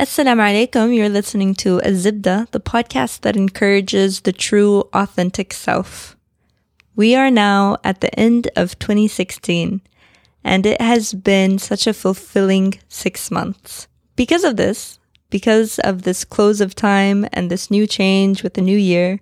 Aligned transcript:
Assalamu 0.00 0.46
alaikum. 0.46 0.94
You're 0.94 1.08
listening 1.08 1.54
to 1.56 1.80
Azibda, 1.80 2.48
the 2.52 2.60
podcast 2.60 3.22
that 3.22 3.34
encourages 3.36 4.20
the 4.20 4.32
true, 4.32 4.88
authentic 4.92 5.52
self. 5.52 6.16
We 6.94 7.16
are 7.16 7.32
now 7.32 7.78
at 7.82 8.00
the 8.00 8.14
end 8.16 8.48
of 8.54 8.78
2016, 8.78 9.80
and 10.44 10.66
it 10.66 10.80
has 10.80 11.14
been 11.14 11.58
such 11.58 11.88
a 11.88 11.92
fulfilling 11.92 12.78
six 12.86 13.32
months. 13.32 13.88
Because 14.14 14.44
of 14.44 14.56
this, 14.56 15.00
because 15.30 15.80
of 15.80 16.02
this 16.02 16.24
close 16.24 16.60
of 16.60 16.76
time 16.76 17.26
and 17.32 17.50
this 17.50 17.68
new 17.68 17.84
change 17.84 18.44
with 18.44 18.54
the 18.54 18.60
new 18.60 18.78
year, 18.78 19.18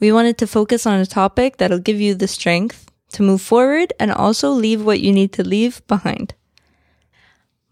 we 0.00 0.10
wanted 0.10 0.38
to 0.38 0.46
focus 0.46 0.86
on 0.86 0.98
a 0.98 1.04
topic 1.04 1.58
that'll 1.58 1.78
give 1.78 2.00
you 2.00 2.14
the 2.14 2.28
strength 2.28 2.90
to 3.12 3.22
move 3.22 3.42
forward 3.42 3.92
and 4.00 4.10
also 4.10 4.48
leave 4.48 4.86
what 4.86 5.00
you 5.00 5.12
need 5.12 5.34
to 5.34 5.46
leave 5.46 5.86
behind. 5.86 6.32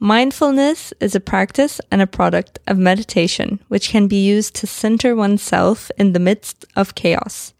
Mindfulness 0.02 0.92
is 0.98 1.14
a 1.14 1.20
practice 1.20 1.80
and 1.92 2.02
a 2.02 2.08
product 2.08 2.58
of 2.66 2.76
meditation, 2.76 3.60
which 3.68 3.90
can 3.90 4.08
be 4.08 4.16
used 4.16 4.52
to 4.56 4.66
center 4.66 5.14
oneself 5.14 5.92
in 5.96 6.12
the 6.12 6.18
midst 6.18 6.64
of 6.74 6.96
chaos. 6.96 7.54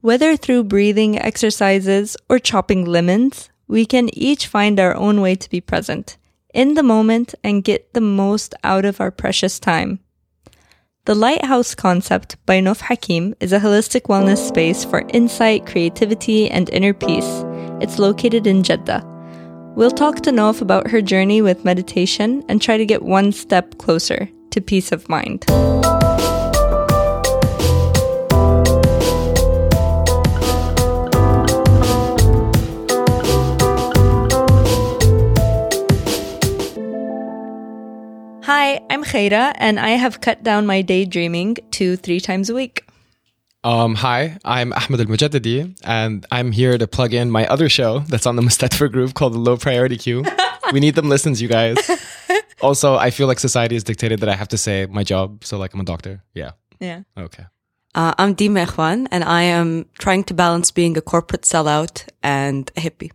Whether 0.00 0.36
through 0.36 0.64
breathing 0.64 1.16
exercises 1.16 2.16
or 2.28 2.40
chopping 2.40 2.84
lemons, 2.84 3.48
we 3.68 3.86
can 3.86 4.10
each 4.12 4.48
find 4.48 4.80
our 4.80 4.96
own 4.96 5.20
way 5.20 5.36
to 5.36 5.48
be 5.48 5.60
present 5.60 6.16
in 6.52 6.74
the 6.74 6.82
moment 6.82 7.36
and 7.44 7.62
get 7.62 7.94
the 7.94 8.00
most 8.00 8.56
out 8.64 8.84
of 8.84 9.00
our 9.00 9.12
precious 9.12 9.60
time. 9.60 10.00
The 11.04 11.14
Lighthouse 11.14 11.76
concept 11.76 12.44
by 12.44 12.58
Nof 12.58 12.80
Hakim 12.80 13.36
is 13.38 13.52
a 13.52 13.60
holistic 13.60 14.08
wellness 14.08 14.48
space 14.48 14.84
for 14.84 15.04
insight, 15.10 15.64
creativity, 15.64 16.50
and 16.50 16.68
inner 16.70 16.92
peace. 16.92 17.44
It's 17.80 18.00
located 18.00 18.48
in 18.48 18.64
Jeddah. 18.64 19.13
We'll 19.76 19.90
talk 19.90 20.20
to 20.20 20.30
Nof 20.30 20.62
about 20.62 20.90
her 20.90 21.02
journey 21.02 21.42
with 21.42 21.64
meditation 21.64 22.44
and 22.48 22.62
try 22.62 22.76
to 22.76 22.86
get 22.86 23.02
one 23.02 23.32
step 23.32 23.76
closer 23.76 24.28
to 24.50 24.60
peace 24.60 24.92
of 24.92 25.08
mind. 25.08 25.44
Hi, 38.44 38.80
I'm 38.88 39.02
Khaira, 39.02 39.54
and 39.56 39.80
I 39.80 39.90
have 39.90 40.20
cut 40.20 40.44
down 40.44 40.66
my 40.66 40.82
daydreaming 40.82 41.56
to 41.72 41.96
three 41.96 42.20
times 42.20 42.48
a 42.48 42.54
week. 42.54 42.84
Um, 43.64 43.94
hi, 43.94 44.36
I'm 44.44 44.74
Ahmed 44.74 45.00
Al 45.00 45.06
Mujaddidi, 45.06 45.74
and 45.84 46.26
I'm 46.30 46.52
here 46.52 46.76
to 46.76 46.86
plug 46.86 47.14
in 47.14 47.30
my 47.30 47.46
other 47.46 47.70
show 47.70 48.00
that's 48.00 48.26
on 48.26 48.36
the 48.36 48.42
Mustadfir 48.42 48.92
group 48.92 49.14
called 49.14 49.32
the 49.32 49.38
Low 49.38 49.56
Priority 49.56 49.96
Queue. 49.96 50.22
we 50.72 50.80
need 50.80 50.96
them 50.96 51.08
listens, 51.08 51.40
you 51.40 51.48
guys. 51.48 51.78
Also, 52.60 52.96
I 52.96 53.08
feel 53.08 53.26
like 53.26 53.40
society 53.40 53.74
has 53.74 53.82
dictated 53.82 54.20
that 54.20 54.28
I 54.28 54.34
have 54.34 54.48
to 54.48 54.58
say 54.58 54.84
my 54.84 55.02
job, 55.02 55.44
so 55.44 55.56
like 55.56 55.72
I'm 55.72 55.80
a 55.80 55.84
doctor. 55.84 56.22
Yeah. 56.34 56.50
Yeah. 56.78 57.04
Okay. 57.16 57.46
Uh, 57.94 58.12
I'm 58.18 58.36
Dima 58.36 58.66
Ikhwan, 58.66 59.08
and 59.10 59.24
I 59.24 59.44
am 59.44 59.86
trying 59.98 60.24
to 60.24 60.34
balance 60.34 60.70
being 60.70 60.98
a 60.98 61.00
corporate 61.00 61.42
sellout 61.42 62.06
and 62.22 62.70
a 62.76 62.80
hippie. 62.82 63.12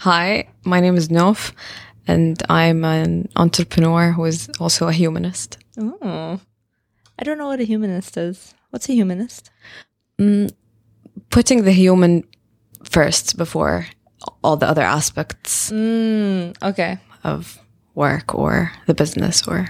Hi, 0.00 0.48
my 0.66 0.80
name 0.80 0.96
is 0.96 1.08
Nof, 1.08 1.52
and 2.06 2.42
I'm 2.50 2.84
an 2.84 3.30
entrepreneur 3.36 4.12
who 4.12 4.26
is 4.26 4.50
also 4.60 4.88
a 4.88 4.92
humanist. 4.92 5.56
Oh. 5.78 6.40
I 7.18 7.24
don't 7.24 7.38
know 7.38 7.46
what 7.46 7.60
a 7.60 7.64
humanist 7.64 8.18
is. 8.18 8.52
What's 8.72 8.88
a 8.88 8.94
humanist? 8.94 9.50
Putting 11.30 11.64
the 11.64 11.72
human 11.72 12.24
first 12.84 13.36
before 13.36 13.86
all 14.42 14.56
the 14.56 14.66
other 14.66 14.82
aspects 14.82 15.70
Mm, 15.70 16.56
okay. 16.62 16.98
of 17.22 17.58
work 17.94 18.34
or 18.34 18.72
the 18.86 18.94
business 18.94 19.46
or 19.46 19.68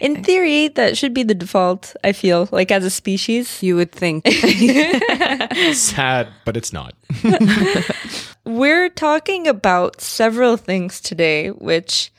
In 0.00 0.22
theory, 0.22 0.68
that 0.68 0.96
should 0.96 1.12
be 1.14 1.22
the 1.24 1.34
default, 1.34 1.96
I 2.04 2.12
feel, 2.12 2.48
like 2.52 2.70
as 2.70 2.84
a 2.84 2.90
species. 2.90 3.62
You 3.62 3.76
would 3.76 3.90
think. 3.92 4.26
Sad, 5.72 6.28
but 6.44 6.56
it's 6.56 6.72
not. 6.72 6.94
We're 8.44 8.90
talking 8.90 9.48
about 9.48 10.00
several 10.00 10.56
things 10.56 11.00
today, 11.00 11.48
which, 11.50 12.12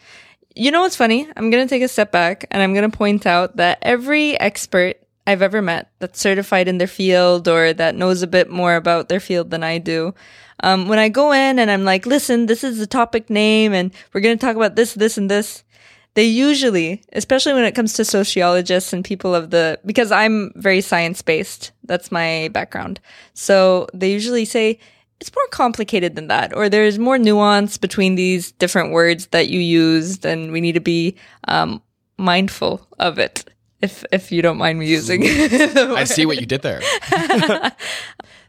you 0.56 0.72
know 0.72 0.82
what's 0.82 0.98
funny? 0.98 1.28
I'm 1.38 1.50
going 1.52 1.64
to 1.66 1.70
take 1.70 1.84
a 1.84 1.88
step 1.88 2.12
back 2.12 2.46
and 2.52 2.62
I'm 2.62 2.74
going 2.74 2.90
to 2.90 2.98
point 2.98 3.26
out 3.26 3.56
that 3.58 3.78
every 3.82 4.38
expert 4.40 4.98
I've 5.28 5.42
ever 5.42 5.62
met 5.62 5.92
that's 6.00 6.22
certified 6.22 6.70
in 6.70 6.78
their 6.78 6.88
field 6.88 7.50
or 7.50 7.74
that 7.74 7.96
knows 7.96 8.22
a 8.22 8.28
bit 8.28 8.50
more 8.50 8.76
about 8.76 9.10
their 9.10 9.20
field 9.20 9.52
than 9.52 9.62
I 9.62 9.78
do, 9.78 10.16
um, 10.64 10.88
when 10.88 11.00
I 11.00 11.10
go 11.10 11.34
in 11.34 11.60
and 11.60 11.70
I'm 11.70 11.84
like, 11.84 12.06
listen, 12.06 12.46
this 12.46 12.64
is 12.64 12.80
the 12.80 12.88
topic 12.88 13.30
name 13.30 13.74
and 13.74 13.94
we're 14.14 14.22
going 14.22 14.38
to 14.38 14.44
talk 14.44 14.56
about 14.56 14.78
this, 14.78 14.94
this, 14.94 15.18
and 15.18 15.30
this, 15.30 15.66
they 16.14 16.24
usually, 16.24 17.04
especially 17.12 17.54
when 17.54 17.66
it 17.66 17.76
comes 17.76 17.94
to 17.94 18.06
sociologists 18.06 18.94
and 18.94 19.04
people 19.04 19.36
of 19.36 19.50
the, 19.50 19.80
because 19.86 20.14
I'm 20.14 20.54
very 20.56 20.80
science 20.80 21.22
based, 21.22 21.74
that's 21.84 22.12
my 22.12 22.50
background. 22.54 23.02
So 23.34 23.88
they 23.94 24.12
usually 24.12 24.46
say, 24.46 24.80
it's 25.20 25.36
more 25.36 25.48
complicated 25.48 26.16
than 26.16 26.28
that, 26.30 26.56
or 26.56 26.70
there's 26.70 26.98
more 26.98 27.18
nuance 27.18 27.78
between 27.78 28.16
these 28.16 28.52
different 28.54 28.94
words 28.94 29.28
that 29.28 29.50
you 29.50 29.60
used, 29.60 30.26
and 30.26 30.52
we 30.52 30.62
need 30.62 30.74
to 30.74 30.80
be 30.80 31.16
um, 31.48 31.82
mindful 32.18 32.88
of 33.00 33.18
it. 33.18 33.50
If 33.82 34.04
if 34.12 34.32
you 34.32 34.42
don't 34.42 34.58
mind 34.58 34.80
me 34.80 34.88
using, 34.88 35.22
the 35.22 35.94
I 35.96 36.04
see 36.06 36.26
what 36.26 36.40
you 36.40 36.46
did 36.46 36.62
there. 36.64 36.82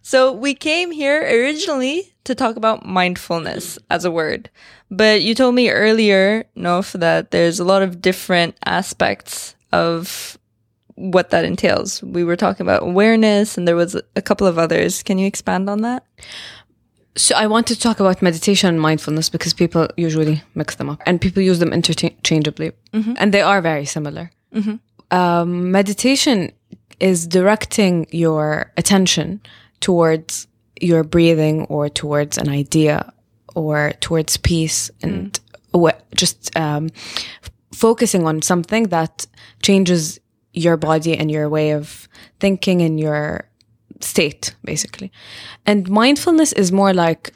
so 0.03 0.33
we 0.33 0.55
came 0.55 0.91
here 0.91 1.22
originally 1.22 2.15
to 2.25 2.34
talk 2.34 2.56
about 2.56 2.87
mindfulness 2.87 3.78
as 3.91 4.05
a 4.05 4.11
word. 4.11 4.50
But 4.91 5.22
you 5.22 5.34
told 5.34 5.55
me 5.55 5.71
earlier, 5.71 6.44
Nof, 6.56 6.99
that 6.99 7.31
there's 7.31 7.61
a 7.61 7.65
lot 7.65 7.83
of 7.83 8.00
different 8.00 8.56
aspects 8.65 9.55
of 9.72 10.38
what 10.94 11.31
that 11.31 11.44
entails. 11.44 12.03
We 12.03 12.25
were 12.25 12.37
talking 12.37 12.65
about 12.65 12.83
awareness 12.83 13.56
and 13.56 13.69
there 13.69 13.77
was 13.77 13.94
a 14.17 14.22
couple 14.22 14.47
of 14.47 14.59
others. 14.59 15.03
Can 15.03 15.19
you 15.19 15.27
expand 15.27 15.71
on 15.71 15.83
that? 15.83 16.05
So 17.17 17.34
I 17.37 17.47
want 17.47 17.67
to 17.69 17.78
talk 17.78 18.00
about 18.00 18.22
meditation 18.22 18.69
and 18.69 18.81
mindfulness 18.81 19.28
because 19.28 19.53
people 19.53 19.88
usually 19.97 20.43
mix 20.55 20.77
them 20.77 20.88
up 20.88 21.03
and 21.05 21.21
people 21.21 21.43
use 21.43 21.59
them 21.59 21.72
interchangeably, 21.72 22.72
mm-hmm. 22.93 23.15
and 23.17 23.34
they 23.34 23.43
are 23.43 23.61
very 23.61 23.84
similar. 23.84 24.31
Mm-hmm. 24.55 24.77
Um, 25.11 25.71
meditation 25.71 26.53
is 27.01 27.27
directing 27.27 28.07
your 28.11 28.73
attention 28.77 29.41
towards 29.81 30.47
your 30.81 31.05
breathing 31.05 31.65
or 31.67 31.89
towards 31.89 32.39
an 32.39 32.49
idea 32.49 33.13
or 33.55 33.93
towards 34.01 34.37
peace 34.37 34.91
and 35.03 35.39
wha- 35.73 35.93
just 36.15 36.57
um, 36.57 36.91
focusing 37.73 38.27
on 38.27 38.43
something 38.43 38.85
that 38.85 39.27
changes 39.63 40.21
your 40.53 40.77
body 40.77 41.17
and 41.17 41.31
your 41.31 41.49
way 41.49 41.73
of 41.73 42.09
thinking 42.41 42.83
and 42.83 42.99
your 42.99 43.49
state, 44.01 44.55
basically. 44.65 45.13
And 45.67 45.89
mindfulness 45.89 46.53
is 46.53 46.73
more 46.73 46.93
like 46.93 47.33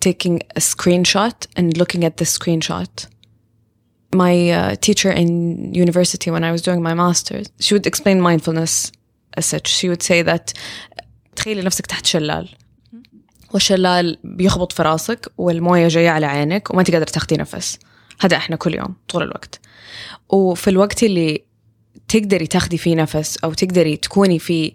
taking 0.00 0.40
a 0.56 0.60
screenshot 0.60 1.46
and 1.56 1.76
looking 1.76 2.04
at 2.04 2.18
the 2.18 2.24
screenshot. 2.24 3.06
My 4.10 4.50
uh, 4.50 4.76
teacher 4.76 5.10
in 5.10 5.74
university, 5.74 6.30
when 6.30 6.42
I 6.42 6.50
was 6.50 6.62
doing 6.62 6.82
my 6.82 6.94
master's, 6.94 7.46
she 7.60 7.74
would 7.74 7.86
explain 7.86 8.20
mindfulness 8.20 8.90
as 9.36 9.44
such. 9.46 9.66
She 9.68 9.88
would 9.88 10.02
say 10.02 10.22
that 10.22 10.52
تخيلي 11.36 11.62
نفسك 11.62 11.86
تحت 11.86 12.06
شلال. 12.06 12.48
والشلال 13.52 14.18
بيخبط 14.24 14.72
في 14.72 14.82
راسك 14.82 15.32
والموية 15.38 15.88
جاية 15.88 16.10
على 16.10 16.26
عينك 16.26 16.70
وما 16.70 16.80
انت 16.80 16.90
قادرة 16.90 17.10
تاخدي 17.10 17.36
نفس. 17.36 17.78
هذا 18.20 18.36
إحنا 18.36 18.56
كل 18.56 18.74
يوم 18.74 18.94
طول 19.08 19.22
الوقت. 19.22 19.60
وفي 20.28 20.70
الوقت 20.70 21.02
اللي 21.02 21.44
تقدري 22.08 22.46
تاخدي 22.46 22.78
فيه 22.78 22.94
نفس 22.94 23.38
أو 23.44 23.52
تقدري 23.52 23.96
تكوني 23.96 24.38
فيه 24.38 24.72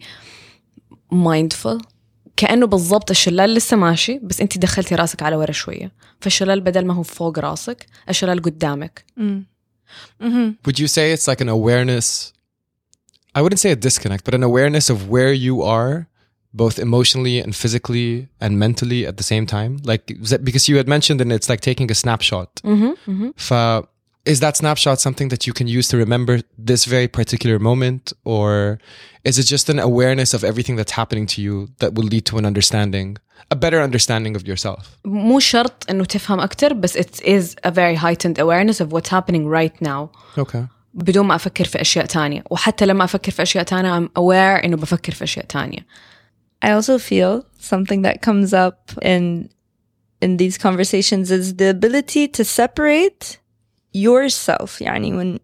mindful 1.14 1.93
كأنه 2.37 2.67
بالضبط 2.67 3.11
الشلال 3.11 3.55
لسه 3.55 3.77
ماشي 3.77 4.19
بس 4.23 4.41
انت 4.41 4.59
دخلتي 4.59 4.95
راسك 4.95 5.23
على 5.23 5.37
ورا 5.37 5.53
شوية 5.53 5.93
فالشلال 6.21 6.61
بدل 6.61 6.85
ما 6.87 6.95
هو 6.95 7.03
فوق 7.03 7.39
راسك 7.39 7.87
الشلال 8.09 8.43
قدامك 8.43 9.05
Would 10.67 10.79
you 10.79 10.87
say 10.87 11.13
it's 11.15 11.27
like 11.31 11.41
an 11.41 11.49
awareness? 11.49 12.33
I 13.35 13.41
wouldn't 13.43 13.61
say 13.65 13.71
a 13.71 13.77
disconnect, 13.89 14.23
but 14.25 14.35
an 14.35 14.43
awareness 14.43 14.87
of 14.95 14.99
where 15.15 15.33
you 15.47 15.63
are, 15.63 15.95
both 16.63 16.77
emotionally 16.89 17.37
and 17.45 17.51
physically 17.63 18.11
and 18.45 18.53
mentally 18.65 19.01
at 19.11 19.17
the 19.21 19.27
same 19.33 19.47
time. 19.57 19.73
Like 19.91 20.03
is 20.25 20.31
that- 20.33 20.45
because 20.49 20.65
you 20.71 20.77
had 20.81 20.89
mentioned, 20.97 21.19
and 21.23 21.31
it's 21.37 21.49
like 21.53 21.63
taking 21.71 21.89
a 21.91 21.99
snapshot. 22.03 22.51
Fa- 23.49 23.85
is 24.33 24.41
that 24.41 24.55
snapshot 24.63 25.01
something 25.01 25.29
that 25.29 25.43
you 25.47 25.53
can 25.59 25.67
use 25.79 25.87
to 25.89 25.97
remember 25.97 26.35
this 26.71 26.85
very 26.85 27.09
particular 27.09 27.59
moment, 27.59 28.13
or 28.25 28.79
is 29.25 29.39
it 29.39 29.47
just 29.55 29.67
an 29.75 29.79
awareness 29.79 30.31
of 30.35 30.41
everything 30.45 30.77
that's 30.77 30.93
happening 31.01 31.27
to 31.35 31.39
you 31.47 31.55
that 31.81 31.95
will 31.95 32.09
lead 32.15 32.25
to 32.31 32.35
an 32.41 32.45
understanding, 32.45 33.17
a 33.51 33.57
better 33.57 33.81
understanding 33.89 34.37
of 34.37 34.47
yourself? 34.47 34.99
مو 35.05 35.39
شرط 35.39 35.91
انه 35.91 36.05
تفهم 36.05 36.41
اكتر 36.41 36.73
بس 36.73 36.97
it 36.97 37.21
is 37.25 37.55
a 37.65 37.71
very 37.71 37.97
heightened 37.97 38.39
awareness 38.39 38.81
of 38.81 38.93
what's 38.93 39.09
happening 39.09 39.47
right 39.49 39.83
now 39.83 40.11
Okay. 40.39 40.65
بدون 40.95 41.27
ما 41.27 41.35
افكر 41.35 41.65
في 41.65 41.81
اشياء 41.81 42.07
تانية 42.07 42.45
وحتى 42.51 42.87
لما 42.87 43.05
افكر 43.05 43.33
في 43.33 43.43
اشياء 43.43 43.65
تانية 43.65 44.01
I'm 44.01 44.09
aware 44.19 44.65
انه 44.65 44.77
بفكر 44.77 45.13
في 45.13 45.25
اشياء 45.25 45.45
تانية 45.47 45.87
I 46.65 46.69
also 46.69 46.99
feel 46.99 47.45
something 47.61 48.03
that 48.03 48.21
comes 48.23 48.53
up 48.53 48.93
in 49.03 49.49
in 50.21 50.37
these 50.37 50.59
conversations 50.59 51.31
is 51.31 51.55
the 51.55 51.69
ability 51.71 52.29
to 52.29 52.45
separate 52.45 53.39
yourself. 53.94 54.80
Yani 54.80 55.16
when 55.16 55.40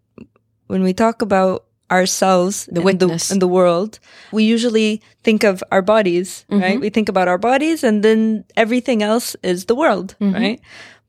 when 0.66 0.82
we 0.82 0.92
talk 0.92 1.22
about 1.22 1.64
ourselves 1.90 2.66
The 2.70 2.80
in 2.80 2.84
witness. 2.84 3.30
in 3.32 3.38
the 3.40 3.48
world, 3.48 3.98
we 4.30 4.44
usually 4.44 5.02
think 5.24 5.42
of 5.42 5.62
our 5.72 5.82
bodies, 5.82 6.44
right? 6.48 6.78
We 6.80 6.90
think 6.90 7.08
about 7.08 7.26
our 7.26 7.38
bodies 7.38 7.82
and 7.82 8.02
then 8.04 8.44
everything 8.56 9.02
else 9.02 9.34
is 9.42 9.64
the 9.64 9.74
world, 9.74 10.14
right? 10.20 10.60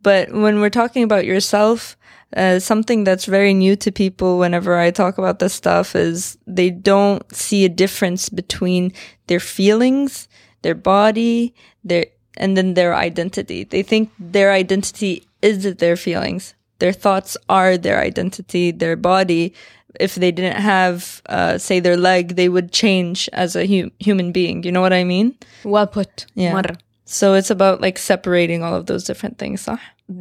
But 0.02 0.32
when 0.34 0.60
we're 0.60 0.74
talking 0.74 1.04
about 1.04 1.26
yourself, 1.26 1.96
uh, 2.36 2.58
something 2.58 3.04
that's 3.04 3.26
very 3.26 3.54
new 3.54 3.76
to 3.76 3.92
people 3.92 4.40
whenever 4.40 4.74
I 4.80 4.90
talk 4.90 5.20
about 5.20 5.38
this 5.38 5.54
stuff 5.54 5.96
is 5.96 6.38
they 6.48 6.72
don't 6.72 7.22
see 7.36 7.66
a 7.66 7.70
difference 7.70 8.30
between 8.30 8.94
their 9.28 9.40
feelings, 9.40 10.28
their 10.64 10.74
body, 10.74 11.54
their, 11.84 12.06
and 12.38 12.58
then 12.58 12.74
their 12.74 12.96
identity. 12.96 13.66
They 13.66 13.84
think 13.84 14.10
their 14.18 14.52
identity 14.52 15.28
is 15.44 15.76
their 15.76 15.96
feelings. 15.98 16.56
Their 16.81 16.93
thoughts 16.93 17.37
are 17.49 17.79
their 17.79 17.99
identity, 18.01 18.71
their 18.71 18.97
body. 18.97 19.53
If 19.99 20.15
they 20.17 20.31
didn't 20.31 20.61
have, 20.61 21.23
uh, 21.27 21.57
say, 21.57 21.81
their 21.81 21.97
leg, 21.97 22.37
they 22.37 22.49
would 22.51 22.71
change 22.71 23.31
as 23.33 23.57
a 23.57 23.65
hu- 23.67 23.91
human 23.99 24.31
being. 24.31 24.63
You 24.63 24.73
know 24.73 24.83
what 24.83 24.93
I 24.93 25.05
mean? 25.05 25.35
well 25.65 25.87
put 25.87 26.27
Yeah. 26.35 26.53
مرة 26.53 26.77
So 27.09 27.35
it's 27.35 27.51
about 27.51 27.81
like 27.81 27.99
separating 27.99 28.63
all 28.65 28.75
of 28.75 28.85
those 28.87 29.05
different 29.05 29.39
things, 29.39 29.61
صح? 29.65 29.81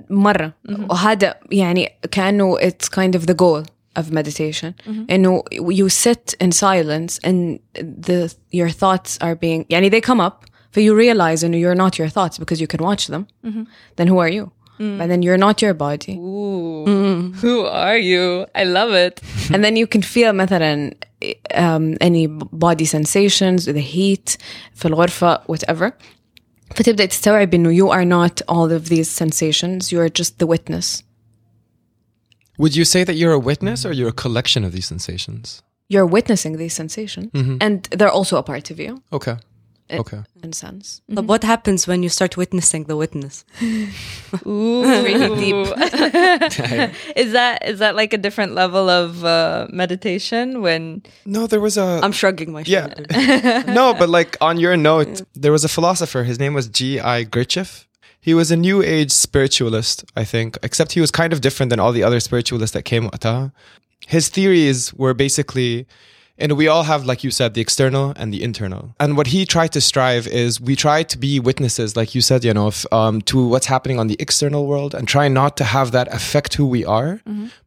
مرة 0.10 0.54
وهذا 0.90 1.36
يعني 1.52 1.90
كأنه 2.12 2.57
it's 2.62 2.88
kind 2.90 3.16
of 3.16 3.25
the 3.28 3.34
goal 3.34 3.63
of 3.96 4.12
meditation 4.12 4.74
إنه 5.10 5.44
you 5.72 5.90
sit 5.90 6.36
in 6.40 6.52
silence 6.52 7.19
and 7.24 7.60
the 7.75 8.34
your 8.52 8.69
thoughts 8.69 9.18
are 9.22 9.36
being 9.36 9.66
يعني 9.69 9.90
they 9.92 10.02
come 10.02 10.19
up 10.22 10.46
but 10.74 10.84
you 10.84 10.96
realize 10.96 11.44
إنه 11.44 11.57
you're 11.60 11.75
not 11.75 11.98
your 12.00 12.07
thoughts 12.10 12.38
because 12.38 12.60
you 12.62 12.68
can 12.68 12.81
watch 12.84 13.07
them 13.07 13.28
then 13.98 14.07
who 14.07 14.18
are 14.19 14.30
you 14.30 14.52
but 14.80 15.07
then 15.07 15.22
you're 15.22 15.38
not 15.38 15.62
your 15.62 15.74
body 15.74 16.16
Ooh. 16.18 17.31
Who 17.42 17.66
are 17.66 17.98
you? 17.98 18.46
I 18.54 18.63
love 18.66 18.92
it. 19.06 19.22
and 19.54 19.63
then 19.63 19.75
you 19.75 19.88
can 19.88 20.02
feel 20.02 20.34
مثلا 20.34 20.92
um, 21.54 21.96
any 22.02 22.28
body 22.68 22.86
sensations 22.86 23.66
the 23.66 23.80
heat 23.81 24.38
في 24.75 24.86
الغرفة 24.86 25.42
whatever 25.48 25.92
فتبدأ 26.75 27.06
تستوعب 27.06 27.54
إنه 27.54 27.72
you 27.72 27.90
are 27.90 28.06
not 28.06 28.42
all 28.50 28.72
of 28.72 28.90
these 28.90 29.10
sensations 29.10 29.92
you 29.92 30.00
are 30.00 30.10
just 30.10 30.40
the 30.40 30.46
witness 30.48 31.04
Would 32.57 32.75
you 32.75 32.86
say 32.86 33.04
that 33.04 33.16
you're 33.16 33.34
a 33.34 33.40
witness 33.40 33.86
or 33.86 33.92
you're 33.94 34.10
a 34.10 34.13
collection 34.24 34.63
of 34.63 34.72
these 34.74 34.88
sensations? 34.88 35.62
you're 35.88 36.06
witnessing 36.18 36.57
these 36.57 36.74
sensations 36.74 37.30
and 37.66 37.84
they're 37.98 38.16
also 38.19 38.36
a 38.38 38.44
part 38.52 38.72
of 38.72 38.78
you 38.80 38.92
Okay. 39.18 39.36
Okay. 39.99 40.23
in 40.43 40.51
a 40.51 40.53
sense 40.53 41.03
But 41.09 41.25
what 41.25 41.43
happens 41.43 41.87
when 41.87 42.03
you 42.03 42.09
start 42.09 42.37
witnessing 42.37 42.85
the 42.85 42.97
witness? 42.97 43.45
Ooh. 44.47 44.83
really 45.05 45.35
deep. 45.41 45.67
is 47.17 47.33
that 47.33 47.67
is 47.67 47.79
that 47.81 47.97
like 47.97 48.13
a 48.13 48.19
different 48.19 48.55
level 48.55 48.89
of 48.89 49.25
uh, 49.25 49.67
meditation 49.71 50.63
when 50.63 51.03
No, 51.25 51.47
there 51.47 51.61
was 51.61 51.77
a. 51.77 52.01
I'm 52.03 52.13
shrugging 52.13 52.53
my 52.53 52.63
yeah. 52.67 53.65
no, 53.67 53.95
but 53.95 54.09
like 54.09 54.37
on 54.41 54.59
your 54.59 54.77
note, 54.77 55.23
there 55.35 55.53
was 55.53 55.65
a 55.65 55.69
philosopher. 55.69 56.25
His 56.25 56.39
name 56.39 56.55
was 56.55 56.69
G.I. 56.69 57.25
Gurdjieff. 57.25 57.87
He 58.21 58.35
was 58.35 58.51
a 58.51 58.57
new 58.57 58.83
age 58.83 59.13
spiritualist, 59.13 60.05
I 60.15 60.25
think, 60.25 60.59
except 60.63 60.93
he 60.93 61.01
was 61.01 61.11
kind 61.11 61.33
of 61.33 61.41
different 61.41 61.71
than 61.71 61.81
all 61.81 61.93
the 61.93 62.03
other 62.03 62.21
spiritualists 62.21 62.75
that 62.75 62.85
came 62.85 63.09
waqtaha. 63.09 63.51
His 64.07 64.29
theories 64.29 64.93
were 64.95 65.15
basically, 65.15 65.87
and 66.41 66.53
we 66.57 66.69
all 66.69 66.85
have, 66.85 67.05
like 67.05 67.23
you 67.23 67.31
said, 67.31 67.55
the 67.55 67.61
external 67.61 68.15
and 68.17 68.33
the 68.33 68.43
internal. 68.43 68.95
And 68.99 69.17
what 69.17 69.29
he 69.29 69.45
tried 69.45 69.73
to 69.73 69.81
strive 69.81 70.27
is 70.27 70.61
we 70.61 70.75
try 70.75 71.03
to 71.03 71.19
be 71.19 71.39
witnesses, 71.39 71.97
like 71.97 72.15
you 72.15 72.21
said, 72.21 72.45
you 72.45 72.55
know, 72.55 72.69
if, 72.69 72.91
um, 72.93 73.21
to 73.23 73.47
what's 73.47 73.67
happening 73.67 73.99
on 73.99 74.07
the 74.07 74.17
external 74.19 74.67
world 74.67 74.95
and 74.95 75.07
try 75.07 75.29
not 75.29 75.57
to 75.59 75.65
have 75.65 75.93
that 75.93 76.09
affect 76.13 76.55
who 76.55 76.67
we 76.67 76.85
are. 76.85 77.21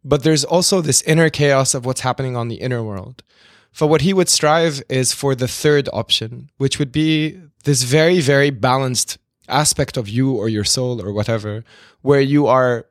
But 0.03 0.23
there's 0.23 0.43
also 0.43 0.81
this 0.81 1.01
inner 1.03 1.29
chaos 1.29 1.73
of 1.73 1.85
what's 1.85 2.01
happening 2.01 2.35
on 2.35 2.47
the 2.47 2.55
inner 2.55 2.83
world. 2.83 3.23
For 3.71 3.87
what 3.87 4.01
he 4.01 4.13
would 4.13 4.29
strive 4.29 4.83
is 4.89 5.13
for 5.13 5.35
the 5.35 5.47
third 5.47 5.89
option, 5.93 6.49
which 6.57 6.77
would 6.79 6.91
be 6.91 7.39
this 7.63 7.83
very, 7.83 8.19
very 8.19 8.49
balanced 8.51 9.17
aspect 9.47 9.97
of 9.97 10.07
you 10.07 10.31
or 10.31 10.47
your 10.49 10.63
soul 10.63 11.01
or 11.01 11.11
whatever, 11.13 11.63
where 12.01 12.21
you 12.21 12.47
are 12.47 12.85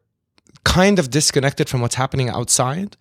kind 0.65 0.99
of 0.99 1.11
disconnected 1.11 1.69
from 1.69 1.81
what's 1.81 1.97
happening 1.97 2.29
outside, 2.29 2.97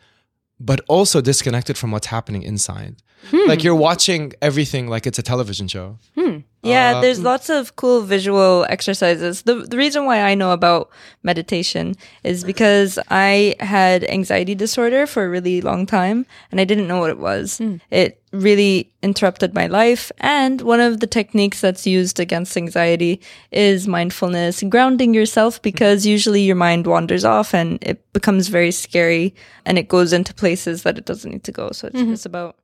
but 0.66 0.82
also 0.88 1.22
disconnected 1.22 1.78
from 1.78 1.92
what's 1.92 2.08
happening 2.08 2.44
inside. 2.44 2.98
Hmm. 3.30 3.48
Like 3.48 3.64
you're 3.64 3.76
watching 3.76 4.34
everything 4.42 4.88
like 4.88 5.06
it's 5.06 5.20
a 5.20 5.24
television 5.24 5.68
show. 5.68 5.98
Hmm. 6.16 6.40
Yeah, 6.64 6.98
Uh, 6.98 7.02
there's 7.02 7.20
lots 7.20 7.50
of 7.50 7.76
cool 7.76 8.02
visual 8.02 8.66
exercises. 8.70 9.44
The 9.44 9.56
the 9.56 9.78
reason 9.78 10.06
why 10.06 10.22
I 10.22 10.36
know 10.36 10.52
about 10.52 10.90
meditation 11.24 11.96
is 12.24 12.44
because 12.44 13.00
I 13.10 13.56
had 13.60 14.04
anxiety 14.04 14.54
disorder 14.54 15.08
for 15.08 15.24
a 15.24 15.30
really 15.30 15.62
long 15.62 15.86
time 15.86 16.26
and 16.52 16.62
I 16.62 16.66
didn't 16.66 16.88
know 16.88 17.00
what 17.00 17.10
it 17.10 17.18
was. 17.18 17.58
Hmm. 17.58 17.78
It 17.90 18.22
really 18.32 18.94
interrupted 19.02 19.54
my 19.54 19.68
life 19.68 20.12
and 20.20 20.62
one 20.62 20.80
of 20.80 21.00
the 21.00 21.08
techniques 21.08 21.62
that's 21.62 21.88
used 21.88 22.20
against 22.20 22.56
anxiety 22.56 23.20
is 23.52 23.88
mindfulness, 23.88 24.64
grounding 24.70 25.14
yourself 25.14 25.62
because 25.62 26.06
usually 26.06 26.42
your 26.42 26.56
mind 26.56 26.86
wanders 26.88 27.26
off 27.26 27.54
and 27.54 27.80
it 27.82 28.00
becomes 28.14 28.48
very 28.48 28.72
scary 28.72 29.34
and 29.66 29.78
it 29.78 29.90
goes 29.90 30.14
into 30.14 30.34
places 30.34 30.84
that 30.84 30.98
it 30.98 31.06
doesn't 31.06 31.32
need 31.32 31.44
to 31.44 31.52
go. 31.52 31.72
So 31.72 31.88
it's 31.88 31.98
mm-hmm. 31.98 32.12
just 32.12 32.26
about 32.26 32.56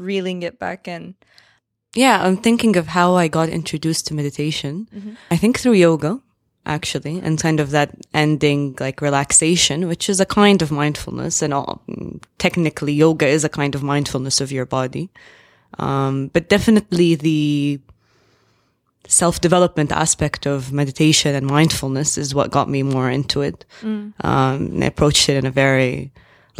reeling 0.00 0.42
it 0.42 0.58
back 0.58 0.88
in. 0.88 1.14
Yeah, 1.94 2.22
I'm 2.24 2.36
thinking 2.36 2.76
of 2.76 2.86
how 2.88 3.14
I 3.14 3.28
got 3.28 3.48
introduced 3.48 4.06
to 4.06 4.14
meditation. 4.14 4.86
I 5.30 5.36
think 5.36 5.58
through 5.58 5.72
yoga, 5.74 6.20
actually, 6.64 7.20
and 7.20 7.40
kind 7.40 7.60
of 7.60 7.70
that 7.70 7.90
ending 8.14 8.76
like 8.78 9.00
relaxation, 9.00 9.88
which 9.88 10.08
is 10.08 10.20
a 10.20 10.26
kind 10.26 10.62
of 10.62 10.70
mindfulness, 10.70 11.42
and 11.42 11.52
all, 11.52 11.82
mm, 11.88 12.22
technically 12.38 12.92
yoga 12.92 13.26
is 13.26 13.44
a 13.44 13.48
kind 13.48 13.74
of 13.74 13.82
mindfulness 13.82 14.40
of 14.40 14.52
your 14.52 14.66
body. 14.66 15.10
Um, 15.78 16.30
but 16.32 16.48
definitely 16.48 17.14
the 17.16 17.80
self-development 19.08 19.90
aspect 19.90 20.46
of 20.46 20.72
meditation 20.72 21.34
and 21.34 21.46
mindfulness 21.46 22.16
is 22.16 22.34
what 22.34 22.52
got 22.52 22.68
me 22.68 22.82
more 22.82 23.10
into 23.10 23.40
it. 23.42 23.64
Um, 24.20 24.66
and 24.72 24.84
I 24.84 24.86
approached 24.86 25.28
it 25.28 25.36
in 25.36 25.46
a 25.46 25.50
very 25.50 26.12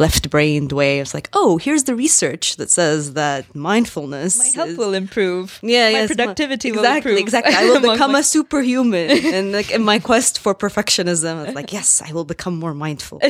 left-brained 0.05 0.71
way. 0.79 0.99
It's 1.01 1.13
like, 1.19 1.29
oh, 1.41 1.51
here's 1.65 1.83
the 1.89 1.95
research 2.05 2.45
that 2.59 2.69
says 2.79 3.01
that 3.13 3.41
mindfulness 3.55 4.33
My 4.37 4.51
health 4.57 4.69
is- 4.73 4.77
will 4.81 4.93
improve. 5.03 5.59
yeah, 5.61 5.85
my 5.91 5.99
yes, 5.99 6.07
productivity 6.13 6.69
exactly, 6.69 6.81
will 6.89 6.97
improve. 6.97 7.17
Exactly, 7.25 7.55
I 7.61 7.63
will 7.69 7.85
become 7.91 8.11
my- 8.13 8.19
a 8.19 8.23
superhuman, 8.35 9.09
and 9.37 9.45
like 9.57 9.69
in 9.77 9.83
my 9.83 9.99
quest 10.09 10.33
for 10.43 10.53
perfectionism, 10.65 11.33
it's 11.45 11.55
like 11.55 11.71
yes, 11.79 11.89
I 12.07 12.09
will 12.15 12.25
become 12.35 12.55
more 12.65 12.75
mindful. 12.85 13.19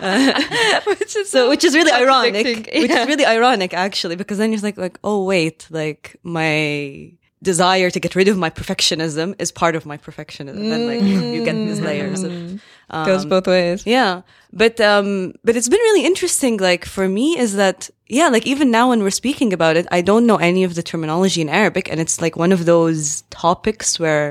Uh, 0.00 0.80
which 0.86 1.14
is 1.16 1.26
So, 1.34 1.48
which 1.52 1.64
is 1.64 1.72
really 1.78 1.90
ironic. 2.02 2.34
contradicting. 2.34 2.82
Which 2.82 2.90
is 3.00 3.06
really 3.12 3.26
ironic, 3.36 3.70
actually, 3.86 4.16
because 4.16 4.38
then 4.38 4.52
you're 4.52 4.60
like, 4.68 4.78
like, 4.78 4.98
oh 5.02 5.24
wait, 5.32 5.66
like 5.70 6.04
my 6.22 7.12
desire 7.42 7.88
to 7.90 8.00
get 8.04 8.14
rid 8.14 8.28
of 8.32 8.36
my 8.36 8.50
perfectionism 8.50 9.34
is 9.38 9.50
part 9.52 9.74
of 9.78 9.86
my 9.86 9.96
perfectionism, 10.06 10.72
and 10.74 10.82
like 10.90 11.02
you 11.02 11.44
get 11.44 11.54
these 11.54 11.80
mm. 11.80 11.84
layers 11.90 12.22
of 12.22 12.32
mm. 12.32 12.60
goes 13.09 13.23
both 13.33 13.47
ways. 13.47 13.79
yeah. 13.97 14.13
But 14.61 14.75
um 14.91 15.09
but 15.45 15.53
it's 15.57 15.69
been 15.73 15.83
really 15.89 16.05
interesting 16.11 16.53
like 16.69 16.83
for 16.95 17.05
me 17.17 17.27
is 17.43 17.51
that 17.63 17.79
yeah, 18.19 18.27
like 18.35 18.45
even 18.53 18.67
now 18.79 18.85
when 18.91 18.99
we're 19.05 19.19
speaking 19.23 19.49
about 19.57 19.75
it, 19.79 19.85
I 19.97 20.01
don't 20.09 20.25
know 20.29 20.39
any 20.49 20.63
of 20.67 20.71
the 20.77 20.83
terminology 20.91 21.39
in 21.45 21.49
Arabic 21.61 21.85
and 21.91 21.97
it's 22.03 22.17
like 22.25 22.35
one 22.45 22.51
of 22.57 22.61
those 22.73 23.23
topics 23.45 23.87
where 24.03 24.27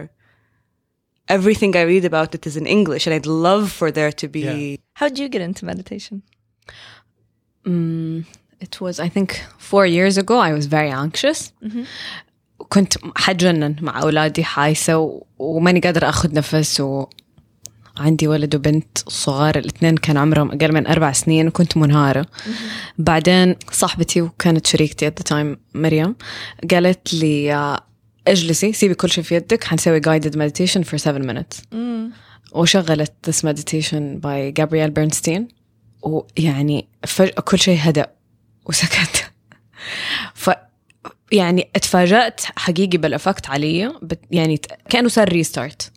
everything 1.37 1.73
I 1.81 1.83
read 1.93 2.05
about 2.13 2.31
it 2.37 2.43
is 2.51 2.55
in 2.61 2.67
English 2.79 3.03
and 3.07 3.13
I'd 3.17 3.27
love 3.49 3.65
for 3.79 3.89
there 3.99 4.13
to 4.21 4.27
be 4.37 4.41
Yeah. 4.49 4.77
How'd 5.01 5.15
you 5.21 5.29
get 5.35 5.43
into 5.49 5.63
meditation? 5.73 6.17
It 8.67 8.81
was, 8.81 9.01
I 9.01 9.09
think, 9.09 9.31
four 9.59 9.87
years 9.87 10.17
ago. 10.19 10.37
I 10.39 10.53
was 10.53 10.67
very 10.67 10.91
anxious. 10.91 11.53
كنت 12.69 12.95
حجنن 13.17 13.77
مع 13.81 14.03
أولادي 14.03 14.45
حايسة 14.45 14.99
و- 14.99 15.27
وماني 15.39 15.81
قادرة 15.81 16.09
أخذ 16.09 16.35
نفس 16.35 16.83
وعندي 18.00 18.28
ولد 18.28 18.56
وبنت 18.56 18.98
صغار 19.08 19.58
الاثنين 19.58 19.98
كان 19.98 20.18
عمرهم 20.18 20.52
أقل 20.52 20.74
من 20.74 20.88
أربع 20.88 21.12
سنين 21.12 21.48
وكنت 21.48 21.78
منهارة. 21.78 22.26
بعدين 22.98 23.56
صاحبتي 23.72 24.22
وكانت 24.22 24.68
شريكتي 24.68 25.10
at 25.10 25.14
the 25.14 25.34
time 25.34 25.58
مريم 25.74 26.16
قالت 26.72 27.14
لي 27.14 27.54
آه، 27.54 27.80
اجلسي 28.28 28.74
سيبي 28.74 28.94
كل 28.94 29.10
شيء 29.10 29.24
في 29.24 29.36
يدك 29.36 29.64
حنسوي 29.64 30.02
guided 30.02 30.34
meditation 30.34 30.84
for 30.84 30.98
seven 30.98 31.26
minutes. 31.32 31.62
وشغلت 32.52 33.14
this 33.30 33.44
meditation 33.44 34.20
by 34.20 34.62
Gabrielle 34.62 34.94
Bernstein 35.00 35.42
ويعني 36.02 36.88
فجأة 37.08 37.42
كل 37.42 37.60
شيء 37.60 37.78
هدأ 37.82 38.12
وسكت. 38.66 39.32
ف 40.34 40.50
يعني 41.32 41.70
اتفاجأت 41.76 42.42
حقيقي 42.56 42.98
بالافكت 42.98 43.50
علي 43.50 43.94
يعني 44.32 44.62
كأنه 44.90 45.08
صار 45.08 45.30
ريستارت 45.30 45.92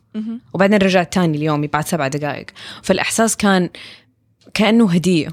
وبعدين 0.55 0.79
رجعت 0.79 1.13
تاني 1.13 1.39
ليومي 1.39 1.67
بعد 1.67 1.87
سبع 1.87 2.09
دقائق 2.09 2.47
فالإحساس 2.83 3.37
كان 3.37 3.71
كأنه 4.55 4.91
هدية 4.93 5.29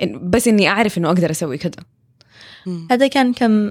بس 0.32 0.48
إني 0.48 0.68
أعرف 0.68 0.98
إنه 0.98 1.08
أقدر 1.08 1.30
أسوي 1.30 1.58
كده 1.58 1.76
هذا 2.90 3.06
كان 3.06 3.32
كم 3.32 3.70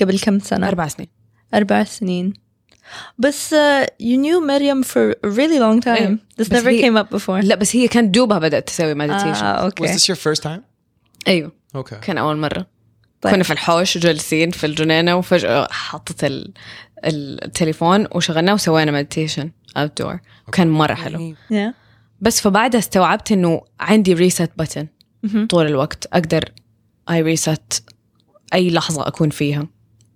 قبل 0.00 0.18
كم 0.22 0.38
سنة؟ 0.38 0.68
أربع 0.68 0.88
سنين 0.88 1.08
أربع 1.54 1.84
سنين. 1.84 2.32
بس 3.18 3.54
uh, 3.54 3.86
you 4.02 4.16
knew 4.16 4.40
Miriam 4.40 4.82
for 4.82 5.10
a 5.26 5.30
really 5.30 5.58
long 5.58 5.80
time. 5.80 5.88
إيه. 5.88 6.18
This 6.42 6.46
never 6.48 6.66
هي- 6.68 6.82
came 6.82 6.96
up 7.04 7.16
before. 7.18 7.30
لا 7.44 7.54
بس 7.54 7.76
هي 7.76 7.88
كانت 7.88 8.14
دوبها 8.14 8.38
بدأت 8.38 8.66
تسوي 8.68 8.94
meditation 8.94 9.34
Was 9.36 9.72
okay. 9.72 9.86
this 9.94 10.08
your 10.08 10.16
first 10.18 10.42
time? 10.42 10.60
أيوه 11.28 11.52
Okay. 11.78 11.94
كان 11.94 12.18
أول 12.18 12.36
مرة 12.36 12.66
طيب. 13.20 13.34
كنا 13.34 13.42
في 13.44 13.52
الحوش 13.52 13.98
جالسين 13.98 14.50
في 14.50 14.66
الجنينة 14.66 15.16
وفجأة 15.16 15.68
حطت 15.70 16.24
ال... 16.24 16.52
التليفون 17.04 18.06
وشغلناه 18.14 18.54
وسوينا 18.54 18.92
مديتيشن 18.92 19.50
اوت 19.76 20.02
دور 20.02 20.18
كان 20.52 20.68
مرة 20.68 20.94
حلو. 20.94 21.34
بس 22.20 22.40
فبعدها 22.40 22.78
استوعبت 22.78 23.32
إنه 23.32 23.62
عندي 23.80 24.14
ريست 24.14 24.50
بتن 24.56 24.88
طول 25.48 25.66
الوقت. 25.66 26.06
أقدر 26.06 26.44
اي 27.10 27.22
ريست 27.22 27.84
أي 28.54 28.70
لحظة 28.70 29.08
أكون 29.08 29.30
فيها. 29.30 29.66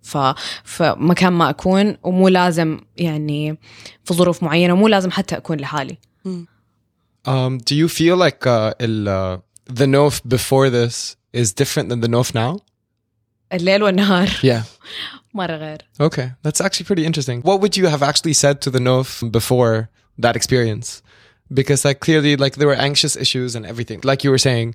ف 0.02 0.18
فمكان 0.64 1.32
ما 1.32 1.50
أكون 1.50 1.96
ومو 2.02 2.28
لازم 2.28 2.80
يعني 2.96 3.58
في 4.04 4.14
ظروف 4.14 4.42
معينة 4.42 4.72
ومو 4.72 4.88
لازم 4.88 5.10
حتى 5.10 5.36
أكون 5.36 5.56
لحالي. 5.56 5.98
Um, 7.24 7.58
do 7.58 7.74
you 7.76 7.88
feel 7.88 8.16
like 8.16 8.46
uh, 8.46 8.72
uh, 8.80 9.38
the 9.80 9.86
Nof 9.86 10.14
before 10.36 10.70
this 10.70 11.16
is 11.32 11.52
different 11.52 11.88
than 11.88 12.00
the 12.00 12.08
Nof 12.08 12.34
now? 12.34 12.58
الليل 13.53 13.83
والنهار 13.83 14.27
Yeah. 14.27 14.61
مره 15.33 15.55
غير 15.55 15.77
Okay. 16.01 16.29
That's 16.43 16.61
actually 16.61 16.85
pretty 16.85 17.05
interesting. 17.05 17.41
What 17.41 17.61
would 17.61 17.77
you 17.77 17.87
have 17.87 18.03
actually 18.03 18.33
said 18.33 18.61
to 18.61 18.69
the 18.71 18.79
Nof 18.79 19.31
before 19.31 19.89
that 20.23 20.35
experience? 20.35 21.01
Because 21.59 21.81
like 21.87 21.99
clearly 22.07 22.33
like 22.43 22.53
there 22.59 22.67
were 22.73 22.81
anxious 22.89 23.13
issues 23.25 23.51
and 23.57 23.63
everything, 23.71 23.99
like 24.09 24.19
you 24.25 24.31
were 24.35 24.43
saying. 24.49 24.67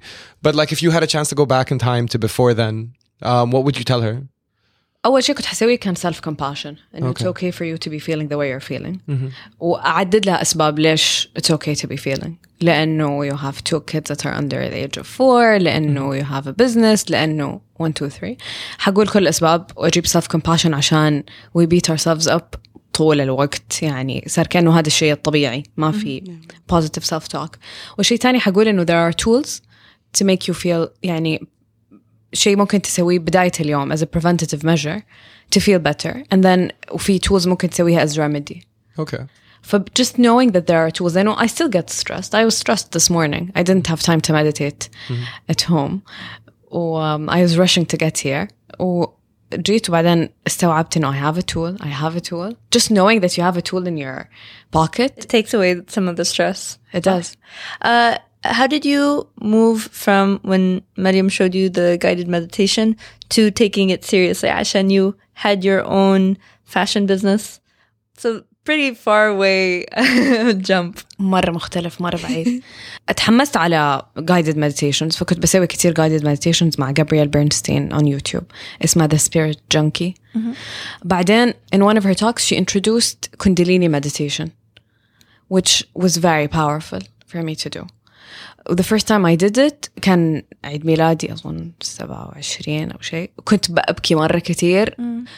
But 0.45 0.52
like 0.61 0.71
if 0.76 0.81
you 0.85 0.91
had 0.97 1.02
a 1.02 1.11
chance 1.14 1.29
to 1.33 1.37
go 1.43 1.47
back 1.57 1.67
in 1.73 1.79
time 1.91 2.05
to 2.12 2.19
before 2.29 2.52
then, 2.62 2.75
um, 3.31 3.47
what 3.55 3.62
would 3.64 3.76
you 3.81 3.85
tell 3.93 4.02
her? 4.09 4.17
اول 5.07 5.25
شيء 5.25 5.35
كنت 5.35 5.47
حسويه 5.47 5.76
كان 5.79 5.95
سيلف 5.95 6.21
كومباشن 6.21 6.76
انه 6.95 7.12
Okay. 7.12 7.17
it's 7.21 7.26
okay 7.26 7.50
for 7.59 7.64
you 7.64 7.76
to 7.87 7.91
be 7.91 7.99
feeling 7.99 8.29
the 8.29 8.37
way 8.38 8.49
you're 8.49 8.69
feeling 8.73 8.99
واعدد 9.61 10.26
لها 10.26 10.43
اسباب 10.43 10.79
ليش 10.79 11.29
it's 11.38 11.50
okay 11.55 11.75
to 11.81 11.87
be 11.87 11.97
feeling 11.97 12.33
لانه 12.61 13.31
you 13.31 13.37
have 13.37 13.57
two 13.71 13.81
kids 13.81 14.11
that 14.11 14.26
are 14.26 14.35
under 14.35 14.71
the 14.71 14.85
age 14.85 14.99
of 15.00 15.07
four 15.07 15.59
لانه 15.59 16.21
you 16.21 16.25
have 16.25 16.47
a 16.47 16.52
business 16.64 17.11
لانه 17.11 17.61
1 17.79 17.93
2 17.97 18.11
3 18.11 18.37
حقول 18.79 19.09
كل 19.09 19.19
الاسباب 19.19 19.71
واجيب 19.76 20.07
self 20.07 20.25
compassion 20.37 20.73
عشان 20.75 21.23
we 21.59 21.62
beat 21.62 21.95
ourselves 21.95 22.29
up 22.29 22.59
طول 22.93 23.21
الوقت 23.21 23.83
يعني 23.83 24.25
صار 24.26 24.47
كانه 24.47 24.79
هذا 24.79 24.87
الشيء 24.87 25.12
الطبيعي 25.12 25.62
ما 25.76 25.93
في 25.93 26.23
positive 26.73 27.05
self 27.14 27.25
talk 27.37 27.50
والشيء 27.99 28.17
الثاني 28.19 28.41
حقول 28.41 28.69
انه 28.69 28.85
there 28.85 29.12
are 29.12 29.17
tools 29.17 29.61
to 30.19 30.25
make 30.26 30.49
you 30.49 30.55
feel 30.55 30.88
يعني 31.02 31.47
شيء 32.33 32.57
ممكن 32.57 32.83
تسويه 32.83 33.19
بداية 33.19 33.52
اليوم 33.61 33.97
as 33.97 33.99
a 33.99 34.07
preventative 34.07 34.62
measure 34.64 35.00
to 35.55 35.61
feel 35.61 35.79
better 35.79 36.14
and 36.35 36.43
then 36.45 36.73
وفي 36.93 37.19
tools 37.19 37.47
ممكن 37.47 37.71
تسويها 37.71 38.07
as 38.07 38.11
remedy 38.11 38.61
Okay. 38.99 39.23
ف 39.62 39.76
just 40.00 40.12
knowing 40.19 40.49
that 40.52 40.67
there 40.67 40.81
are 40.85 40.91
tools 40.91 41.14
I 41.17 41.23
know 41.23 41.35
I 41.45 41.47
still 41.47 41.69
get 41.79 41.87
stressed 42.00 42.33
I 42.41 42.45
was 42.49 42.57
stressed 42.62 42.88
this 42.97 43.09
morning 43.17 43.45
I 43.61 43.62
didn't 43.69 43.87
have 43.93 44.00
time 44.11 44.21
to 44.26 44.33
meditate 44.38 44.83
at 45.52 45.61
home 45.73 45.95
و 46.71 46.97
um, 47.07 47.23
I 47.37 47.38
was 47.47 47.52
rushing 47.64 47.85
to 47.93 47.97
get 47.97 48.17
here 48.26 48.49
وجيت 48.79 49.88
وبعدين 49.88 50.29
استوعبت 50.47 50.97
انه 50.97 51.12
I 51.12 51.17
have 51.17 51.38
a 51.38 51.43
tool 51.43 51.76
I 51.81 51.88
have 51.88 52.17
a 52.17 52.21
tool 52.21 52.57
just 52.76 52.91
knowing 52.91 53.21
that 53.21 53.37
you 53.37 53.43
have 53.45 53.57
a 53.57 53.62
tool 53.62 53.87
in 53.87 53.97
your 53.97 54.29
pocket 54.73 55.12
It 55.19 55.29
takes 55.29 55.55
away 55.55 55.81
some 55.88 56.09
of 56.11 56.17
the 56.17 56.25
stress. 56.25 56.79
it 56.93 57.02
does 57.05 57.37
Uh, 57.91 58.14
how 58.59 58.67
did 58.75 58.85
you 58.93 59.29
move 59.57 59.81
from 60.05 60.26
when 60.50 60.64
Mariam 61.05 61.29
showed 61.37 61.55
you 61.59 61.67
the 61.79 61.88
guided 62.05 62.29
meditation 62.37 62.87
to 63.35 63.43
taking 63.62 63.87
it 63.95 64.02
seriously? 64.12 64.49
Ashan, 64.61 64.87
you 64.97 65.05
had 65.45 65.59
your 65.69 65.81
own 66.02 66.23
fashion 66.75 67.02
business. 67.12 67.43
So 68.23 68.29
pretty 68.67 68.95
far 68.95 69.29
away 69.29 69.85
jump. 70.71 70.99
مرة 71.19 71.50
مختلف 71.50 72.00
مرة 72.00 72.17
بعيد 72.23 72.62
اتحمست 73.09 73.57
على 73.57 74.02
guided 74.19 74.57
meditations 74.57 75.17
فكنت 75.17 75.38
بسوي 75.38 75.67
كتير 75.67 75.95
guided 75.95 76.23
meditations 76.23 76.79
مع 76.79 76.91
جابرييل 76.91 77.29
بيرنستين 77.29 77.99
on 77.99 78.02
YouTube 78.02 78.45
اسمها 78.85 79.09
The 79.09 79.19
Spirit 79.19 79.59
Junkie 79.76 80.12
بعدين 81.05 81.55
in 81.75 81.79
one 81.79 81.97
of 81.97 82.05
her 82.05 82.14
talks 82.14 82.45
she 82.45 82.57
introduced 82.57 83.31
Kundalini 83.38 83.88
meditation 83.91 84.50
which 85.49 85.85
was 85.95 86.17
very 86.17 86.49
powerful 86.49 87.00
for 87.26 87.43
me 87.43 87.55
to 87.57 87.69
do 87.71 87.87
The 88.74 88.84
first 88.84 89.08
time 89.08 89.26
I 89.26 89.36
did 89.46 89.58
it 89.58 89.90
كان 90.02 90.44
عيد 90.64 90.86
ميلادي 90.86 91.34
أظن 91.34 91.72
27 91.82 92.92
أو 92.92 93.02
شيء. 93.02 93.32
كنت 93.44 93.72
بأبكي 93.72 94.16
مرة 94.16 94.40
كتير. 94.40 94.96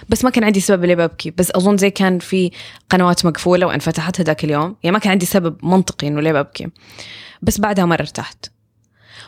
بس 0.10 0.24
ما 0.24 0.30
كان 0.30 0.44
عندي 0.44 0.60
سبب 0.60 0.86
ليه 0.86 0.96
ببكي 0.96 1.32
بس 1.32 1.52
أظن 1.52 1.78
زي 1.78 1.90
كان 1.90 2.20
في 2.20 2.52
قنوات 2.90 3.26
مقفولة 3.26 3.68
وانفتحت 3.68 4.22
هذاك 4.22 4.44
اليوم. 4.44 4.76
يعني 4.84 4.94
ما 4.94 5.00
كان 5.00 5.12
عندي 5.12 5.26
سبب 5.26 5.66
منطقي 5.66 6.08
إنه 6.08 6.22
ليه 6.22 6.34
ببكي 6.34 6.68
بس 7.42 7.60
بعدها 7.60 7.86
مرة 7.86 8.02
ارتحت. 8.02 8.46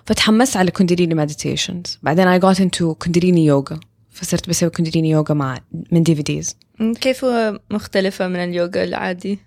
فتحمست 0.05 0.57
على 0.57 0.71
كونداليني 0.71 1.15
مديتيشنز 1.15 1.99
بعدين 2.03 2.39
I 2.39 2.43
got 2.43 2.57
into 2.57 2.83
كونداليني 2.83 3.45
يوغا 3.45 3.79
فصرت 4.09 4.49
بسوي 4.49 4.69
كونداليني 4.69 5.09
يوغا 5.09 5.33
مع 5.33 5.59
من 5.91 6.03
دي 6.03 6.15
في 6.15 6.21
ديز 6.21 6.57
كيف 7.01 7.25
مختلفة 7.71 8.27
من 8.27 8.35
اليوغا 8.35 8.83
العادي؟ 8.83 9.39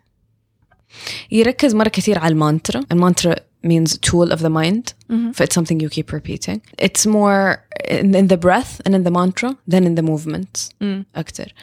يركز 1.32 1.75
مرة 1.75 1.89
كثير 1.89 2.20
على 2.20 2.32
المانترا 2.32 2.82
المانترا 2.92 3.36
means 3.68 3.98
tool 3.98 4.32
of 4.32 4.39
the 4.39 4.50
mind 4.50 4.94
ف 5.34 5.44
it's 5.44 5.54
something 5.54 5.80
you 5.80 5.89
keep 5.89 6.12
repeating 6.12 6.62
it's 6.82 7.06
more 7.06 7.66
in, 7.89 8.16
in 8.16 8.28
the 8.28 8.38
breath 8.38 8.82
and 8.86 8.96
in 8.96 9.04
the 9.04 9.12
mantra 9.12 9.58
than 9.68 9.84
in 9.84 9.96
the 9.96 10.04
movements 10.12 10.70
أكتر 11.16 11.54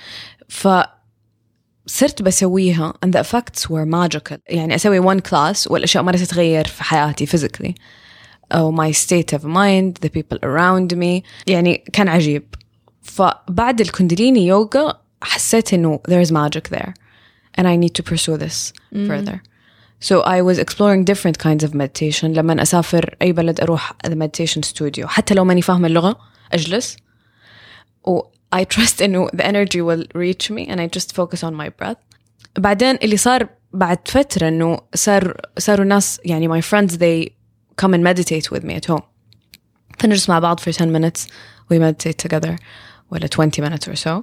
ف 0.48 0.68
صرت 1.86 2.22
بسويها 2.22 2.94
and 3.06 3.12
the 3.12 3.20
effects 3.20 3.70
were 3.70 3.86
magical 3.86 4.38
يعني 4.48 4.74
أسوي 4.74 5.00
one 5.00 5.20
class 5.20 5.70
والأشياء 5.70 6.02
مرة 6.02 6.16
تتغير 6.16 6.66
في 6.66 6.84
حياتي 6.84 7.26
physically 7.26 7.72
أو 8.52 8.76
my 8.76 8.92
state 8.92 9.38
of 9.38 9.42
mind 9.42 10.06
the 10.06 10.10
people 10.10 10.38
around 10.42 10.96
me 10.96 11.22
يعني 11.46 11.84
كان 11.92 12.08
عجيب 12.08 12.54
فبعد 13.02 13.80
الكونداليني 13.80 14.46
يوغا 14.46 15.00
حسيت 15.22 15.74
إنه 15.74 16.00
there 16.08 16.26
is 16.26 16.30
magic 16.30 16.68
there 16.76 16.99
and 17.58 17.66
I 17.66 17.76
need 17.76 17.94
to 17.94 18.02
pursue 18.02 18.36
this 18.36 18.72
further 19.08 19.42
So 20.00 20.20
I 20.20 20.42
was 20.42 20.58
exploring 20.58 21.04
different 21.04 21.38
kinds 21.38 21.64
of 21.64 21.74
meditation 21.74 22.24
لما 22.24 22.62
أسافر 22.62 23.16
أي 23.22 23.32
بلد 23.32 23.60
أروح 23.60 23.92
the 24.06 24.10
meditation 24.10 24.62
studio 24.62 25.06
حتى 25.06 25.34
لو 25.34 25.44
ماني 25.44 25.62
فاهمة 25.62 25.86
اللغة 25.86 26.18
أجلس 26.52 26.96
و 28.04 28.20
I 28.54 28.64
trust 28.64 29.02
إنه 29.02 29.28
the 29.28 29.46
energy 29.46 29.80
will 29.80 30.04
reach 30.14 30.50
me 30.50 30.66
and 30.68 30.80
I 30.80 30.86
just 30.98 31.14
focus 31.14 31.42
on 31.42 31.54
my 31.54 31.68
breath 31.68 31.96
بعدين 32.58 32.98
اللي 33.02 33.16
صار 33.16 33.48
بعد 33.72 34.08
فترة 34.08 34.48
إنه 34.48 34.78
صار 34.94 35.40
صاروا 35.58 35.84
ناس 35.84 36.20
يعني 36.24 36.48
my 36.48 36.62
friends 36.62 36.92
they 36.92 37.32
come 37.82 37.94
and 37.94 38.02
meditate 38.02 38.50
with 38.50 38.64
me 38.64 38.74
at 38.74 38.86
home 38.86 39.02
فنجلس 39.98 40.28
مع 40.28 40.38
بعض 40.38 40.60
for 40.60 40.72
10 40.72 40.92
minutes 40.92 41.26
we 41.70 41.78
meditate 41.78 42.28
together 42.28 42.56
ولا 43.10 43.26
20 43.26 43.62
minutes 43.62 43.88
or 43.88 43.96
so 43.96 44.22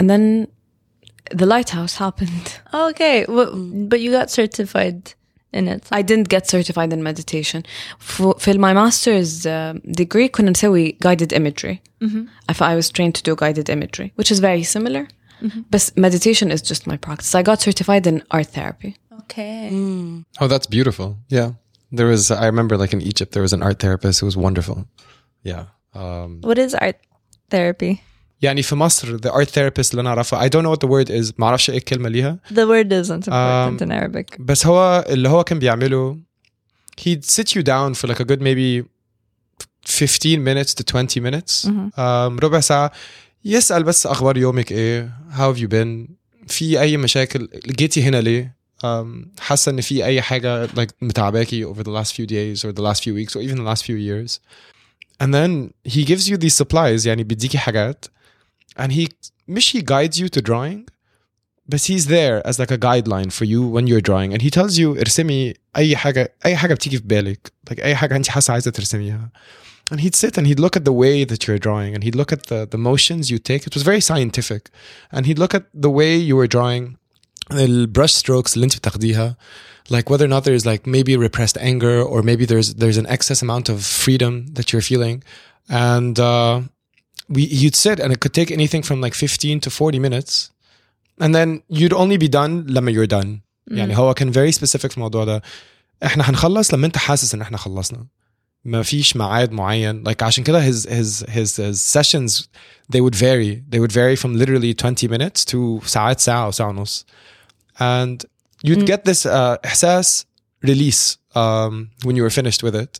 and 0.00 0.10
then 0.10 0.46
the 1.40 1.46
lighthouse 1.46 1.96
happened 1.96 2.60
Okay, 2.72 3.24
well, 3.28 3.50
but 3.90 4.00
you 4.00 4.10
got 4.12 4.30
certified 4.30 5.14
in 5.52 5.68
it. 5.68 5.82
I 5.90 6.02
didn't 6.02 6.28
get 6.28 6.46
certified 6.48 6.92
in 6.92 7.02
meditation. 7.02 7.62
For, 7.98 8.34
في 8.38 8.58
my 8.58 8.72
master's 8.72 9.46
uh, 9.46 9.74
degree 9.90 10.28
كنا 10.28 10.50
نسوي 10.50 10.96
guided 11.02 11.32
imagery. 11.32 11.80
If 12.48 12.62
I 12.62 12.74
was 12.76 12.90
trained 12.90 13.14
to 13.14 13.22
do 13.22 13.34
guided 13.36 13.68
imagery, 13.68 14.12
which 14.16 14.30
is 14.30 14.38
very 14.40 14.62
similar. 14.62 15.08
But 15.70 15.92
meditation 15.96 16.50
is 16.50 16.62
just 16.62 16.86
my 16.86 16.96
practice. 16.96 17.34
I 17.34 17.42
got 17.42 17.60
certified 17.60 18.06
in 18.06 18.22
art 18.30 18.48
therapy. 18.48 18.96
Okay. 19.20 19.70
Oh, 20.40 20.48
that's 20.52 20.66
beautiful. 20.66 21.08
Yeah. 21.28 21.52
There 21.92 22.06
was, 22.06 22.30
I 22.30 22.46
remember 22.46 22.76
like 22.76 22.92
in 22.92 23.00
Egypt, 23.00 23.32
there 23.32 23.42
was 23.42 23.52
an 23.52 23.62
art 23.62 23.78
therapist 23.80 24.20
who 24.20 24.26
was 24.26 24.36
wonderful. 24.36 24.78
Yeah. 25.42 25.64
Um, 25.94 26.40
What 26.48 26.58
is 26.58 26.74
art 26.74 26.98
therapy? 27.50 28.02
يعني 28.41 28.61
في 28.61 28.75
مصر 28.75 29.17
the 29.17 29.31
art 29.31 29.49
therapist 29.49 29.91
اللي 29.91 30.01
نعرفه 30.01 30.47
I 30.47 30.49
don't 30.49 30.63
know 30.65 30.71
what 30.75 30.87
the 30.87 30.91
word 30.91 31.09
is 31.09 31.33
ما 31.37 31.45
أعرفش 31.45 31.69
إيه 31.69 31.77
الكلمة 31.77 32.09
ليها 32.09 32.39
The 32.49 32.65
word 32.67 32.91
isn't 33.05 33.27
important 33.27 33.81
in 33.81 33.91
Arabic. 33.91 34.35
بس 34.39 34.65
هو 34.65 35.05
اللي 35.09 35.29
هو 35.29 35.43
كان 35.43 35.59
بيعمله 35.59 36.17
he'd 37.01 37.25
sit 37.25 37.47
you 37.55 37.63
down 37.63 37.93
for 37.93 38.07
like 38.07 38.19
a 38.19 38.25
good 38.25 38.41
maybe 38.41 38.83
15 39.85 40.43
minutes 40.43 40.73
to 40.73 40.83
20 40.83 41.19
minutes 41.23 41.65
um, 41.67 42.39
ربع 42.43 42.59
ساعة 42.59 42.91
يسأل 43.45 43.83
بس 43.83 44.05
أخبار 44.07 44.37
يومك 44.37 44.71
إيه 44.71 45.11
how 45.31 45.53
have 45.55 45.59
you 45.59 45.67
been 45.67 46.09
في 46.47 46.81
أي 46.81 46.97
مشاكل 46.97 47.49
جيتي 47.65 48.03
هنا 48.03 48.21
ليه 48.21 48.55
um, 48.83 49.39
حاسة 49.39 49.69
إن 49.69 49.81
في 49.81 50.05
أي 50.05 50.21
حاجة 50.21 50.67
like 50.67 50.89
متعباكي 51.01 51.65
over 51.65 51.79
the 51.83 51.91
last 52.01 52.11
few 52.13 52.25
days 52.25 52.65
or 52.65 52.71
the 52.73 52.81
last 52.81 53.03
few 53.03 53.13
weeks 53.13 53.35
or 53.35 53.41
even 53.41 53.55
the 53.57 53.69
last 53.73 53.83
few 53.85 53.95
years 53.95 54.39
and 55.23 55.33
then 55.33 55.73
he 55.93 56.03
gives 56.05 56.29
you 56.29 56.37
these 56.37 56.55
supplies 56.63 57.05
يعني 57.05 57.23
بيديكي 57.23 57.57
حاجات 57.57 58.05
and 58.76 58.92
he 58.92 59.08
مش 59.48 59.76
he 59.76 59.80
guides 59.82 60.18
you 60.18 60.28
to 60.28 60.40
drawing 60.42 60.86
but 61.68 61.80
he's 61.80 62.06
there 62.06 62.46
as 62.46 62.58
like 62.58 62.70
a 62.70 62.78
guideline 62.78 63.32
for 63.32 63.44
you 63.44 63.66
when 63.66 63.86
you're 63.86 64.00
drawing 64.00 64.32
and 64.32 64.42
he 64.42 64.50
tells 64.50 64.78
you 64.78 64.98
ارسمي 64.98 65.54
اي 65.76 65.96
حاجه 65.96 66.34
اي 66.46 66.56
حاجه 66.56 66.74
بتيجي 66.74 66.96
في 66.98 67.02
بالك 67.04 67.52
like 67.70 67.82
اي 67.82 67.96
حاجه 67.96 68.16
انت 68.16 68.28
حاسه 68.28 68.52
عايزه 68.52 68.70
ترسميها 68.70 69.30
and 69.94 70.00
he'd 70.00 70.16
sit 70.16 70.36
and 70.38 70.46
he'd 70.46 70.60
look 70.60 70.76
at 70.76 70.84
the 70.84 70.92
way 70.92 71.24
that 71.24 71.46
you're 71.46 71.58
drawing 71.58 71.94
and 71.94 72.02
he'd 72.02 72.16
look 72.16 72.32
at 72.32 72.42
the 72.50 72.66
the 72.74 72.78
motions 72.78 73.30
you 73.30 73.38
take 73.38 73.62
it 73.68 73.74
was 73.76 73.82
very 73.90 74.00
scientific 74.00 74.62
and 75.14 75.26
he'd 75.26 75.38
look 75.38 75.54
at 75.54 75.64
the 75.86 75.92
way 75.98 76.12
you 76.28 76.36
were 76.40 76.50
drawing 76.56 76.84
the 77.50 77.86
brush 77.86 78.14
strokes 78.14 78.54
اللي 78.54 78.64
انت 78.64 78.76
بتاخديها 78.76 79.36
like 79.88 80.10
whether 80.10 80.24
or 80.24 80.28
not 80.28 80.44
there's 80.44 80.66
like 80.66 80.86
maybe 80.86 81.16
repressed 81.16 81.56
anger 81.60 82.02
or 82.02 82.22
maybe 82.22 82.44
there's 82.44 82.74
there's 82.74 82.98
an 83.02 83.06
excess 83.06 83.40
amount 83.42 83.68
of 83.68 83.78
freedom 84.04 84.46
that 84.56 84.72
you're 84.72 84.86
feeling 84.92 85.22
and 85.68 86.18
uh, 86.18 86.60
we 87.28 87.42
you'd 87.42 87.74
sit 87.76 87.98
and 88.00 88.12
it 88.12 88.20
could 88.20 88.34
take 88.34 88.50
anything 88.50 88.82
from 88.82 89.00
like 89.00 89.14
15 89.14 89.60
to 89.60 89.70
40 89.70 89.98
minutes 89.98 90.50
and 91.20 91.34
then 91.34 91.62
you'd 91.68 91.92
only 91.94 92.18
be 92.18 92.28
done 92.28 92.64
لما 92.70 92.92
you're 92.92 93.10
done 93.10 93.40
يعني 93.70 93.96
هو 93.96 94.14
كان 94.14 94.32
very 94.32 94.52
specific 94.54 94.86
في 94.86 94.96
الموضوع 94.96 95.24
ده 95.24 95.42
احنا 96.04 96.30
هنخلص 96.30 96.74
لما 96.74 96.86
انت 96.86 96.96
حاسس 96.96 97.34
ان 97.34 97.40
احنا 97.40 97.56
خلصنا 97.58 98.06
ما 98.64 98.82
فيش 98.82 99.16
ميعاد 99.16 99.52
معين 99.52 100.08
like 100.08 100.22
عشان 100.22 100.44
كده 100.44 100.70
his 100.72 100.82
his 100.86 101.24
his 101.26 101.56
his 101.56 101.98
sessions 101.98 102.42
they 102.92 103.00
would 103.00 103.14
vary 103.14 103.62
they 103.72 103.78
would 103.80 103.92
vary 103.92 104.16
from 104.16 104.36
literally 104.42 104.74
20 104.74 105.08
minutes 105.08 105.44
to 105.44 105.86
ساعات 105.86 106.20
ساعة 106.20 106.44
أو 106.46 106.50
ساعة 106.50 106.68
ونص 106.68 107.06
and 107.78 108.24
you'd 108.66 108.86
get 108.86 109.04
this 109.10 109.26
uh, 109.26 109.56
إحساس 109.64 110.26
release 110.66 111.16
um, 111.34 111.88
when 112.04 112.16
you 112.16 112.22
were 112.22 112.30
finished 112.42 112.62
with 112.62 112.74
it 112.74 112.98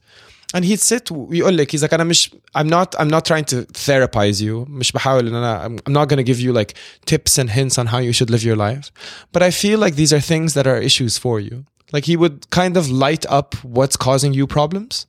and 0.55 0.65
he'd 0.65 0.81
sit 0.81 1.11
ويقول 1.12 1.57
لك 1.57 1.76
he's 1.76 1.83
like 1.83 1.95
أنا 1.95 2.05
مش 2.05 2.31
I'm 2.59 2.67
not 2.67 3.00
I'm 3.00 3.11
not 3.11 3.25
trying 3.25 3.45
to 3.45 3.67
therapize 3.73 4.41
you 4.41 4.67
مش 4.69 4.93
بحاول 4.93 5.26
إن 5.29 5.35
أنا 5.35 5.69
I'm, 5.69 5.81
I'm 5.87 5.93
not 5.93 6.09
going 6.09 6.19
to 6.19 6.33
give 6.33 6.41
you 6.41 6.53
like 6.53 6.75
tips 7.07 7.38
and 7.38 7.50
hints 7.50 7.79
on 7.79 7.87
how 7.87 7.99
you 7.99 8.12
should 8.12 8.31
live 8.31 8.45
your 8.45 8.57
life 8.57 8.91
but 9.33 9.43
I 9.43 9.50
feel 9.50 9.79
like 9.79 9.95
these 9.97 10.12
are 10.12 10.21
things 10.21 10.55
that 10.55 10.67
are 10.67 10.81
issues 10.91 11.19
for 11.19 11.41
you 11.41 11.65
like 11.93 12.05
he 12.05 12.17
would 12.17 12.37
kind 12.50 12.76
of 12.76 12.91
light 12.91 13.25
up 13.38 13.55
what's 13.76 13.97
causing 13.97 14.33
you 14.38 14.47
problems 14.47 15.07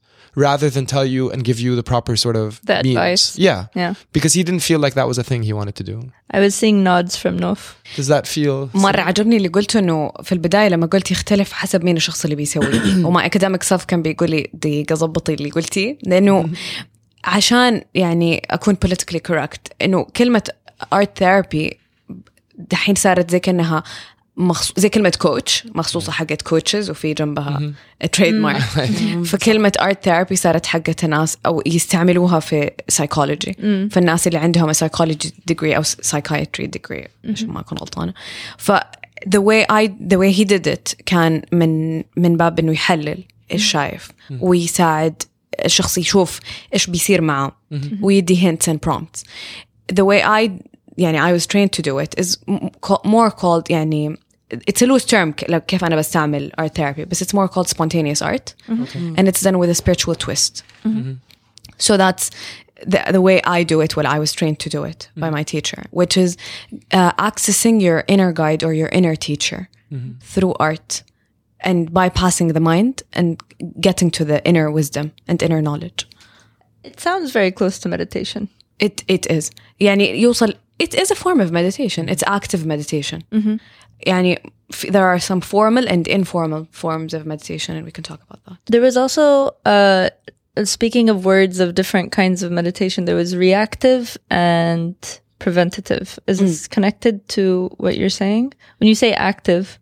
rather 0.47 0.69
than 0.75 0.85
tell 0.85 1.05
you 1.15 1.23
and 1.31 1.39
give 1.49 1.59
you 1.65 1.71
the 1.81 1.85
proper 1.93 2.13
sort 2.25 2.35
of 2.43 2.49
The 2.69 2.75
means. 2.83 2.97
advice. 2.97 3.25
Yeah. 3.47 3.59
Yeah. 3.81 3.93
Because 4.15 4.33
he 4.37 4.43
didn't 4.47 4.63
feel 4.69 4.79
like 4.85 4.93
that 4.99 5.07
was 5.11 5.17
a 5.23 5.25
thing 5.29 5.41
he 5.49 5.53
wanted 5.59 5.75
to 5.81 5.85
do. 5.91 5.95
I 6.37 6.39
was 6.45 6.53
seeing 6.61 6.77
nods 6.89 7.13
from 7.21 7.33
Nof. 7.45 7.59
Does 7.95 8.07
that 8.07 8.25
feel 8.27 8.69
مرة 8.73 9.01
عجبني 9.01 9.37
اللي 9.37 9.47
قلته 9.47 9.79
انه 9.79 10.11
في 10.23 10.31
البداية 10.31 10.69
لما 10.69 10.85
قلت 10.85 11.11
يختلف 11.11 11.53
حسب 11.53 11.83
مين 11.83 11.97
الشخص 11.97 12.23
اللي 12.23 12.35
بيسوي 12.35 13.03
وما 13.05 13.25
اكاديميك 13.25 13.63
صف 13.63 13.85
كان 13.85 14.01
بيقول 14.01 14.29
لي 14.31 14.49
دقيقة 14.53 14.95
ظبطي 14.95 15.33
اللي 15.33 15.49
قلتيه 15.49 15.97
لانه 16.03 16.49
عشان 17.25 17.81
يعني 17.95 18.41
اكون 18.49 18.77
politically 18.85 19.19
correct 19.31 19.71
انه 19.81 20.03
كلمة 20.03 20.43
art 20.95 21.23
therapy 21.23 21.73
دحين 22.57 22.95
صارت 22.95 23.31
زي 23.31 23.39
كانها 23.39 23.83
مخصو... 24.36 24.74
زي 24.76 24.88
كلمة 24.88 25.12
كوتش 25.18 25.66
مخصوصة 25.74 26.12
حقت 26.12 26.42
كوتشز 26.42 26.90
وفي 26.90 27.14
جنبها 27.14 27.72
تريد 28.12 28.34
مارك 28.42 28.60
فكلمة 29.24 29.72
ارت 29.80 30.04
ثيرابي 30.04 30.36
صارت 30.36 30.66
حقت 30.66 31.04
ناس 31.04 31.38
أو 31.46 31.62
يستعملوها 31.66 32.40
في 32.40 32.70
سايكولوجي 32.88 33.54
فالناس 33.90 34.26
اللي 34.26 34.38
عندهم 34.38 34.72
سايكولوجي 34.72 35.34
ديجري 35.46 35.76
أو 35.76 35.82
سايكايتري 35.82 36.66
ديجري 36.66 37.08
عشان 37.24 37.48
ما 37.48 37.60
أكون 37.60 37.78
غلطانة. 37.78 38.14
ف 38.58 38.72
the 39.28 39.40
way 39.40 39.64
I 39.70 39.88
the 40.12 40.18
way 40.18 40.32
he 40.38 40.44
did 40.44 40.66
it 40.66 41.02
كان 41.06 41.42
من 41.52 42.02
من 42.16 42.36
باب 42.36 42.58
إنه 42.58 42.72
يحلل 42.72 43.24
إيش 43.52 43.70
شايف 43.70 44.10
ويساعد 44.40 45.22
الشخص 45.64 45.98
يشوف 45.98 46.40
إيش 46.74 46.86
بيصير 46.86 47.20
معه 47.20 47.56
ويدي 48.00 48.36
hints 48.36 48.72
and 48.72 48.78
prompts. 48.88 49.22
the 49.92 50.04
way 50.04 50.22
I 50.22 50.50
يعني 50.98 51.20
I 51.20 51.40
was 51.40 51.46
trained 51.46 51.72
to 51.72 51.82
do 51.82 51.98
it 51.98 52.24
is 52.24 52.36
more 53.04 53.30
called 53.30 53.70
يعني 53.70 54.16
it's 54.51 54.81
a 54.81 54.85
loose 54.85 55.05
term 55.05 55.33
ك- 55.33 55.49
like 55.49 55.65
كيف 55.67 55.83
أنا 55.83 55.95
بستعمل 55.95 56.51
art 56.61 56.73
therapy 56.75 57.05
but 57.05 57.21
it's 57.21 57.33
more 57.33 57.47
called 57.47 57.67
spontaneous 57.67 58.21
art 58.21 58.53
and 59.17 59.27
it's 59.27 59.41
done 59.41 59.57
with 59.57 59.69
a 59.69 59.75
spiritual 59.75 60.15
twist 60.15 60.63
so 61.77 61.97
that's 61.97 62.31
the, 62.93 62.99
the 63.11 63.21
way 63.21 63.37
I 63.57 63.63
do 63.63 63.81
it, 63.81 63.95
well, 63.95 64.05
I 64.15 64.19
was 64.19 64.31
trained 64.39 64.59
to 64.65 64.69
do 64.69 64.83
it 64.83 65.09
by 65.21 65.29
my 65.37 65.43
teacher, 65.53 65.79
which 65.99 66.15
is 66.25 66.37
uh, 66.99 67.11
accessing 67.29 67.81
your 67.81 68.03
inner 68.07 68.31
guide 68.31 68.61
or 68.67 68.71
your 68.81 68.89
inner 68.99 69.15
teacher 69.15 69.59
through 70.21 70.53
art 70.69 71.03
and 71.61 71.79
bypassing 71.91 72.53
the 72.53 72.59
mind 72.59 72.95
and 73.13 73.27
getting 73.87 74.09
to 74.17 74.23
the 74.31 74.37
inner 74.49 74.67
wisdom 74.79 75.05
and 75.29 75.41
inner 75.41 75.61
knowledge. 75.67 76.07
It 76.83 76.99
sounds 76.99 77.31
very 77.31 77.51
close 77.59 77.75
to 77.79 77.89
meditation. 77.89 78.41
It 78.79 79.03
it 79.07 79.23
is. 79.37 79.49
يعني 79.81 80.21
يوصل 80.21 80.53
it 80.79 80.93
is 80.93 81.09
a 81.09 81.15
form 81.15 81.39
of 81.39 81.51
meditation. 81.51 82.07
It's 82.09 82.23
active 82.27 82.61
meditation. 82.73 83.19
يعني 84.05 84.37
f- 84.71 84.91
there 84.91 85.05
are 85.05 85.19
some 85.19 85.41
formal 85.41 85.87
and 85.87 86.07
informal 86.07 86.67
forms 86.71 87.13
of 87.13 87.25
meditation 87.25 87.75
and 87.75 87.85
we 87.85 87.91
can 87.91 88.03
talk 88.03 88.21
about 88.23 88.43
that. 88.45 88.57
There 88.67 88.81
was 88.81 88.97
also, 88.97 89.55
uh, 89.65 90.09
speaking 90.63 91.09
of 91.09 91.25
words 91.25 91.59
of 91.59 91.75
different 91.75 92.11
kinds 92.11 92.43
of 92.43 92.51
meditation, 92.51 93.05
there 93.05 93.15
was 93.15 93.35
reactive 93.35 94.17
and 94.29 94.95
preventative. 95.39 96.19
Is 96.27 96.39
this 96.39 96.67
connected 96.67 97.27
to 97.29 97.69
what 97.77 97.97
you're 97.97 98.09
saying? 98.09 98.53
When 98.79 98.87
you 98.87 98.95
say 98.95 99.13
active, 99.13 99.79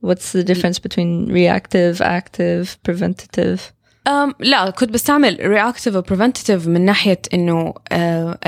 what's 0.00 0.32
the 0.32 0.44
difference 0.44 0.78
between 0.78 1.32
reactive, 1.32 2.00
active, 2.00 2.78
preventative? 2.82 3.72
Um, 4.09 4.33
لا 4.39 4.69
كنت 4.69 4.89
بستعمل 4.89 5.37
reactive 5.37 5.95
و 5.95 6.01
preventative 6.01 6.67
من 6.67 6.81
ناحية 6.85 7.21
إنه 7.33 7.73
uh, 7.73 7.95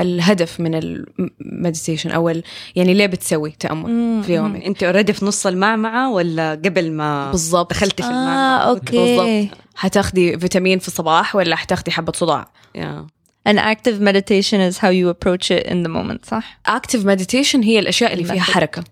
الهدف 0.00 0.60
من 0.60 0.74
المديتيشن 0.74 2.10
أو 2.10 2.28
ال- 2.28 2.42
يعني 2.76 2.94
ليه 2.94 3.06
بتسوي 3.06 3.50
تأمل 3.50 4.22
في 4.24 4.34
يومك 4.34 4.64
أنت 4.64 4.82
اوريدي 4.82 5.12
في 5.12 5.24
نص 5.24 5.46
المعمعة 5.46 6.10
ولا 6.12 6.50
قبل 6.50 6.92
ما 6.92 7.30
بالضبط. 7.30 7.70
دخلتي 7.70 8.02
في 8.02 8.08
Ah, 8.08 8.12
المعمعة 8.12 8.74
okay. 8.76 8.90
بالضبط 8.90 9.58
حتاخدي 9.74 10.38
فيتامين 10.38 10.78
في 10.78 10.88
الصباح 10.88 11.36
ولا 11.36 11.56
حتاخدي 11.56 11.90
حبة 11.90 12.12
صداع 12.12 12.48
Yeah. 12.78 13.04
And 13.50 13.58
active 13.58 13.98
meditation 14.00 14.58
is 14.70 14.76
how 14.78 14.90
you 15.00 15.08
approach 15.14 15.46
it 15.50 15.66
in 15.66 15.82
the 15.86 15.88
moment, 15.88 16.26
صح? 16.26 16.60
active 16.68 17.00
meditation 17.04 17.56
هي 17.56 17.78
الأشياء 17.78 18.12
اللي 18.12 18.24
فيها 18.24 18.42
حركة 18.42 18.84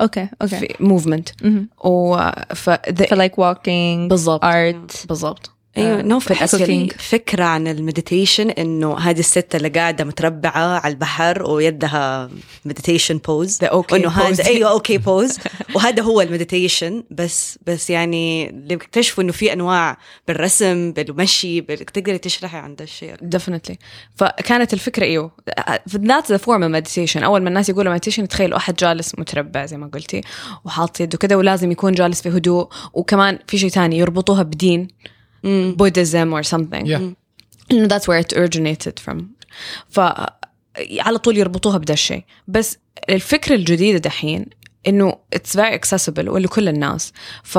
Okay, 0.00 0.26
okay. 0.44 0.46
في 0.46 0.68
movement 0.80 1.46
و 1.84 2.16
ف 2.54 2.70
the- 2.70 3.06
For 3.06 3.16
like 3.16 3.34
walking, 3.36 4.08
بالضبط 4.08 4.44
art. 4.44 5.06
بالضبط 5.08 5.50
أيوه 5.78 6.02
نو 6.02 6.18
في 6.20 6.34
بحس 6.34 6.54
في. 6.56 6.88
فكرة 6.98 7.44
عن 7.44 7.66
المديتيشن 7.68 8.50
إنه 8.50 8.98
هذه 8.98 9.18
الست 9.20 9.54
اللي 9.54 9.68
قاعدة 9.68 10.04
متربعة 10.04 10.80
على 10.80 10.92
البحر 10.94 11.50
ويدها 11.50 12.30
مديتيشن 12.64 13.18
بوز 13.18 13.58
انه 13.98 14.08
هذا. 14.08 14.44
أيوه 14.46 14.70
أوكي 14.70 14.98
بوز 14.98 15.38
وهذا 15.74 16.02
هو 16.02 16.20
المديتيشن 16.20 17.04
بس 17.10 17.58
بس 17.66 17.90
يعني 17.90 18.50
اللي 18.50 18.76
بيكتشفوا 18.76 19.24
إنه 19.24 19.32
في 19.32 19.52
أنواع 19.52 19.98
بالرسم 20.28 20.92
بالمشي 20.92 21.60
بال- 21.60 21.78
تقدري 21.86 22.18
تشرحي 22.18 22.56
عن 22.56 22.74
ده 22.74 22.84
الشيء. 22.84 23.14
Definitely. 23.16 23.74
فكانت 24.16 24.72
الفكرة 24.74 25.04
إيوه. 25.04 25.30
The 25.90 26.38
form 26.38 26.62
of 26.62 26.70
meditation. 26.82 27.22
أول 27.22 27.40
ما 27.42 27.48
الناس 27.48 27.68
يقولوا 27.68 27.96
meditation 27.98 28.26
تخيلوا 28.28 28.56
أحد 28.58 28.74
جالس 28.76 29.18
متربع 29.18 29.66
زي 29.66 29.76
ما 29.76 29.86
قلتي 29.94 30.20
وحاط 30.64 31.00
يده 31.00 31.18
كده 31.18 31.38
ولازم 31.38 31.72
يكون 31.72 31.92
جالس 31.92 32.22
في 32.22 32.28
هدوء. 32.28 32.68
وكمان 32.92 33.38
في 33.46 33.58
شيء 33.58 33.70
تاني 33.70 33.98
يربطوها 33.98 34.42
بدين. 34.42 34.88
Buddhism 35.76 36.32
or 36.32 36.42
something. 36.42 36.86
Yeah. 36.86 37.00
انه 37.72 37.88
that's 37.88 38.02
where 38.02 38.24
it 38.24 38.36
originated 38.36 39.00
from. 39.06 39.22
ف 39.88 40.00
على 40.98 41.18
طول 41.18 41.36
يربطوها 41.36 41.78
بدا 41.78 41.94
الشيء. 41.94 42.24
بس 42.48 42.78
الفكرة 43.10 43.54
الجديدة 43.54 43.98
دحين 43.98 44.46
إنه 44.88 45.14
it's 45.36 45.56
very 45.56 45.78
accessible 45.78 46.28
ولكل 46.28 46.68
الناس. 46.68 47.12
ف 47.42 47.58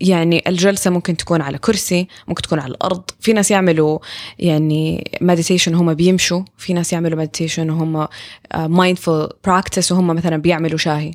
يعني 0.00 0.44
الجلسة 0.46 0.90
ممكن 0.90 1.16
تكون 1.16 1.40
على 1.40 1.58
كرسي 1.58 2.08
ممكن 2.28 2.42
تكون 2.42 2.58
على 2.58 2.70
الأرض. 2.70 3.02
في 3.20 3.32
ناس 3.32 3.50
يعملوا 3.50 3.98
يعني 4.38 5.10
meditation 5.22 5.68
هم 5.68 5.94
بيمشوا. 5.94 6.42
في 6.56 6.72
ناس 6.72 6.92
يعملوا 6.92 7.24
meditation 7.24 7.58
وهم 7.58 8.06
uh, 8.06 8.08
mindful 8.56 9.28
practice 9.48 9.92
وهم 9.92 10.06
مثلا 10.06 10.36
بيعملوا 10.36 10.78
شاهي. 10.78 11.10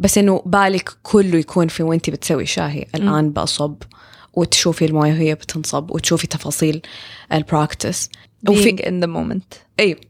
بس 0.00 0.18
إنه 0.18 0.42
بالك 0.46 0.90
كله 1.02 1.38
يكون 1.38 1.68
في 1.68 1.82
وانت 1.82 2.10
بتسوي 2.10 2.46
شاهي. 2.46 2.86
الآن 2.94 3.30
بصب 3.30 3.76
وتشوفي 4.34 4.84
المويه 4.84 5.12
وهي 5.12 5.34
بتنصب 5.34 5.90
وتشوفي 5.90 6.26
تفاصيل 6.26 6.82
البراكتس 7.32 8.08
Being 8.50 8.78
in 8.78 9.00
the 9.04 9.06
moment. 9.08 9.56
أيوه 9.80 10.00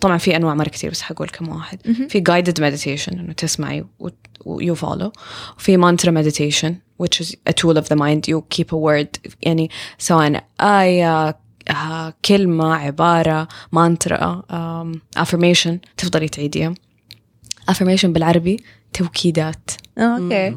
طبعا 0.00 0.18
في 0.18 0.36
انواع 0.36 0.54
مره 0.54 0.68
كثير 0.68 0.90
بس 0.90 1.02
حقول 1.02 1.28
كم 1.28 1.48
واحد 1.48 1.80
في 2.08 2.20
guided 2.30 2.60
meditation 2.60 3.12
انه 3.12 3.32
تسمعي 3.32 3.84
و 3.98 4.08
you 4.60 4.74
follow 4.76 5.10
في 5.58 5.78
mantra 5.78 6.10
meditation 6.10 6.72
which 7.02 7.20
is 7.24 7.28
a 7.48 7.52
tool 7.52 7.76
of 7.76 7.84
the 7.88 7.96
mind 7.96 8.20
you 8.30 8.42
keep 8.56 8.66
a 8.72 8.76
word 8.76 9.32
يعني 9.42 9.70
سواء 9.98 10.44
آية 10.60 11.38
آه، 11.68 12.14
كلمة 12.24 12.74
عبارة 12.74 13.48
مانترا 13.72 14.42
um, 14.50 15.20
affirmation 15.22 15.72
تفضلي 15.96 16.28
تعيديها 16.28 16.74
affirmation 17.70 18.06
بالعربي 18.06 18.64
توكيدات 18.92 19.70
Oh, 19.96 20.18
okay. 20.18 20.48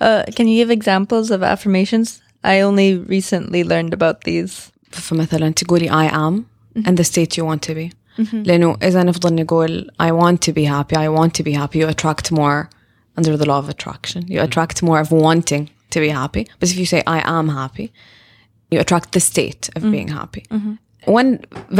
Uh, 0.00 0.22
can 0.36 0.46
you 0.48 0.56
give 0.64 0.70
examples 0.70 1.30
of 1.30 1.42
affirmations? 1.42 2.08
I 2.45 2.61
only 2.61 2.95
recently 2.97 3.63
learned 3.63 3.93
about 3.93 4.21
these. 4.23 4.71
فمثلا 4.91 5.49
تقولي 5.53 5.89
I 5.89 6.07
am 6.09 6.45
and 6.85 6.97
the 6.97 7.03
state 7.03 7.37
you 7.37 7.45
want 7.45 7.61
to 7.61 7.73
be 7.75 7.91
لأنه 8.45 8.77
إذا 8.81 9.03
نفضل 9.03 9.33
نقول 9.35 9.87
I 9.99 10.11
want 10.11 10.41
to 10.41 10.53
be 10.53 10.65
happy 10.65 10.95
I 10.95 11.07
want 11.09 11.33
to 11.35 11.43
be 11.43 11.51
happy 11.53 11.79
you 11.79 11.87
attract 11.87 12.31
more 12.31 12.69
under 13.17 13.37
the 13.37 13.45
law 13.45 13.59
of 13.59 13.69
attraction 13.69 14.21
you 14.27 14.41
attract 14.41 14.83
more 14.83 14.99
of 14.99 15.11
wanting 15.11 15.69
to 15.93 15.99
be 15.99 16.09
happy 16.09 16.43
but 16.59 16.69
if 16.71 16.77
you 16.77 16.85
say 16.85 17.01
I 17.07 17.19
am 17.39 17.47
happy 17.49 17.91
you 18.71 18.79
attract 18.79 19.07
the 19.13 19.19
state 19.31 19.63
of 19.75 19.81
being 19.95 20.09
happy 20.19 20.43
one 21.19 21.29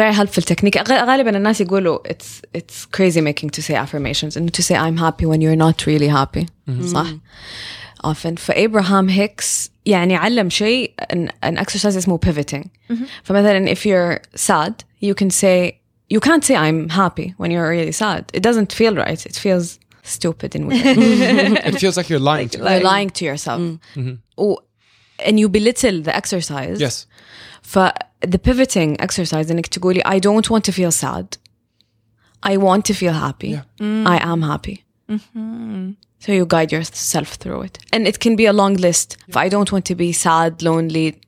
very 0.01 0.13
helpful 0.13 0.43
technique 0.43 0.77
غ- 0.77 1.05
غالبا 1.05 1.29
الناس 1.37 1.61
يقولوا 1.61 1.99
it's 2.07 2.41
it's 2.57 2.85
crazy 2.97 3.21
making 3.21 3.49
to 3.49 3.61
say 3.61 3.75
affirmations 3.75 4.35
and 4.37 4.51
to 4.53 4.61
say 4.63 4.75
I'm 4.75 4.97
happy 4.97 5.25
when 5.25 5.41
you're 5.41 5.61
not 5.67 5.85
really 5.85 6.07
happy 6.19 6.45
صح 6.93 7.07
often 8.05 8.35
فابراهام 8.37 9.09
هيكس 9.09 9.71
يعني 9.85 10.15
علم 10.15 10.49
شيء 10.49 10.93
an, 11.13 11.27
an 11.45 11.57
exercise 11.57 11.85
اسمه 11.85 12.19
pivoting 12.25 12.67
فمثلا 13.23 13.73
if 13.75 13.77
you're 13.79 14.21
sad 14.41 14.73
you 15.05 15.13
can 15.23 15.29
say 15.29 15.71
you 16.13 16.19
can't 16.19 16.43
say 16.43 16.55
I'm 16.55 16.89
happy 16.89 17.33
when 17.37 17.51
you're 17.51 17.69
really 17.69 17.91
sad 18.03 18.23
it 18.33 18.41
doesn't 18.43 18.71
feel 18.73 18.95
right 18.95 19.25
it 19.25 19.35
feels 19.35 19.79
stupid 20.03 20.55
in 20.55 20.61
weird 20.67 20.97
It 21.69 21.75
feels 21.83 21.95
like 21.99 22.07
you're 22.11 22.25
lying 22.31 22.49
to 22.53 22.57
you're 22.57 22.87
lying 22.93 23.09
to 23.19 23.23
yourself 23.29 23.61
و- 24.45 24.61
and 25.27 25.35
you 25.41 25.47
belittle 25.57 25.97
the 26.07 26.13
exercise 26.21 26.77
Yes. 26.85 26.95
ف 27.61 27.79
the 28.33 28.37
pivoting 28.47 28.91
exercise 29.05 29.51
انك 29.51 29.67
تقولي 29.67 30.01
I 30.05 30.19
don't 30.19 30.47
want 30.53 30.63
to 30.69 30.71
feel 30.71 30.91
sad 30.91 31.25
I 32.51 32.57
want 32.57 32.83
to 32.89 32.93
feel 33.01 33.13
happy 33.27 33.51
Yeah. 33.57 34.13
I 34.13 34.17
am 34.33 34.41
happy 34.51 34.77
so 36.19 36.31
you 36.31 36.45
guide 36.45 36.71
yourself 36.71 37.29
through 37.41 37.61
it 37.67 37.75
and 37.93 38.07
it 38.07 38.17
can 38.23 38.35
be 38.35 38.45
a 38.45 38.53
long 38.53 38.73
list 38.87 39.17
ف 39.29 39.37
I 39.37 39.49
don't 39.49 39.71
want 39.71 39.85
to 39.91 39.95
be 39.95 40.11
sad 40.13 40.61
lonely 40.61 41.21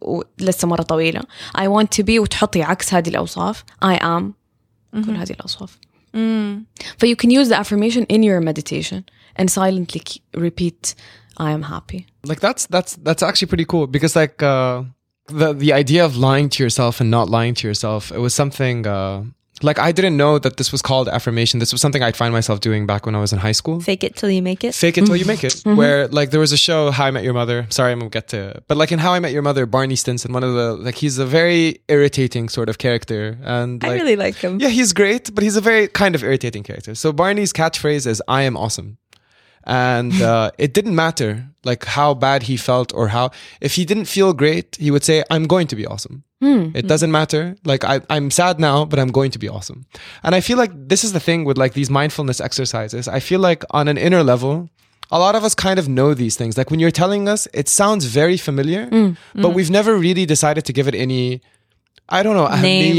ولسه 0.00 0.68
مرة 0.68 0.82
طويلة 0.82 1.20
I 1.54 1.66
want 1.68 1.88
to 2.00 2.04
be 2.04 2.18
وتحطي 2.18 2.62
عكس 2.62 2.94
هذه 2.94 3.08
الأوصاف 3.08 3.64
I 3.84 3.96
am 3.96 4.32
كل 5.04 5.16
هذه 5.16 5.30
الأوصاف 5.30 5.78
ف 6.98 7.04
you 7.04 7.16
can 7.16 7.30
use 7.30 7.48
the 7.48 7.58
affirmation 7.58 8.04
in 8.08 8.22
your 8.22 8.40
meditation 8.40 9.04
and 9.36 9.50
silently 9.50 10.00
ke- 10.00 10.20
repeat 10.36 10.94
I 11.36 11.50
am 11.56 11.62
happy 11.62 12.06
like 12.30 12.40
that's 12.40 12.66
that's 12.74 12.92
that's 13.06 13.22
actually 13.28 13.48
pretty 13.52 13.68
cool 13.72 13.86
because 13.86 14.14
like 14.22 14.36
uh 14.42 14.82
the 15.40 15.48
the 15.64 15.72
idea 15.82 16.02
of 16.08 16.12
lying 16.28 16.48
to 16.54 16.58
yourself 16.64 16.94
and 17.00 17.08
not 17.18 17.26
lying 17.38 17.54
to 17.60 17.64
yourself 17.68 18.02
it 18.18 18.20
was 18.26 18.34
something 18.42 18.86
uh 18.86 19.22
like 19.61 19.77
I 19.79 19.91
didn't 19.91 20.17
know 20.17 20.39
that 20.39 20.57
this 20.57 20.71
was 20.71 20.81
called 20.81 21.07
affirmation. 21.07 21.59
This 21.59 21.71
was 21.71 21.81
something 21.81 22.01
I'd 22.01 22.17
find 22.17 22.33
myself 22.33 22.59
doing 22.59 22.85
back 22.85 23.05
when 23.05 23.15
I 23.15 23.19
was 23.19 23.31
in 23.33 23.39
high 23.39 23.51
school. 23.51 23.79
Fake 23.79 24.03
it 24.03 24.15
till 24.15 24.31
you 24.31 24.41
make 24.41 24.63
it. 24.63 24.73
Fake 24.73 24.97
it 24.97 25.05
till 25.05 25.15
you 25.15 25.23
mm-hmm. 25.23 25.27
make 25.29 25.43
it. 25.43 25.53
Mm-hmm. 25.53 25.75
Where 25.75 26.07
like 26.07 26.31
there 26.31 26.39
was 26.39 26.51
a 26.51 26.57
show, 26.57 26.91
How 26.91 27.05
I 27.05 27.11
Met 27.11 27.23
Your 27.23 27.33
Mother. 27.33 27.67
Sorry, 27.69 27.91
I'm 27.91 27.99
gonna 27.99 28.09
get 28.09 28.29
to 28.29 28.49
it. 28.49 28.63
But 28.67 28.77
like 28.77 28.91
in 28.91 28.99
How 28.99 29.13
I 29.13 29.19
Met 29.19 29.31
Your 29.31 29.43
Mother, 29.43 29.65
Barney 29.65 29.95
Stinson, 29.95 30.33
one 30.33 30.43
of 30.43 30.53
the 30.53 30.73
like 30.73 30.95
he's 30.95 31.19
a 31.19 31.25
very 31.25 31.79
irritating 31.87 32.49
sort 32.49 32.69
of 32.69 32.77
character. 32.77 33.37
And 33.43 33.83
I 33.83 33.93
really 33.93 34.15
like 34.15 34.35
him. 34.35 34.59
yeah, 34.59 34.69
he's 34.69 34.93
great, 34.93 35.33
but 35.35 35.43
he's 35.43 35.55
a 35.55 35.61
very 35.61 35.87
kind 35.87 36.15
of 36.15 36.23
irritating 36.23 36.63
character. 36.63 36.95
So 36.95 37.11
Barney's 37.11 37.53
catchphrase 37.53 38.07
is 38.07 38.21
"I 38.27 38.43
am 38.43 38.57
awesome," 38.57 38.97
and 39.65 40.21
uh, 40.21 40.51
it 40.57 40.73
didn't 40.73 40.95
matter 40.95 41.45
like 41.63 41.85
how 41.85 42.13
bad 42.13 42.43
he 42.43 42.57
felt 42.57 42.93
or 42.93 43.07
how 43.09 43.31
if 43.61 43.75
he 43.75 43.85
didn't 43.85 44.05
feel 44.05 44.33
great 44.33 44.75
he 44.79 44.91
would 44.91 45.03
say 45.03 45.23
i'm 45.29 45.45
going 45.45 45.67
to 45.67 45.75
be 45.75 45.85
awesome. 45.85 46.23
Mm. 46.41 46.75
it 46.75 46.87
doesn't 46.87 47.11
matter. 47.11 47.55
Like 47.63 47.85
I, 47.85 48.01
i'm 48.09 48.29
sad 48.29 48.59
now 48.59 48.83
but 48.83 48.99
i'm 48.99 49.11
going 49.11 49.31
to 49.31 49.39
be 49.39 49.47
awesome. 49.47 49.85
And 50.23 50.35
i 50.35 50.41
feel 50.41 50.57
like 50.57 50.71
this 50.75 51.03
is 51.03 51.13
the 51.13 51.19
thing 51.19 51.45
with 51.45 51.57
like 51.57 51.73
these 51.73 51.89
mindfulness 51.89 52.41
exercises. 52.41 53.07
I 53.07 53.19
feel 53.19 53.39
like 53.39 53.63
on 53.69 53.87
an 53.87 53.97
inner 53.97 54.23
level 54.23 54.69
a 55.11 55.19
lot 55.19 55.35
of 55.35 55.43
us 55.43 55.53
kind 55.53 55.77
of 55.79 55.87
know 55.87 56.13
these 56.13 56.35
things. 56.35 56.57
Like 56.57 56.71
when 56.71 56.79
you're 56.79 56.91
telling 56.91 57.29
us 57.29 57.47
it 57.53 57.69
sounds 57.69 58.05
very 58.05 58.37
familiar 58.37 58.87
mm. 58.87 59.17
but 59.33 59.49
mm. 59.49 59.53
we've 59.53 59.71
never 59.71 59.95
really 59.95 60.25
decided 60.25 60.65
to 60.65 60.73
give 60.73 60.87
it 60.87 60.95
any 60.95 61.41
I 62.09 62.21
don't 62.21 62.35
know, 62.35 62.47
name, 62.61 62.95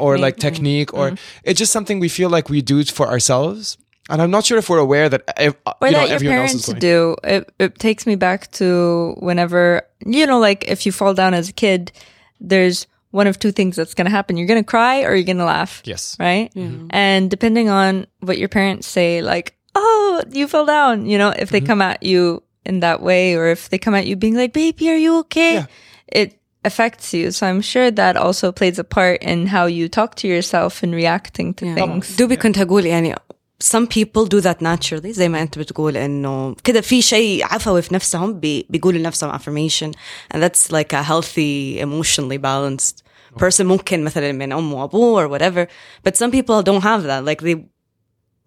or 0.00 0.16
like 0.16 0.36
hmm. 0.36 0.40
technique, 0.40 0.94
or 0.94 1.10
hmm. 1.10 1.16
it's 1.44 1.58
just 1.58 1.72
something 1.72 2.00
we 2.00 2.08
feel 2.08 2.30
like 2.30 2.48
we 2.48 2.62
do 2.62 2.82
for 2.84 3.06
ourselves. 3.06 3.76
And 4.09 4.21
I'm 4.21 4.29
not 4.29 4.45
sure 4.45 4.57
if 4.59 4.69
we're 4.69 4.77
aware 4.77 5.09
that 5.09 5.23
ev- 5.37 5.55
or 5.81 5.87
you 5.87 5.93
know, 5.93 5.99
that 5.99 6.07
your 6.09 6.15
everyone 6.15 6.37
else 6.37 6.53
is 6.53 6.65
parents 6.65 6.67
going. 6.67 6.79
do. 6.79 7.15
It, 7.23 7.51
it 7.57 7.79
takes 7.79 8.05
me 8.05 8.15
back 8.15 8.51
to 8.53 9.15
whenever, 9.19 9.81
you 10.05 10.27
know, 10.27 10.39
like 10.39 10.67
if 10.67 10.85
you 10.85 10.91
fall 10.91 11.15
down 11.15 11.33
as 11.33 11.49
a 11.49 11.53
kid, 11.53 11.91
there's 12.39 12.85
one 13.09 13.25
of 13.25 13.39
two 13.39 13.51
things 13.51 13.75
that's 13.75 13.95
going 13.95 14.05
to 14.05 14.11
happen. 14.11 14.37
You're 14.37 14.45
going 14.47 14.61
to 14.61 14.67
cry 14.67 15.01
or 15.03 15.15
you're 15.15 15.23
going 15.25 15.37
to 15.37 15.45
laugh. 15.45 15.81
Yes. 15.85 16.17
Right. 16.19 16.51
And 16.91 17.31
depending 17.31 17.69
on 17.69 18.05
what 18.19 18.37
your 18.37 18.49
parents 18.49 18.87
say, 18.87 19.23
like, 19.23 19.55
oh, 19.73 20.21
you 20.29 20.47
fell 20.47 20.65
down, 20.65 21.07
you 21.07 21.17
know, 21.17 21.29
if 21.29 21.49
they 21.49 21.61
come 21.61 21.81
at 21.81 22.03
you 22.03 22.43
in 22.63 22.81
that 22.81 23.01
way 23.01 23.35
or 23.35 23.47
if 23.47 23.69
they 23.69 23.79
come 23.79 23.95
at 23.95 24.05
you 24.05 24.15
being 24.15 24.35
like, 24.35 24.53
baby, 24.53 24.89
are 24.91 24.97
you 24.97 25.19
okay? 25.19 25.53
Yeah. 25.55 25.65
It 26.07 26.39
affects 26.63 27.13
you. 27.13 27.31
So 27.31 27.47
I'm 27.47 27.61
sure 27.61 27.89
that 27.89 28.17
also 28.17 28.51
plays 28.51 28.77
a 28.79 28.83
part 28.83 29.23
in 29.23 29.47
how 29.47 29.65
you 29.65 29.87
talk 29.89 30.15
to 30.15 30.27
yourself 30.27 30.83
and 30.83 30.93
reacting 30.93 31.53
to 31.55 31.73
things. 31.73 32.17
دوبي 32.17 32.35
كنت 32.35 32.57
هقول 32.59 32.85
يعني 32.85 33.15
some 33.63 33.87
people 33.87 34.25
do 34.25 34.41
that 34.41 34.61
naturally 34.61 35.11
زي 35.11 35.29
ما 35.29 35.41
انت 35.41 35.59
بتقول 35.59 35.97
انه 35.97 36.55
كده 36.63 36.81
في 36.81 37.01
شيء 37.01 37.45
عفوي 37.45 37.81
في 37.81 37.93
نفسهم 37.93 38.39
بي 38.39 38.65
بيقولوا 38.69 38.99
لنفسهم 38.99 39.31
affirmation 39.37 39.91
and 40.33 40.37
that's 40.43 40.71
like 40.71 40.93
a 40.93 41.03
healthy 41.03 41.79
emotionally 41.81 42.37
balanced 42.37 43.03
person 43.43 43.61
ممكن 43.61 44.03
مثلا 44.03 44.31
من 44.31 44.51
امه 44.51 44.75
وابوه 44.81 45.27
or 45.27 45.31
whatever 45.39 45.67
but 46.09 46.15
some 46.15 46.31
people 46.31 46.63
don't 46.63 46.83
have 46.83 47.03
that 47.03 47.23
like 47.25 47.41
they 47.41 47.55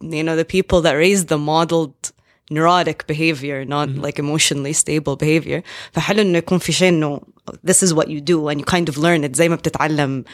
you 0.03 0.23
know 0.23 0.37
the 0.37 0.49
people 0.57 0.81
that 0.81 0.95
raised 1.05 1.29
the 1.29 1.39
modeled 1.39 2.13
neurotic 2.51 3.07
behavior 3.07 3.65
not 3.65 3.89
like 4.05 4.19
emotionally 4.19 4.73
stable 4.73 5.17
behavior 5.17 5.63
فحلو 5.93 6.23
انه 6.23 6.39
يكون 6.39 6.59
في 6.59 6.73
شيء 6.73 6.89
انه 6.89 7.21
this 7.71 7.83
is 7.89 7.93
what 7.95 8.07
you 8.09 8.21
do 8.21 8.49
and 8.51 8.59
you 8.61 8.65
kind 8.75 8.89
of 8.93 8.97
learn 8.99 9.25
it 9.31 9.35
زي 9.35 9.49
ما 9.49 9.57
بتتعلم 9.57 10.25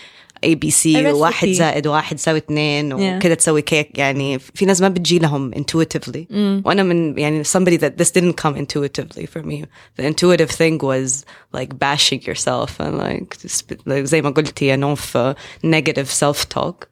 اي 0.45 0.55
بي 0.55 0.71
سي 0.71 0.95
A 0.95 1.07
recipe. 1.07 1.15
واحد 1.15 1.49
زائد 1.49 1.87
واحد 1.87 2.17
يساوي 2.17 2.39
اثنين 2.39 2.93
Yeah. 2.93 3.17
وكده 3.17 3.35
تسوي 3.35 3.63
كيك 3.63 3.99
يعني 3.99 4.39
في 4.39 4.65
ناس 4.67 4.81
ما 4.81 4.89
بتجي 4.89 5.19
لهم 5.19 5.53
intuitively 5.55 6.19
وانا 6.65 6.83
من 6.83 7.19
يعني 7.19 7.45
somebody 7.45 7.79
that 7.81 8.03
this 8.03 8.09
didn't 8.11 8.35
come 8.45 8.57
intuitively 8.57 9.27
for 9.27 9.43
me 9.43 9.65
the 10.01 10.05
intuitive 10.05 10.51
thing 10.51 10.79
was 10.83 11.25
like 11.57 11.71
bashing 11.79 12.23
yourself 12.29 12.71
and 12.81 12.99
like, 12.99 13.37
just, 13.43 13.63
like 13.87 14.05
زي 14.05 14.23
ما 14.23 14.31
قلتي 14.31 14.77
enough 14.77 15.17
uh, 15.17 15.35
negative 15.67 16.11
self 16.23 16.49
talk 16.59 16.89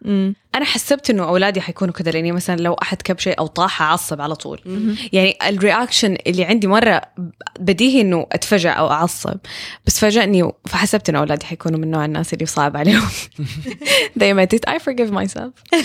أنا 0.56 0.66
حسبت 0.66 1.10
إنه 1.10 1.24
أولادي 1.24 1.62
حيكونوا 1.62 1.94
كذا 1.94 2.12
لأني 2.12 2.32
مثلا 2.32 2.56
لو 2.56 2.74
أحد 2.74 3.02
كب 3.02 3.20
شيء 3.20 3.40
أو 3.40 3.48
طاح 3.48 3.82
أعصب 3.82 4.22
على 4.22 4.36
طول. 4.36 4.62
يعني 5.14 5.38
الرياكشن 5.48 6.18
اللي 6.28 6.46
عندي 6.46 6.68
مرة 6.68 7.02
بديهي 7.60 8.02
إنه 8.02 8.28
اتفجع 8.32 8.80
أو 8.80 8.92
أعصب. 8.92 9.38
بس 9.86 10.00
فاجأني 10.00 10.52
فحسبت 10.66 11.10
إنه 11.10 11.20
أولادي 11.20 11.46
حيكونوا 11.46 11.80
من 11.80 11.92
نوع 11.92 12.06
الناس 12.06 12.34
اللي 12.34 12.46
صعب 12.46 12.78
عليهم. 12.78 13.08
دايما 14.16 14.46
تيت 14.46 14.70
I 14.70 14.74
forgive 14.74 15.12
myself. 15.12 15.78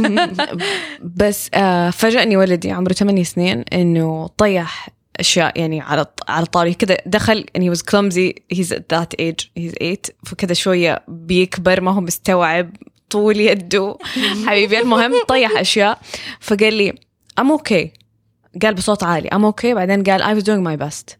بس 1.20 1.50
آه 1.54 1.90
فاجأني 1.90 2.36
ولدي 2.36 2.70
عمره 2.70 2.92
8 2.92 3.22
سنين 3.22 3.64
إنه 3.72 4.26
طيح 4.26 4.88
أشياء 5.20 5.58
يعني 5.60 5.80
على 5.80 6.06
على 6.28 6.42
الطاري 6.42 6.74
كذا 6.74 6.96
دخل 7.06 7.44
and 7.58 7.62
he 7.62 7.70
was 7.70 7.82
clumsy. 7.82 8.56
He's 8.56 8.72
at 8.72 8.88
that 8.88 9.20
age. 9.20 9.50
He's 9.58 9.74
8 9.80 9.96
فكذا 10.24 10.54
شوية 10.54 11.02
بيكبر 11.08 11.80
ما 11.80 11.90
هو 11.90 12.00
مستوعب. 12.00 12.76
طول 13.10 13.40
يده 13.40 13.98
حبيبي 14.46 14.78
المهم 14.78 15.12
طيح 15.28 15.58
اشياء 15.58 15.98
فقال 16.40 16.74
لي 16.74 16.92
I'm 17.40 17.60
okay 17.60 17.88
قال 18.62 18.74
بصوت 18.74 19.02
عالي 19.02 19.28
I'm 19.28 19.54
okay 19.54 19.66
بعدين 19.74 20.02
قال 20.02 20.22
I 20.22 20.40
was 20.40 20.44
doing 20.44 20.64
my 20.64 20.84
best 20.86 21.16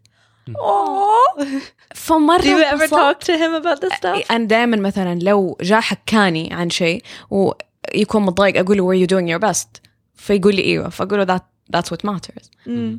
فمرة 1.95 2.41
Do 2.41 2.45
you 2.45 2.63
ever 2.63 2.87
talk 2.87 3.19
to 3.19 3.33
him 3.37 3.53
about 3.53 3.81
this 3.81 3.93
stuff? 3.97 4.31
أنا 4.31 4.45
دائما 4.45 4.77
مثلا 4.77 5.19
لو 5.19 5.57
جاء 5.61 5.81
حكاني 5.81 6.53
عن 6.53 6.69
شيء 6.69 7.03
ويكون 7.29 8.21
متضايق 8.25 8.59
أقول 8.59 8.77
له 8.77 8.83
were 8.87 9.07
you 9.07 9.09
doing 9.13 9.27
your 9.35 9.49
best 9.49 9.67
فيقول 10.15 10.55
لي 10.55 10.63
أيوه 10.63 10.89
فأقول 10.89 11.19
له 11.19 11.37
that 11.37 11.41
that's 11.76 11.88
what 11.90 12.10
matters 12.10 12.48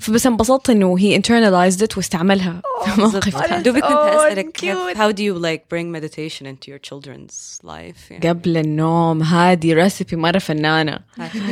فبس 0.01 0.27
انبسطت 0.27 0.69
إنه 0.69 0.97
he 0.97 1.19
internalized 1.21 1.79
it 1.79 1.97
واستعملها 1.97 2.61
في 2.85 3.01
موقف 3.01 3.29
ثاني. 3.29 3.63
دوبي 3.63 3.81
كنت 3.81 3.91
Oh, 3.91 3.95
اسالك 3.95 4.57
cute. 4.57 4.61
كيف- 4.61 4.97
how 4.97 5.11
do 5.11 5.19
you 5.19 5.43
like 5.43 5.61
bring 5.75 5.91
meditation 6.01 6.45
into 6.45 6.67
your 6.73 6.79
children's 6.89 7.59
life 7.65 8.11
يعني 8.11 8.29
قبل 8.29 8.57
النوم 8.57 9.23
هذه 9.23 9.73
ريسبي 9.73 10.15
مرة 10.15 10.37
فنانة 10.39 10.99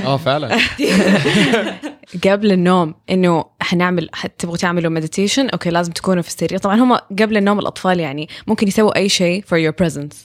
Oh, 0.05 0.09
فعلا. 0.15 0.57
قبل 2.25 2.51
النوم 2.51 2.95
انه 3.09 3.45
حنعمل 3.61 4.09
تبغوا 4.39 4.57
تعملوا 4.57 4.91
مديتيشن 4.91 5.49
اوكي 5.49 5.69
لازم 5.69 5.91
تكونوا 5.91 6.21
في 6.21 6.27
السرير 6.29 6.57
طبعا 6.59 6.75
هم 6.75 6.93
قبل 6.95 7.37
النوم 7.37 7.59
الاطفال 7.59 7.99
يعني 7.99 8.29
ممكن 8.47 8.67
يسووا 8.67 8.95
اي 8.95 9.09
شيء 9.09 9.43
for 9.43 9.57
your 9.71 9.73
presence 9.85 10.15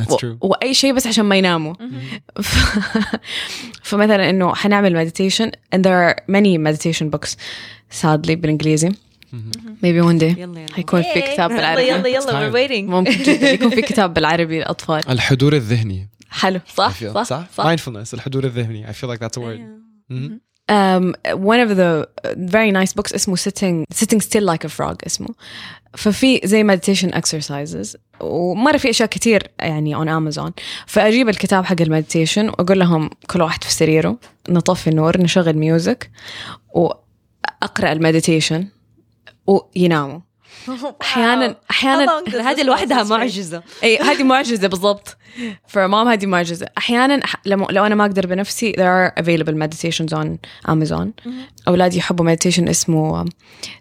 That's 0.00 0.10
و- 0.12 0.16
true. 0.16 0.36
واي 0.40 0.74
شيء 0.74 0.92
بس 0.92 1.06
عشان 1.06 1.24
ما 1.24 1.36
يناموا 1.36 1.74
ف... 2.42 2.78
فمثلا 3.82 4.30
انه 4.30 4.54
حنعمل 4.54 5.10
meditation 5.10 5.50
and 5.76 5.78
there 5.80 6.10
are 6.10 6.16
many 6.30 6.58
meditation 6.58 7.10
books 7.10 7.30
sadly 8.02 8.30
بالانجليزي 8.32 8.88
maybe 9.82 10.00
one 10.02 10.18
day 10.18 10.38
يلا 10.38 10.60
يلا. 10.60 10.66
حيكون 10.74 11.02
في 11.02 11.20
كتاب 11.20 11.50
بالعربي 11.50 11.82
يلا 11.88 12.08
يلا 12.08 12.50
we're 12.50 12.54
waiting. 12.54 12.82
ممكن 12.90 13.22
جدا 13.22 13.50
يكون 13.50 13.70
في 13.70 13.82
كتاب 13.82 14.14
بالعربي 14.14 14.58
للاطفال 14.58 15.08
الحضور 15.10 15.52
الذهني. 15.52 16.08
حلو 16.30 16.60
صح. 16.74 16.94
صح 17.04 17.22
صح؟ 17.22 17.46
صح 17.56 17.76
Mindfulness. 17.76 18.14
الحضور 18.14 18.44
الذهني. 18.44 18.86
I 18.86 18.90
feel 18.92 19.08
like 19.08 19.18
that's 19.20 19.38
a 19.38 19.40
word. 19.40 19.60
Mhm. 20.12 20.32
um, 20.72 21.14
one 21.52 21.60
of 21.66 21.70
the 21.76 22.06
very 22.36 22.70
nice 22.72 22.92
books 22.92 23.14
اسمه 23.14 23.36
sitting 23.36 23.96
sitting 23.96 24.20
still 24.20 24.44
like 24.54 24.64
a 24.64 24.68
frog 24.68 24.96
اسمه 25.06 25.28
ففي 25.96 26.40
زي 26.44 26.64
meditation 26.64 27.10
exercises 27.14 27.96
ومرة 28.20 28.76
في 28.76 28.90
أشياء 28.90 29.08
كتير 29.08 29.50
يعني 29.60 29.96
on 29.96 30.08
Amazon. 30.08 30.50
فأجيب 30.86 31.28
الكتاب 31.28 31.64
حق 31.64 31.80
المديتيشن 31.80 32.48
وأقول 32.48 32.78
لهم 32.78 33.10
كل 33.30 33.42
واحد 33.42 33.64
في 33.64 33.72
سريره 33.72 34.18
نطفي 34.48 34.90
النور 34.90 35.20
نشغل 35.20 35.56
ميوزك 35.56 36.10
وأقرأ 36.74 37.92
المديتيشن 37.92 38.68
ويناموا 39.46 40.20
أحيانا 41.02 41.56
أحيانا 41.70 42.22
هذه 42.40 42.62
لوحدها? 42.62 43.02
معجزة. 43.02 43.62
اي 43.82 43.98
هذه 43.98 44.22
معجزة 44.22 44.68
بالضبط. 44.68 45.16
Mom 45.74 45.76
هذه 45.78 46.26
معجزة. 46.26 46.66
أحيانا 46.78 47.20
لما 47.46 47.66
لو 47.70 47.86
أنا 47.86 47.94
ما 47.94 48.04
أقدر 48.04 48.26
بنفسي 48.26 48.72
there 48.72 48.76
are 48.76 49.22
available 49.24 49.54
meditations 49.54 50.18
on 50.18 50.26
Amazon. 50.70 51.08
أولادي 51.68 51.98
يحبوا 51.98 52.34
meditation 52.34 52.68
اسمه 52.68 53.24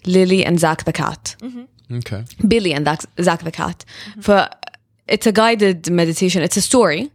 Lily 0.08 0.46
and 0.46 0.60
Zach 0.60 0.84
the 0.86 1.02
cat. 1.02 1.46
Okay. 1.93 2.23
Billy 2.49 2.73
and 2.77 2.85
Zach- 2.87 3.11
Zach 3.23 3.41
the 3.45 3.51
cat 3.61 3.79
ف 4.21 4.31
it's 5.13 5.27
a 5.27 5.33
guided 5.33 5.91
meditation 5.91 6.43
it's 6.49 6.59
a 6.63 6.71
story 6.73 7.09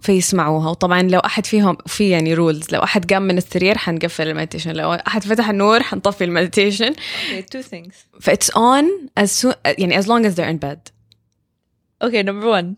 فيسمعوها 0.00 0.70
وطبعا 0.70 1.02
لو 1.02 1.18
احد 1.20 1.46
فيهم 1.46 1.76
في 1.86 2.08
يعني 2.10 2.34
رولز 2.34 2.70
لو 2.72 2.82
احد 2.82 3.12
قام 3.12 3.22
من 3.22 3.38
السرير 3.38 3.78
حنقفل 3.78 4.28
المديتيشن 4.28 4.72
لو 4.72 4.92
احد 4.92 5.22
فتح 5.24 5.48
النور 5.48 5.82
حنطفي 5.82 6.24
المديتيشن 6.24 6.92
Okay, 6.94 7.42
two 7.56 7.62
things. 7.62 7.92
فإتس 8.20 8.50
on 8.50 8.84
as 9.20 9.28
soon 9.42 9.54
يعني 9.64 10.02
as 10.02 10.04
long 10.06 10.24
as 10.26 10.34
they're 10.36 10.50
in 10.56 10.58
bed 10.66 10.90
Okay, 12.04 12.22
number 12.22 12.46
one, 12.58 12.76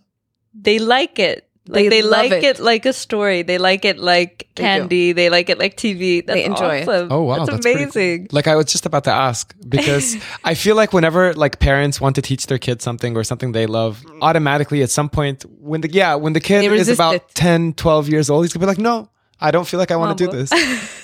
they 0.66 0.78
like 0.78 1.18
it. 1.18 1.44
Like 1.65 1.89
They 1.89 2.01
they, 2.01 2.01
like 2.01 2.31
it. 2.31 2.43
it. 2.43 2.59
like 2.59 2.85
a 2.85 2.91
story. 2.91 3.41
They 3.41 3.57
like 3.57 3.85
it 3.85 3.97
like 3.97 4.49
candy. 4.55 5.13
They 5.13 5.29
like 5.29 5.49
it 5.49 5.57
like 5.57 5.77
TV. 5.77 6.25
That's 6.25 6.35
They 6.35 6.43
enjoy 6.43 6.75
it. 6.81 6.89
Oh 7.09 7.23
wow, 7.23 7.37
that's, 7.37 7.51
that's, 7.51 7.61
pretty 7.61 7.85
cool. 7.85 8.01
amazing. 8.01 8.27
Like 8.33 8.47
I 8.47 8.55
was 8.57 8.65
just 8.65 8.85
about 8.85 9.05
to 9.05 9.11
ask 9.11 9.55
because 9.69 10.17
I 10.43 10.55
feel 10.55 10.75
like 10.75 10.91
whenever 10.91 11.33
like 11.33 11.59
parents 11.59 12.01
want 12.01 12.15
to 12.15 12.21
teach 12.21 12.47
their 12.47 12.57
kids 12.57 12.83
something 12.83 13.15
or 13.15 13.23
something 13.23 13.53
they 13.53 13.65
love, 13.65 14.03
automatically 14.21 14.83
at 14.83 14.89
some 14.89 15.07
point 15.07 15.45
when 15.61 15.79
the 15.79 15.89
yeah 15.89 16.15
when 16.15 16.33
the 16.33 16.41
kid 16.41 16.69
is 16.69 16.89
about 16.89 17.15
it. 17.15 17.23
10, 17.33 17.73
12 17.75 18.09
years 18.09 18.29
old, 18.29 18.43
he's 18.43 18.51
gonna 18.51 18.65
be 18.65 18.67
like, 18.67 18.77
no, 18.77 19.09
I 19.39 19.51
don't 19.51 19.65
feel 19.65 19.79
like 19.79 19.91
I 19.91 19.95
want 19.95 20.17
to 20.17 20.25
do 20.25 20.31
this. 20.31 20.51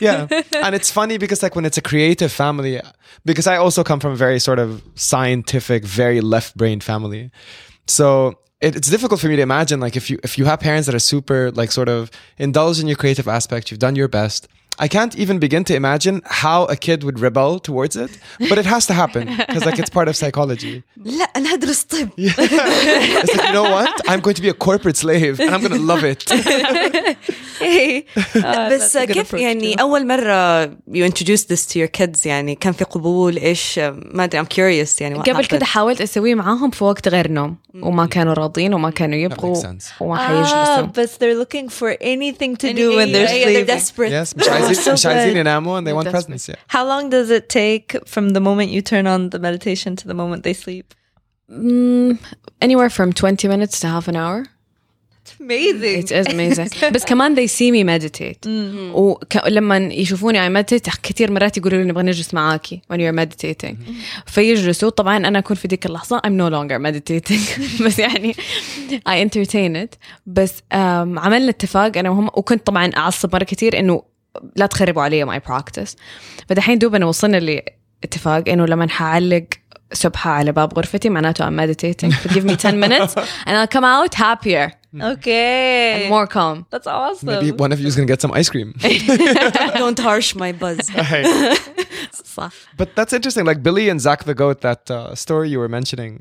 Yeah, 0.02 0.28
and 0.54 0.76
it's 0.76 0.92
funny 0.92 1.18
because 1.18 1.42
like 1.42 1.56
when 1.56 1.64
it's 1.64 1.78
a 1.78 1.82
creative 1.82 2.34
family, 2.34 2.82
because 3.24 3.48
I 3.48 3.56
also 3.56 3.82
come 3.86 4.02
from 4.02 4.12
a 4.12 4.18
very 4.18 4.40
sort 4.40 4.60
of 4.60 4.84
scientific, 4.96 5.86
very 5.86 6.20
left-brained 6.20 6.84
family, 6.84 7.32
so. 7.88 8.36
It, 8.62 8.76
it's 8.76 8.90
difficult 8.90 9.22
for 9.22 9.28
me 9.28 9.38
to 9.38 9.42
imagine 9.42 9.80
like 9.80 9.96
if 9.96 10.10
you 10.10 10.20
if 10.24 10.38
you 10.38 10.46
have 10.46 10.60
parents 10.60 10.86
that 10.88 10.96
are 10.96 11.00
super 11.00 11.52
like 11.52 11.72
sort 11.72 11.88
of 11.88 12.12
indulge 12.38 12.80
in 12.80 12.88
your 12.88 12.98
creative 12.98 13.28
aspect 13.28 13.72
you've 13.72 13.80
done 13.80 13.96
your 13.96 14.10
best 14.10 14.48
I 14.87 14.89
can't 14.97 15.15
even 15.23 15.39
begin 15.47 15.63
to 15.71 15.75
imagine 15.83 16.17
how 16.43 16.61
a 16.65 16.77
kid 16.87 16.99
would 17.07 17.19
rebel 17.27 17.53
towards 17.69 17.95
it, 18.05 18.11
but 18.51 18.57
it 18.63 18.67
has 18.75 18.83
to 18.91 18.95
happen 19.03 19.25
because 19.49 19.65
like 19.69 19.79
it's 19.83 19.95
part 19.99 20.09
of 20.11 20.17
psychology. 20.17 20.83
لا 20.97 21.25
أنا 21.25 21.55
أدرس 21.55 21.83
طب 21.83 22.09
It's 22.19 23.35
like 23.37 23.47
you 23.49 23.53
know 23.53 23.71
what? 23.77 23.93
I'm 24.11 24.21
going 24.21 24.35
to 24.35 24.43
be 24.43 24.49
a 24.49 24.59
corporate 24.69 24.97
slave 24.97 25.39
and 25.41 25.51
I'm 25.55 25.61
going 25.67 25.79
to 25.81 25.87
love 25.93 26.05
it. 26.13 26.21
Hey, 27.61 28.05
uh, 28.17 28.71
بس 28.73 28.93
that's 28.93 28.97
a 28.97 29.07
good 29.07 29.13
كيف 29.13 29.29
approach 29.35 29.41
يعني 29.41 29.75
too. 29.75 29.81
أول 29.81 30.07
مرة 30.07 30.65
you 30.67 31.05
introduce 31.05 31.45
this 31.45 31.67
to 31.67 31.79
your 31.79 31.89
kids 32.01 32.27
يعني 32.27 32.55
كان 32.55 32.73
في 32.73 32.85
قبول 32.85 33.37
إيش 33.37 33.79
ما 33.79 34.25
أدري 34.25 34.43
I'm 34.43 34.47
curious 34.49 35.01
يعني 35.01 35.15
what 35.23 35.29
قبل 35.31 35.45
كده 35.45 35.59
happened? 35.61 35.69
حاولت 35.69 36.01
اسويه 36.01 36.35
معاهم 36.35 36.71
في 36.71 36.85
وقت 36.85 37.09
غير 37.09 37.31
نوم 37.31 37.57
وما 37.83 38.07
كانوا 38.07 38.33
راضين 38.35 38.75
وما 38.75 38.91
كانوا 38.91 39.19
يبغوا 39.19 39.55
makes 39.55 39.65
sense. 39.65 39.85
وما 40.01 40.17
Ah, 40.17 40.21
حيجلسوا 40.21 40.87
but 40.87 41.11
they're 41.11 41.45
looking 41.45 41.69
for 41.69 41.97
anything 42.03 42.57
to 42.57 42.73
do 42.73 42.97
when 42.97 43.13
they're 43.13 43.29
yeah, 43.29 43.45
they're 43.45 43.45
sleeping. 43.45 43.67
desperate 43.67 44.11
Yes, 44.13 44.39
مش 44.39 44.49
عايزين 44.49 44.68
so 44.69 44.93
مش 44.93 45.07
عايزين 45.07 45.35
good. 45.35 45.37
يناموا 45.37 45.81
and 45.81 45.85
they 45.87 45.93
want 45.93 46.05
desperate. 46.05 46.27
presents. 46.27 46.49
Yeah. 46.49 46.77
How 46.77 46.85
long 46.85 47.11
does 47.11 47.31
it 47.31 47.49
take 47.49 47.97
from 48.07 48.29
the 48.35 48.41
moment 48.41 48.71
you 48.71 48.83
turn 48.83 49.07
on 49.07 49.31
the 49.31 49.39
meditation 49.39 49.97
to 49.97 50.09
the 50.09 50.15
moment 50.15 50.43
they 50.43 50.55
sleep? 50.65 50.95
Mm, 51.51 52.19
anywhere 52.63 52.91
from 52.91 53.13
20 53.13 53.49
minutes 53.49 53.79
to 53.81 53.87
half 53.87 54.09
an 54.09 54.17
hour 54.17 54.47
It's 55.27 55.35
amazing. 55.41 55.99
it 56.03 56.11
is 56.13 56.27
amazing 56.35 56.91
بس 56.93 57.05
كمان 57.05 57.35
they 57.37 57.47
see 57.49 57.71
me 57.71 57.85
meditate 57.85 58.49
ولما 58.95 59.77
يشوفوني 59.77 60.49
I 60.49 60.63
meditate 60.63 61.01
كثير 61.03 61.31
مرات 61.31 61.57
يقولوا 61.57 61.79
لي 61.83 61.89
نبغى 61.89 62.03
نجلس 62.03 62.35
معاكي 62.35 62.81
when 62.93 62.97
you're 62.97 63.17
meditating 63.25 63.75
فيجلسوا 64.27 64.91
طبعا 64.91 65.17
أنا 65.17 65.39
أكون 65.39 65.57
في 65.57 65.69
ذيك 65.69 65.87
اللحظة 65.87 66.19
I'm 66.19 66.31
no 66.39 66.51
longer 66.55 66.79
meditating 66.79 67.83
بس 67.87 67.99
يعني 67.99 68.35
I 69.09 69.29
entertain 69.29 69.77
it 69.87 69.99
بس 70.27 70.59
um, 70.59 70.65
عملنا 71.19 71.51
اتفاق 71.51 71.99
أنا 71.99 72.11
وهم 72.11 72.27
وكنت 72.27 72.67
طبعا 72.67 72.91
أعصب 72.97 73.35
مرة 73.35 73.45
كثير 73.45 73.79
إنه 73.79 74.03
لا 74.57 74.67
تخربوا 74.67 75.03
علي 75.03 75.27
my 75.27 75.41
practice 75.41 75.97
فدحين 76.49 76.79
دوبنا 76.79 77.07
وصلنا 77.07 77.37
لاتفاق 77.37 78.49
إنه 78.49 78.67
لما 78.67 78.89
حعلق 78.89 79.45
سبحة 79.93 80.31
على 80.31 80.53
باب 80.53 80.79
غرفتي 80.79 81.09
معناته 81.09 81.47
I'm 81.47 81.57
meditating 81.57 82.11
but 82.11 82.33
give 82.33 82.45
me 82.45 82.57
10 82.57 82.81
minutes 82.81 83.15
and 83.47 83.57
I'll 83.57 83.69
come 83.69 83.85
out 83.85 84.15
happier 84.15 84.73
okay. 85.01 86.03
and 86.03 86.11
more 86.11 86.27
calm 86.27 86.67
That's 86.71 86.87
awesome. 86.87 87.27
Maybe 87.27 87.51
one 87.53 87.73
of 87.73 87.81
you 87.81 87.87
is 87.87 87.97
going 87.97 88.07
to 88.09 88.13
get 88.13 88.21
some 88.21 88.33
ice 88.33 88.49
cream. 88.49 88.75
don't 89.83 89.99
harsh 89.99 90.35
my 90.35 90.53
buzz 90.53 90.91
صح 92.37 92.51
But 92.77 92.89
that's 92.97 93.13
interesting. 93.13 93.45
Like 93.51 93.63
Billy 93.63 93.89
and 93.89 94.01
Zach 94.01 94.25
the 94.25 94.35
goat, 94.35 94.61
that 94.69 94.91
uh, 94.91 95.15
story 95.15 95.49
you 95.51 95.59
were 95.63 95.73
mentioning. 95.79 96.13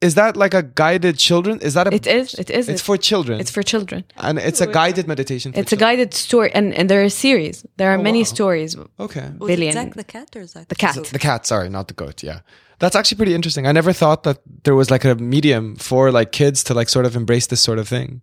Is 0.00 0.14
that 0.14 0.34
like 0.34 0.54
a 0.54 0.62
guided 0.62 1.18
children? 1.18 1.58
Is 1.60 1.74
that 1.74 1.86
a? 1.86 1.94
It 1.94 2.06
is. 2.06 2.32
It 2.34 2.48
is. 2.50 2.68
It's 2.70 2.80
for 2.80 2.96
children. 2.96 3.38
It's 3.42 3.50
for 3.50 3.62
children. 3.62 4.04
and 4.16 4.38
it's 4.38 4.60
a 4.62 4.66
guided 4.66 5.06
meditation. 5.06 5.52
For 5.52 5.60
It's 5.60 5.72
a 5.72 5.76
children. 5.76 5.88
guided 5.98 6.14
story, 6.14 6.50
and, 6.54 6.72
and 6.78 6.88
there 6.88 7.02
are 7.04 7.10
series. 7.10 7.56
There 7.76 7.90
are 7.92 7.98
Oh, 7.98 8.02
many 8.02 8.20
wow. 8.20 8.34
stories. 8.34 8.76
Okay. 9.06 9.26
Was 9.38 9.48
Billy 9.50 9.66
it 9.68 9.76
and- 9.76 9.88
Zack 9.88 9.94
the 10.02 10.04
cat 10.04 10.28
or 10.36 10.46
Zack 10.46 10.68
The 10.68 10.74
cat. 10.74 10.94
The 11.12 11.18
cat, 11.18 11.40
sorry, 11.46 11.68
not 11.68 11.88
the 11.88 11.94
goat. 12.02 12.22
Yeah. 12.22 12.38
That's 12.78 12.96
actually 12.96 13.18
pretty 13.20 13.34
interesting. 13.34 13.66
I 13.66 13.72
never 13.72 13.92
thought 13.92 14.22
that 14.22 14.38
there 14.64 14.74
was 14.74 14.90
like 14.90 15.04
a 15.04 15.14
medium 15.16 15.76
for 15.76 16.10
like 16.18 16.30
kids 16.32 16.64
to 16.64 16.72
like 16.80 16.88
sort 16.88 17.04
of 17.08 17.14
embrace 17.14 17.46
this 17.48 17.60
sort 17.60 17.78
of 17.78 17.86
thing. 17.86 18.22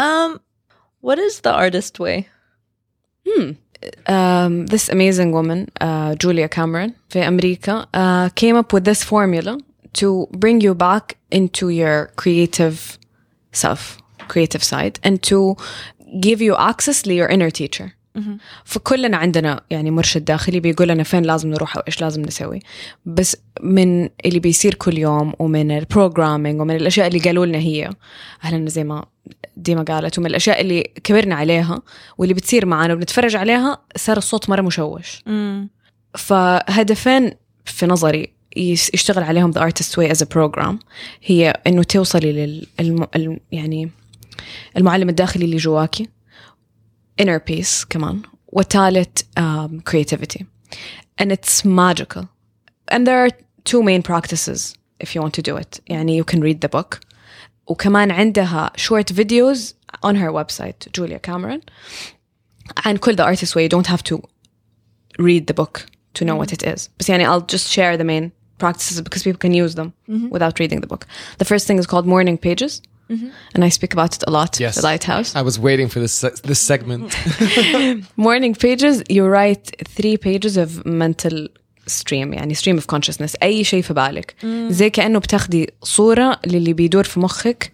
Um, 0.00 0.40
what 1.06 1.18
is 1.20 1.40
the 1.46 1.52
artist 1.52 2.00
way? 2.00 2.16
Um, 4.06 4.66
this 4.66 4.88
amazing 4.88 5.30
woman, 5.32 5.68
uh, 5.80 6.14
Julia 6.16 6.48
Cameron, 6.48 6.94
في 7.10 7.28
أمريكا, 7.28 7.86
uh, 7.94 8.28
came 8.34 8.56
up 8.56 8.72
with 8.72 8.84
this 8.84 9.04
formula 9.04 9.58
to 9.99 10.27
bring 10.37 10.61
you 10.61 10.73
back 10.73 11.17
into 11.31 11.69
your 11.69 12.11
creative 12.21 12.97
self, 13.51 13.97
creative 14.27 14.63
side, 14.63 14.99
and 15.03 15.15
to 15.29 15.55
give 16.19 16.39
you 16.41 16.53
access 16.71 17.01
to 17.01 17.13
your 17.13 17.29
inner 17.29 17.51
teacher. 17.51 17.89
فكلنا 18.65 19.17
عندنا 19.17 19.61
يعني 19.69 19.91
مرشد 19.91 20.25
داخلي 20.25 20.59
بيقول 20.59 20.87
لنا 20.87 21.03
فين 21.03 21.23
لازم 21.23 21.49
نروح 21.49 21.77
أو 21.77 21.83
إيش 21.87 22.01
لازم 22.01 22.21
نسوي. 22.21 22.59
بس 23.05 23.37
من 23.61 24.09
اللي 24.25 24.39
بيصير 24.39 24.73
كل 24.73 24.97
يوم 24.97 25.33
ومن 25.39 25.71
البروجرامينج 25.71 26.61
ومن 26.61 26.75
الأشياء 26.75 27.07
اللي 27.07 27.19
قالوا 27.19 27.45
لنا 27.45 27.57
هي 27.57 27.89
أهلا 28.43 28.69
زي 28.69 28.83
ما 28.83 29.05
ديما 29.57 29.83
قالت 29.83 30.17
ومن 30.17 30.27
الأشياء 30.27 30.61
اللي 30.61 30.81
كبرنا 31.03 31.35
عليها 31.35 31.81
واللي 32.17 32.33
بتصير 32.33 32.65
معنا 32.65 32.93
وبنتفرج 32.93 33.35
عليها 33.35 33.81
صار 33.95 34.17
الصوت 34.17 34.49
مرة 34.49 34.61
مشوش. 34.61 35.23
فهدفين 36.17 37.31
في 37.65 37.85
نظري 37.85 38.33
يشتغل 38.56 39.22
عليهم 39.22 39.52
The 39.52 39.60
Artist 39.60 39.96
Way 39.96 40.10
as 40.10 40.22
a 40.22 40.26
program 40.26 40.76
هي 41.22 41.50
انه 41.66 41.82
توصلي 41.82 42.32
لل 42.32 42.66
الم... 42.80 43.06
الم... 43.16 43.40
يعني 43.52 43.90
المعلم 44.76 45.08
الداخلي 45.08 45.44
اللي 45.44 45.56
جواكي 45.56 46.08
inner 47.22 47.40
peace 47.50 47.86
كمان 47.90 48.22
والثالث 48.46 49.20
um, 49.38 49.80
creativity 49.90 50.44
and 51.20 51.32
it's 51.32 51.64
magical 51.64 52.28
and 52.88 53.06
there 53.06 53.24
are 53.24 53.30
two 53.64 53.82
main 53.82 54.02
practices 54.02 54.74
if 55.00 55.14
you 55.14 55.20
want 55.22 55.34
to 55.34 55.42
do 55.42 55.56
it 55.56 55.80
يعني 55.88 56.22
you 56.22 56.24
can 56.24 56.40
read 56.40 56.60
the 56.60 56.68
book 56.68 57.00
وكمان 57.66 58.10
عندها 58.10 58.72
short 58.76 59.12
videos 59.12 59.74
on 60.02 60.14
her 60.14 60.32
website 60.32 60.92
Julia 60.92 61.18
Cameron 61.18 61.60
عن 62.86 62.96
كل 62.96 63.16
the 63.16 63.24
artist 63.24 63.54
way 63.54 63.64
you 63.64 63.68
don't 63.68 63.86
have 63.86 64.02
to 64.02 64.20
read 65.18 65.46
the 65.46 65.54
book 65.54 65.86
to 66.14 66.24
know 66.24 66.36
what 66.36 66.52
it 66.52 66.62
is 66.74 66.88
بس 66.98 67.08
يعني 67.08 67.26
I'll 67.26 67.46
just 67.54 67.68
share 67.72 67.96
the 67.96 68.04
main 68.04 68.30
practices 68.64 68.96
because 69.06 69.22
people 69.26 69.40
can 69.46 69.54
use 69.64 69.72
them 69.80 69.88
without 70.34 70.54
reading 70.62 70.80
the 70.84 70.90
book 70.92 71.02
the 71.42 71.44
first 71.52 71.64
thing 71.66 71.78
is 71.82 71.86
called 71.92 72.06
morning 72.16 72.38
pages 72.48 72.72
and 73.54 73.60
I 73.68 73.70
speak 73.78 73.92
about 73.96 74.12
it 74.16 74.22
a 74.30 74.32
lot 74.38 74.52
Yes. 74.64 74.74
the 74.78 74.84
lighthouse 74.90 75.30
I 75.40 75.42
was 75.50 75.56
waiting 75.68 75.88
for 75.92 75.98
this 76.04 76.14
se- 76.22 76.40
this 76.50 76.60
segment. 76.70 77.08
morning 78.16 78.54
pages 78.54 78.94
you 79.16 79.22
write 79.36 79.64
three 79.96 80.16
pages 80.28 80.56
of 80.56 80.68
mental 81.04 81.36
stream 81.86 82.32
يعني 82.32 82.54
stream 82.54 82.78
of 82.78 82.86
consciousness 82.86 83.34
أي 83.42 83.64
شيء 83.64 83.82
في 83.82 83.94
بالك 83.94 84.34
زي 84.68 84.90
كأنه 84.90 85.18
بتاخدي 85.18 85.70
صورة 85.82 86.40
للي 86.46 86.72
بيدور 86.72 87.04
في 87.04 87.20
مخك 87.20 87.70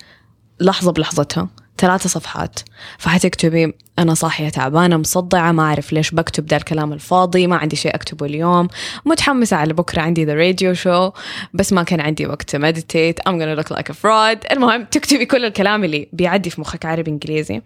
لحظة 0.60 0.92
بلحظتها 0.92 1.48
ثلاثة 1.77 2.09
صفحات. 2.09 2.59
فحتكتبي 2.97 3.73
أنا 3.99 4.13
صاحية 4.13 4.49
تعبانة 4.49 4.97
مصدعة 4.97 5.51
ما 5.51 5.63
أعرف 5.63 5.93
ليش 5.93 6.11
بكتب 6.11 6.45
ده 6.45 6.57
الكلام 6.57 6.93
الفاضي 6.93 7.47
ما 7.47 7.55
عندي 7.55 7.75
شيء 7.75 7.95
أكتبه 7.95 8.25
اليوم 8.25 8.67
متحمسة 9.05 9.57
على 9.57 9.73
بكرة 9.73 10.01
عندي 10.01 10.25
the 10.25 10.29
radio 10.29 10.77
show 10.79 11.19
بس 11.53 11.73
ما 11.73 11.83
كان 11.83 11.99
عندي 11.99 12.25
وقت 12.27 12.55
meditate 12.55 13.29
I'm 13.29 13.33
gonna 13.33 13.61
look 13.63 13.77
like 13.77 13.89
a 13.89 13.93
fraud. 13.93 14.51
المهم 14.51 14.85
تكتبي 14.85 15.25
كل 15.25 15.45
الكلام 15.45 15.83
اللي 15.83 16.07
بيعدي 16.13 16.49
في 16.49 16.61
مخك 16.61 16.85
عربي 16.85 17.11
إنجليزي. 17.11 17.61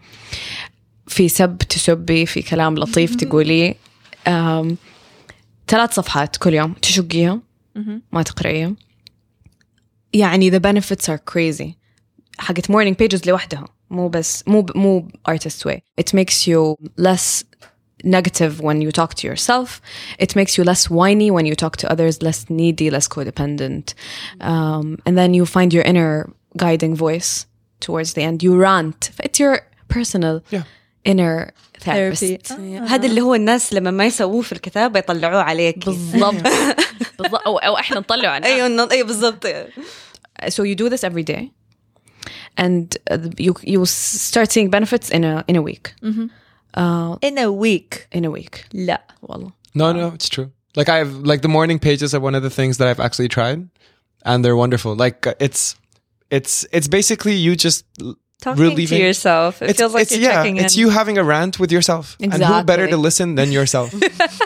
في 1.08 1.30
سب 1.30 1.58
تسبي 1.58 2.26
في 2.26 2.42
كلام 2.42 2.78
لطيف 2.78 3.16
تقوليه 3.16 3.76
أم، 4.28 4.78
ثلاث 5.68 5.94
صفحات 5.94 6.38
كل 6.38 6.54
يوم. 6.54 6.74
تشقيها. 6.74 7.40
ما 8.12 8.24
تقرأيها. 8.24 8.74
يعني 10.14 10.52
the 10.52 10.62
benefits 10.62 11.06
are 11.10 11.20
crazy. 11.34 11.68
حقت 12.38 12.72
morning 12.72 12.96
pages 13.04 13.28
لوحدها. 13.28 13.66
مو 13.91 14.09
بس 14.09 14.45
مو 14.47 14.67
مو 14.75 15.09
artist 15.31 15.69
way 15.69 15.79
it 16.01 16.09
makes 16.19 16.47
you 16.47 16.77
less 17.09 17.45
negative 18.19 18.53
when 18.67 18.79
you 18.85 18.91
talk 19.01 19.11
to 19.21 19.25
yourself. 19.31 19.69
It 20.25 20.31
makes 20.41 20.53
you 20.57 20.63
less 20.71 20.83
whiny 20.99 21.29
when 21.37 21.45
you 21.51 21.57
talk 21.65 21.75
to 21.83 21.87
others, 21.95 22.15
less 22.29 22.41
needy, 22.61 22.87
less 22.97 23.07
codependent. 23.17 23.87
Um, 24.51 24.87
and 25.07 25.15
then 25.21 25.31
you 25.39 25.45
find 25.57 25.69
your 25.77 25.85
inner 25.93 26.13
guiding 26.65 26.95
voice 27.07 27.31
towards 27.87 28.11
the 28.17 28.23
end. 28.29 28.37
You 28.47 28.53
rant. 28.67 29.01
It's 29.27 29.39
your 29.45 29.55
personal 29.95 30.37
Yeah. 30.57 30.65
inner 31.13 31.37
therapist. 31.87 32.47
Therapy. 32.49 32.79
هذا 32.89 33.07
اللي 33.07 33.21
هو 33.21 33.35
الناس 33.35 33.73
لما 33.73 33.91
ما 33.91 34.07
يسووه 34.07 34.43
في 34.43 34.53
الكتابة 34.53 34.99
يطلعوه 34.99 35.43
عليك 35.43 35.87
بالضبط 35.87 36.43
بالضبط 37.19 37.43
أو, 37.47 37.59
أو 37.59 37.77
إحنا 37.79 37.99
نطلع 37.99 38.29
على 38.29 38.47
ايوه 38.47 38.67
النط- 38.67 38.93
ايوه 38.93 39.07
بالضبط 39.07 39.47
so 40.45 40.63
you 40.63 40.75
do 40.85 40.91
this 40.97 41.03
every 41.11 41.25
day 41.35 41.43
and 42.57 42.97
uh, 43.11 43.19
you 43.39 43.55
you 43.63 43.85
start 43.87 44.51
seeing 44.53 44.71
benefits 44.71 45.11
in 45.11 45.23
a 45.25 45.45
in 45.49 45.57
a 45.57 45.63
week 45.63 45.95
uh, 46.75 47.17
In 47.23 47.39
a 47.39 47.51
week. 47.53 48.07
in 48.13 48.25
a 48.25 48.31
week 48.31 48.65
لا. 48.75 48.99
والله 49.23 49.53
No, 49.75 49.93
no, 49.93 50.09
it's 50.15 50.29
true. 50.29 50.51
Like 50.79 50.89
I've 50.89 51.13
like 51.31 51.41
the 51.43 51.49
morning 51.59 51.79
pages 51.79 52.15
are 52.15 52.21
one 52.29 52.35
of 52.35 52.43
the 52.43 52.51
things 52.59 52.79
that 52.79 52.89
I've 52.89 53.01
actually 53.07 53.29
tried, 53.29 53.69
and 54.25 54.45
they're 54.45 54.57
wonderful. 54.65 54.93
Like 55.05 55.27
uh, 55.27 55.35
it's 55.47 55.77
it's 56.31 56.55
it's 56.77 56.89
basically 56.99 57.35
you 57.47 57.53
just 57.67 57.85
l- 58.01 58.17
Talking 58.43 58.65
relieving 58.65 58.99
to 58.99 59.05
yourself. 59.09 59.63
It 59.63 59.71
it's, 59.71 59.79
feels 59.81 59.95
like 59.95 60.03
it's 60.03 60.13
you're 60.13 60.21
yeah, 60.31 60.35
checking 60.43 60.57
it's 60.59 60.75
in. 60.77 60.81
you 60.83 60.89
having 60.91 61.17
a 61.17 61.25
rant 61.25 61.59
with 61.59 61.73
yourself, 61.73 62.07
and 62.21 62.31
who 62.35 62.39
better 62.73 62.87
to 62.87 62.97
Exactly. 62.97 63.03
listen 63.09 63.29
than 63.39 63.49
yourself? 63.51 63.89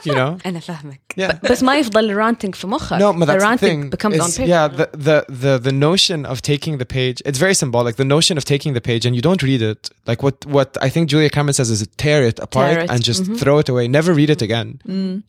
you 0.07 0.15
know? 0.15 0.39
انا 0.47 0.61
فاهمك 0.61 1.01
Yeah. 1.17 1.51
بس 1.51 1.63
ما 1.63 1.79
يفضل 1.79 2.15
ranting 2.15 2.51
في 2.55 2.67
مخك 2.67 2.99
No, 2.99 3.13
but 3.13 3.19
the 3.19 3.27
that's 3.27 3.43
the 3.43 3.47
ranting 3.49 3.81
thing. 3.83 3.91
becomes 3.91 4.21
on 4.21 4.29
is- 4.29 4.39
paper 4.39 4.49
Yeah, 4.49 4.69
the, 4.69 4.87
the 5.07 5.19
the 5.43 5.59
the 5.69 5.73
notion 5.89 6.25
of 6.33 6.37
taking 6.53 6.75
the 6.79 6.87
page, 6.99 7.19
it's 7.29 7.39
very 7.47 7.55
symbolic. 7.63 7.97
The 7.97 8.11
notion 8.17 8.35
of 8.41 8.45
taking 8.45 8.73
the 8.79 8.85
page 8.91 9.03
and 9.07 9.13
you 9.17 9.23
don't 9.29 9.43
read 9.51 9.63
it. 9.73 9.83
Like 10.11 10.21
what 10.27 10.37
what 10.57 10.71
I 10.87 10.89
think 10.95 11.03
Julia 11.13 11.31
Cameron 11.37 11.55
says 11.61 11.69
is 11.77 11.81
tear 12.05 12.21
it 12.31 12.39
apart 12.47 12.71
Tear 12.71 12.81
it. 12.85 12.91
and 12.93 12.99
just 13.11 13.23
throw 13.41 13.57
it 13.63 13.69
away. 13.73 13.85
Never 13.99 14.11
read 14.21 14.31
it 14.37 14.41
again. 14.49 14.69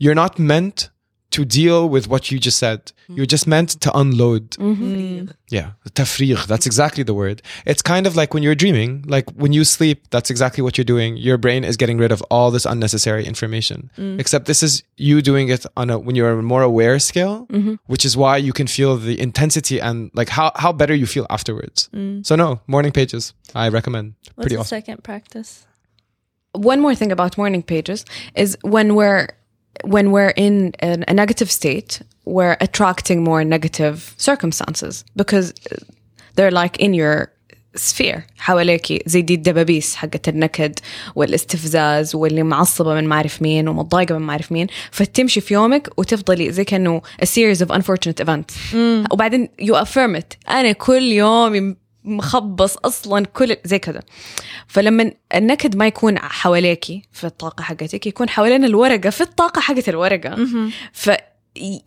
You're 0.03 0.19
not 0.23 0.33
meant 0.53 0.77
to 1.30 1.44
deal 1.44 1.88
with 1.88 2.08
what 2.08 2.30
you 2.30 2.38
just 2.38 2.58
said. 2.58 2.92
You're 3.08 3.26
just 3.26 3.46
meant 3.46 3.70
to 3.82 3.96
unload. 3.96 4.50
Mm-hmm. 4.52 4.84
Mm-hmm. 4.84 5.30
Yeah, 5.48 5.72
tafrigh. 5.90 6.46
That's 6.46 6.66
exactly 6.66 7.04
the 7.04 7.14
word. 7.14 7.40
It's 7.64 7.82
kind 7.82 8.06
of 8.06 8.16
like 8.16 8.34
when 8.34 8.42
you're 8.42 8.54
dreaming, 8.54 9.04
like 9.06 9.30
when 9.30 9.52
you 9.52 9.64
sleep, 9.64 10.08
that's 10.10 10.28
exactly 10.30 10.62
what 10.62 10.76
you're 10.76 10.84
doing. 10.84 11.16
Your 11.16 11.38
brain 11.38 11.62
is 11.62 11.76
getting 11.76 11.98
rid 11.98 12.10
of 12.10 12.20
all 12.30 12.50
this 12.50 12.64
unnecessary 12.64 13.24
information. 13.24 13.90
Mm. 13.96 14.18
Except 14.18 14.46
this 14.46 14.62
is 14.62 14.82
you 14.96 15.22
doing 15.22 15.48
it 15.48 15.64
on 15.76 15.90
a 15.90 15.98
when 15.98 16.16
you're 16.16 16.32
on 16.32 16.38
a 16.38 16.42
more 16.42 16.62
aware 16.62 16.98
scale, 16.98 17.46
mm-hmm. 17.46 17.74
which 17.86 18.04
is 18.04 18.16
why 18.16 18.36
you 18.36 18.52
can 18.52 18.66
feel 18.66 18.96
the 18.96 19.20
intensity 19.20 19.80
and 19.80 20.10
like 20.14 20.28
how 20.28 20.50
how 20.56 20.72
better 20.72 20.94
you 20.94 21.06
feel 21.06 21.26
afterwards. 21.30 21.88
Mm. 21.92 22.26
So 22.26 22.34
no, 22.34 22.60
morning 22.66 22.92
pages. 22.92 23.34
I 23.54 23.68
recommend. 23.68 24.14
What's 24.18 24.34
Pretty 24.34 24.54
the 24.56 24.60
awesome. 24.60 24.78
second 24.78 25.04
practice? 25.04 25.66
one 26.56 26.80
more 26.80 26.94
thing 26.94 27.12
about 27.12 27.36
morning 27.36 27.62
pages 27.62 28.04
is 28.34 28.56
when 28.62 28.94
we're 28.94 29.28
when 29.95 30.05
we're 30.15 30.33
in 30.47 30.55
an, 30.79 31.03
a 31.07 31.13
negative 31.13 31.49
state 31.59 31.91
we're 32.25 32.57
attracting 32.67 33.23
more 33.29 33.41
negative 33.43 33.97
circumstances 34.29 34.93
because 35.21 35.47
they're 36.35 36.51
like 36.63 36.75
in 36.85 36.93
your 36.93 37.15
sphere 37.75 38.21
حواليكي 38.37 39.03
زي 39.05 39.21
دي 39.21 39.33
الدبابيس 39.33 39.95
حقت 39.95 40.29
النكد 40.29 40.79
والاستفزاز 41.15 42.15
واللي 42.15 42.43
معصبة 42.43 42.93
من 42.93 43.07
ما 43.07 43.15
أعرف 43.15 43.41
مين 43.41 43.67
ومتضايقة 43.67 44.17
من 44.17 44.25
ما 44.25 44.31
أعرف 44.31 44.51
مين 44.51 44.67
فتمشي 44.91 45.41
في 45.41 45.53
يومك 45.53 45.89
وتفضلي 45.99 46.51
زي 46.51 46.63
كأنه 46.63 47.01
a 47.21 47.25
series 47.25 47.61
of 47.61 47.71
unfortunate 47.71 48.23
events 48.25 48.75
وبعدين 49.11 49.49
you 49.61 49.75
affirm 49.75 50.19
it 50.21 50.49
أنا 50.49 50.71
كل 50.71 51.01
يوم 51.03 51.75
مخبص 52.06 52.76
أصلا 52.76 53.26
كل 53.26 53.56
زي 53.64 53.78
كذا 53.78 54.02
فلما 54.66 55.12
النكد 55.34 55.76
ما 55.76 55.86
يكون 55.86 56.18
حواليكي 56.18 57.02
في 57.12 57.24
الطاقه 57.24 57.62
حقتك 57.62 58.06
يكون 58.06 58.28
حوالين 58.28 58.64
الورقه 58.64 59.10
في 59.10 59.20
الطاقه 59.20 59.60
حقت 59.60 59.88
الورقه 59.88 60.36
ف 60.92 61.10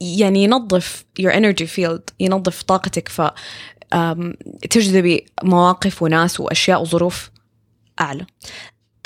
يعني 0.02 0.44
ينظف 0.44 1.06
your 1.22 1.32
energy 1.34 1.68
field 1.78 2.02
ينظف 2.20 2.64
طاقتك 2.64 3.10
ف 3.10 3.22
تجذبي 4.70 5.26
مواقف 5.44 6.02
وناس 6.04 6.40
واشياء 6.40 6.82
وظروف 6.82 7.32
اعلى 8.02 8.26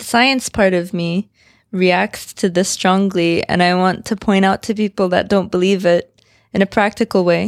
The 0.02 0.06
science 0.06 0.50
part 0.50 0.74
of 0.74 0.94
me 0.94 1.30
reacts 1.72 2.34
to 2.42 2.50
this 2.50 2.70
strongly, 2.70 3.44
and 3.50 3.62
I 3.62 3.74
want 3.76 4.06
to 4.06 4.16
point 4.16 4.46
out 4.46 4.62
to 4.64 4.74
people 4.74 5.08
that 5.10 5.30
don't 5.34 5.52
believe 5.52 5.86
it 5.86 6.22
in 6.54 6.62
a 6.62 6.66
practical 6.66 7.24
way. 7.24 7.44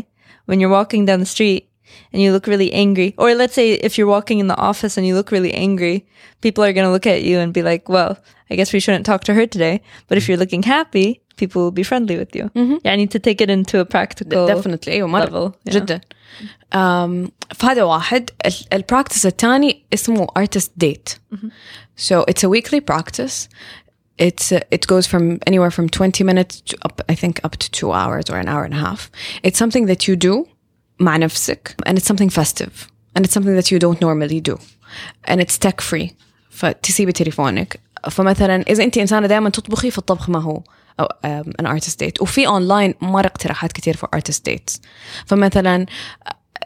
When 0.48 0.60
you're 0.60 0.78
walking 0.80 1.06
down 1.06 1.20
the 1.20 1.26
street 1.36 1.64
and 2.13 2.23
you 2.23 2.33
look 2.33 2.47
really 2.47 2.73
angry, 2.73 3.15
or 3.19 3.35
let's 3.35 3.55
say 3.55 3.73
if 3.73 3.99
you're 3.99 4.07
walking 4.07 4.39
in 4.39 4.47
the 4.49 4.57
office 4.57 4.97
and 4.97 5.07
you 5.07 5.15
look 5.15 5.31
really 5.31 5.53
angry, 5.55 6.07
people 6.41 6.63
are 6.65 6.73
going 6.73 6.87
to 6.87 6.93
look 6.93 7.07
at 7.07 7.23
you 7.23 7.39
and 7.39 7.53
be 7.53 7.63
like, 7.63 7.89
well, 7.89 8.13
I 8.51 8.55
guess 8.57 8.73
we 8.73 8.81
shouldn't 8.81 9.07
talk 9.07 9.25
to 9.25 9.35
her 9.35 9.47
today. 9.47 9.81
But 10.09 10.19
if 10.19 10.29
you're 10.29 10.37
looking 10.39 10.63
happy, 10.63 11.21
people 11.37 11.63
will 11.63 11.71
be 11.83 11.83
friendly 11.83 12.17
with 12.17 12.33
you. 12.37 12.51
Yeah, 12.85 12.93
I 12.93 12.97
need 12.97 13.11
to 13.13 13.19
take 13.19 13.41
it 13.41 13.51
into 13.51 13.81
a 13.81 13.85
practical 13.85 14.47
definitely 14.47 14.93
ايوه 14.93 15.09
مره 15.09 15.25
level. 15.27 15.55
yeah. 15.65 15.75
جدا 15.75 16.01
um, 16.73 17.31
فهذا 17.55 17.83
واحد 17.83 18.31
ال- 18.47 18.67
البراكتس 18.73 19.27
الثاني 19.27 19.85
اسمه 19.95 20.27
artist 20.39 20.71
date 20.85 21.19
so 21.97 22.25
it's 22.29 22.43
a 22.45 22.49
weekly 22.49 22.81
practice 22.81 23.49
it's 24.19 24.53
uh, 24.53 24.61
it 24.71 24.87
goes 24.87 25.07
from 25.07 25.39
anywhere 25.47 25.71
from 25.71 25.89
20 25.89 26.25
minutes 26.25 26.61
to 26.61 26.77
up 26.85 27.01
I 27.09 27.15
think 27.15 27.41
up 27.45 27.57
to 27.57 27.71
two 27.71 27.91
hours 27.93 28.25
or 28.31 28.37
an 28.39 28.49
hour 28.49 28.65
and 28.65 28.75
a 28.75 28.79
half 28.89 29.11
it's 29.43 29.59
something 29.59 29.87
that 29.87 30.07
you 30.09 30.17
do 30.17 30.47
مع 31.01 31.17
نفسك 31.17 31.75
and 31.89 31.93
it's 31.93 32.07
something 32.13 32.31
festive 32.31 32.89
and 33.19 33.25
it's 33.25 33.33
something 33.33 33.57
that 33.61 33.71
you 33.71 33.79
don't 33.79 34.01
normally 34.01 34.41
do 34.41 34.59
and 35.29 35.41
it's 35.41 35.59
tech 35.59 35.81
free 35.81 36.15
فتسيبي 36.51 37.13
تليفونك 37.13 37.81
فمثلا 38.11 38.63
اذا 38.63 38.85
انت 38.85 38.99
انسانه 38.99 39.27
دائما 39.27 39.51
تطبخي 39.51 39.91
فالطبخ 39.91 40.31
ما 40.31 40.43
هو 40.43 40.63
أو 41.01 41.07
um, 41.07 41.49
an 41.63 41.67
artist 41.67 41.95
date 42.05 42.23
وفي 42.23 42.47
اونلاين 42.47 42.95
مره 43.01 43.27
اقتراحات 43.27 43.73
كثير 43.73 43.97
for 43.97 44.19
artist 44.19 44.41
dates 44.51 44.81
فمثلا 45.27 45.87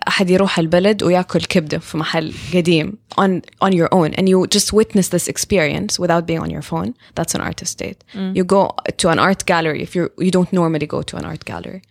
احد 0.09 0.31
يروح 0.31 0.59
البلد 0.59 1.03
وياكل 1.03 1.41
كبده 1.41 1.79
في 1.79 1.97
محل 1.97 2.35
قديم 2.55 2.99
on 3.21 3.41
on 3.65 3.73
your 3.73 3.89
own 3.95 4.15
and 4.15 4.29
you 4.29 4.47
just 4.59 4.73
witness 4.73 5.09
this 5.09 5.29
experience 5.29 5.99
without 5.99 6.27
being 6.27 6.41
on 6.41 6.51
your 6.51 6.63
phone 6.63 6.93
that's 7.19 7.35
an 7.35 7.41
artist 7.41 7.79
date 7.79 8.01
you 8.37 8.45
go 8.45 8.63
to 9.03 9.09
an 9.09 9.19
art 9.19 9.43
gallery 9.47 9.83
if 9.87 9.91
you 9.97 10.03
you 10.27 10.31
don't 10.31 10.53
normally 10.53 10.87
go 10.87 11.01
to 11.11 11.17
an 11.17 11.25
art 11.25 11.45
gallery 11.53 11.83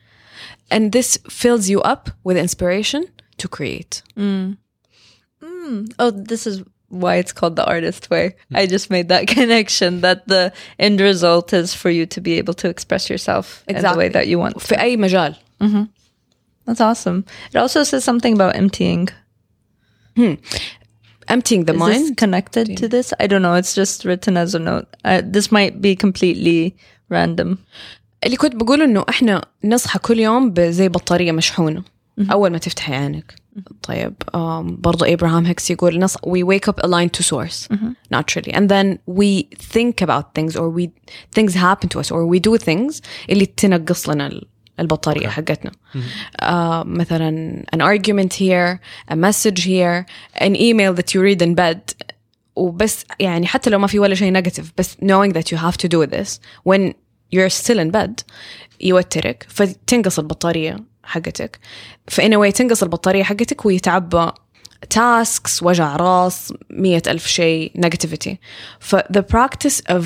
and 0.71 0.91
this 0.91 1.17
fills 1.29 1.69
you 1.69 1.81
up 1.81 2.09
with 2.23 2.37
inspiration 2.37 3.05
to 3.37 3.47
create 3.47 4.01
Oh, 5.99 6.11
this 6.11 6.47
is 6.47 6.63
why 6.89 7.15
it's 7.15 7.33
called 7.33 7.55
the 7.55 7.65
artist 7.65 8.09
way. 8.09 8.35
I 8.53 8.65
just 8.65 8.89
made 8.89 9.09
that 9.09 9.27
connection 9.27 10.01
that 10.01 10.27
the 10.27 10.53
end 10.79 11.01
result 11.01 11.51
is 11.53 11.73
for 11.73 11.89
you 11.89 12.05
to 12.07 12.21
be 12.21 12.37
able 12.37 12.53
to 12.55 12.69
express 12.69 13.09
yourself 13.09 13.63
in 13.67 13.81
the 13.81 13.93
way 13.97 14.09
that 14.09 14.27
you 14.27 14.39
want. 14.39 14.57
في 14.59 14.79
اي 14.79 14.97
مجال 14.97 15.35
That's 16.65 16.79
awesome. 16.79 17.25
It 17.51 17.57
also 17.57 17.83
says 17.83 18.03
something 18.05 18.33
about 18.35 18.55
emptying. 18.55 19.09
emptying 21.27 21.65
the 21.65 21.73
Is 21.73 21.79
mind 21.79 22.03
this 22.03 22.15
connected 22.15 22.77
to 22.77 22.87
this? 22.87 23.13
I 23.19 23.27
don't 23.27 23.41
know. 23.41 23.55
It's 23.55 23.75
just 23.75 24.05
written 24.05 24.37
as 24.37 24.55
a 24.55 24.59
note. 24.59 24.87
Uh, 25.03 25.21
this 25.25 25.51
might 25.51 25.81
be 25.81 25.95
completely 25.95 26.75
random. 27.09 27.65
اللي 28.28 28.36
كنت 28.36 28.56
بقول 28.56 28.82
انه 28.82 29.04
إحنا 29.08 29.44
نصحى 29.64 29.98
كل 29.98 30.20
يوم 30.20 30.54
زي 30.58 30.88
بطاريه 30.88 31.32
مشحونه 31.32 31.82
اول 32.32 32.50
ما 32.50 32.58
تفتحي 32.58 32.94
عينك 32.94 33.34
طيب 33.82 34.14
um, 34.36 34.38
برضو 34.80 35.04
ابراهام 35.04 35.46
هيكس 35.46 35.70
يقول 35.70 35.98
نص 35.98 36.16
we 36.18 36.42
wake 36.44 36.70
up 36.72 36.84
aligned 36.86 37.20
to 37.20 37.24
source 37.24 37.68
naturally 38.14 38.52
and 38.52 38.68
then 38.68 38.98
we 39.18 39.48
think 39.74 40.02
about 40.06 40.24
things 40.38 40.56
or 40.56 40.68
we 40.78 40.88
things 41.38 41.54
happen 41.54 41.88
to 41.88 41.98
us 42.00 42.10
or 42.12 42.26
we 42.32 42.40
do 42.50 42.64
things 42.64 43.00
اللي 43.30 43.46
تنقص 43.46 44.08
لنا 44.08 44.26
ال- 44.26 44.46
البطارية 44.80 45.28
حقتنا 45.28 45.70
uh, 46.42 46.86
مثلا 46.86 47.62
an 47.76 47.78
argument 47.80 48.32
here 48.32 48.78
a 49.12 49.16
message 49.16 49.60
here 49.64 50.06
an 50.42 50.54
email 50.56 50.94
that 50.94 51.14
you 51.14 51.20
read 51.20 51.42
in 51.42 51.54
bed 51.54 52.08
وبس 52.56 53.04
يعني 53.20 53.46
حتى 53.46 53.70
لو 53.70 53.78
ما 53.78 53.86
في 53.86 53.98
ولا 53.98 54.14
شيء 54.14 54.42
negative 54.42 54.64
بس 54.78 54.94
knowing 54.94 55.32
that 55.32 55.44
you 55.52 55.56
have 55.58 55.76
to 55.76 55.88
do 55.88 56.10
this 56.10 56.28
when 56.68 56.92
you're 57.34 57.50
still 57.50 57.78
in 57.78 57.90
bed 57.96 58.24
يوترك 58.80 59.46
فتنقص 59.48 60.18
البطارية 60.18 60.76
حقتك. 61.02 61.58
فإن 62.08 62.42
way 62.42 62.52
تنقص 62.52 62.82
البطارية 62.82 63.22
حقتك 63.22 63.66
ويتعبى 63.66 64.30
tasks 64.94 65.62
وجع 65.62 65.96
راس 65.96 66.54
مية 66.70 67.02
ألف 67.06 67.26
شيء 67.26 67.72
negativity. 67.86 68.34
ف 68.80 68.96
the 68.96 69.22
practice 69.32 69.80
of 69.90 70.04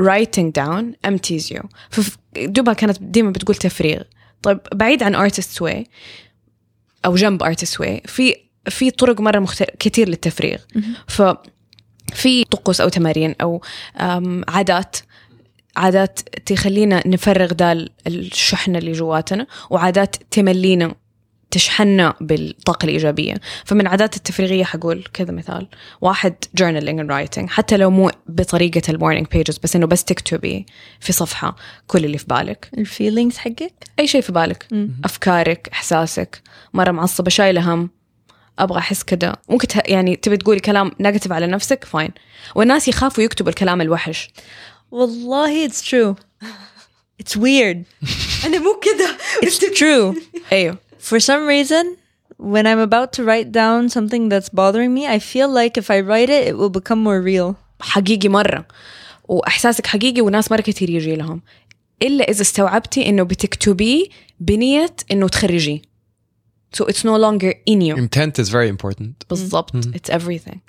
writing 0.00 0.52
down 0.58 1.10
empties 1.10 1.50
you. 1.50 1.66
فدوبها 1.90 2.74
كانت 2.74 3.02
ديما 3.02 3.30
بتقول 3.30 3.56
تفريغ. 3.56 4.02
طيب 4.42 4.60
بعيد 4.74 5.02
عن 5.02 5.30
artist 5.30 5.64
way 5.64 5.84
أو 7.04 7.14
جنب 7.14 7.44
artist 7.44 7.76
way 7.82 8.06
في 8.06 8.36
في 8.68 8.90
طرق 8.90 9.20
مرة 9.20 9.38
مختلفة 9.38 9.72
كثير 9.78 10.08
للتفريغ. 10.08 10.58
ففي 11.08 12.44
طقوس 12.50 12.80
أو 12.80 12.88
تمارين 12.88 13.34
أم، 13.96 14.44
عادات 14.48 14.96
عادات 15.76 16.20
تخلينا 16.46 17.02
نفرغ 17.06 17.52
ده 17.52 17.88
الشحنة 18.06 18.78
اللي 18.78 18.92
جواتنا 18.92 19.46
وعادات 19.70 20.16
تملينا 20.30 20.94
تشحننا 21.50 22.14
بالطاقة 22.20 22.84
الإيجابية. 22.84 23.34
فمن 23.64 23.86
عادات 23.86 24.16
التفريغية 24.16 24.64
حقول 24.64 25.04
كذا 25.12 25.32
مثال. 25.32 25.68
واحد 26.00 26.34
journaling 26.60 27.02
and 27.02 27.10
writing. 27.10 27.48
حتى 27.48 27.76
لو 27.76 27.90
مو 27.90 28.10
بطريقة 28.26 28.82
المورنينج 28.88 29.26
بيجز 29.26 29.58
بس 29.58 29.76
إنه 29.76 29.86
بس 29.86 30.04
تكتبي 30.04 30.66
في 31.00 31.12
صفحة 31.12 31.56
كل 31.86 32.04
اللي 32.04 32.18
في 32.18 32.26
بالك. 32.28 32.70
الفيلينجز 32.78 33.36
حقك؟ 33.36 33.72
أي 33.98 34.06
شيء 34.06 34.20
في 34.20 34.32
بالك. 34.32 34.66
أفكارك 35.04 35.68
إحساسك. 35.72 36.42
مرة 36.74 36.90
معصبة 36.90 37.30
شايلة 37.30 37.74
هم. 37.74 37.90
أبغى 38.58 38.78
أحس 38.78 39.02
كده 39.02 39.36
ممكن 39.48 39.68
يعني 39.86 40.16
تبي 40.16 40.36
تقولي 40.36 40.60
كلام 40.60 40.90
نيجاتيف 41.00 41.32
على 41.32 41.46
نفسك 41.46 41.84
فاين 41.84 42.10
والناس 42.54 42.88
يخافوا 42.88 43.24
يكتبوا 43.24 43.50
الكلام 43.50 43.80
الوحش. 43.80 44.30
والله 44.91 45.67
it's 45.67 45.81
true 45.81 46.15
it's 47.23 47.35
weird 47.35 47.77
انا 48.45 48.59
مو 48.59 48.79
كده 48.81 49.17
it's 49.45 49.77
true 49.79 50.21
أيوه 50.51 50.77
for 50.99 51.19
some 51.19 51.47
reason 51.47 51.85
when 52.39 52.65
I'm 52.65 52.79
about 52.79 53.11
to 53.17 53.23
write 53.23 53.51
down 53.51 53.89
something 53.89 54.29
that's 54.29 54.49
bothering 54.49 54.93
me 54.93 55.07
I 55.07 55.19
feel 55.19 55.49
like 55.49 55.77
if 55.77 55.89
I 55.89 55.99
write 56.01 56.29
it 56.29 56.47
it 56.47 56.55
will 56.57 56.81
become 56.81 56.99
more 57.03 57.21
real 57.21 57.55
حقيقي 57.81 58.29
مرة 58.29 58.65
وإحساسك 59.27 59.87
حقيقي 59.87 60.21
وناس 60.21 60.51
مرة 60.51 60.61
كثير 60.61 60.89
يجي 60.89 61.15
لهم 61.15 61.41
إلا 62.01 62.29
إذا 62.29 62.41
استوعبتي 62.41 63.09
إنه 63.09 63.23
بتكتبيه 63.23 64.05
بنية 64.39 64.95
إنه 65.11 65.27
تخرجيه 65.27 65.81
so 66.77 66.85
it's 66.85 67.03
no 67.03 67.15
longer 67.17 67.53
in 67.65 67.81
you 67.81 67.95
Intent 67.95 68.39
is 68.39 68.49
very 68.49 68.67
important. 68.67 69.25
بالضبط 69.29 69.75
it's 69.75 70.09
everything 70.09 70.59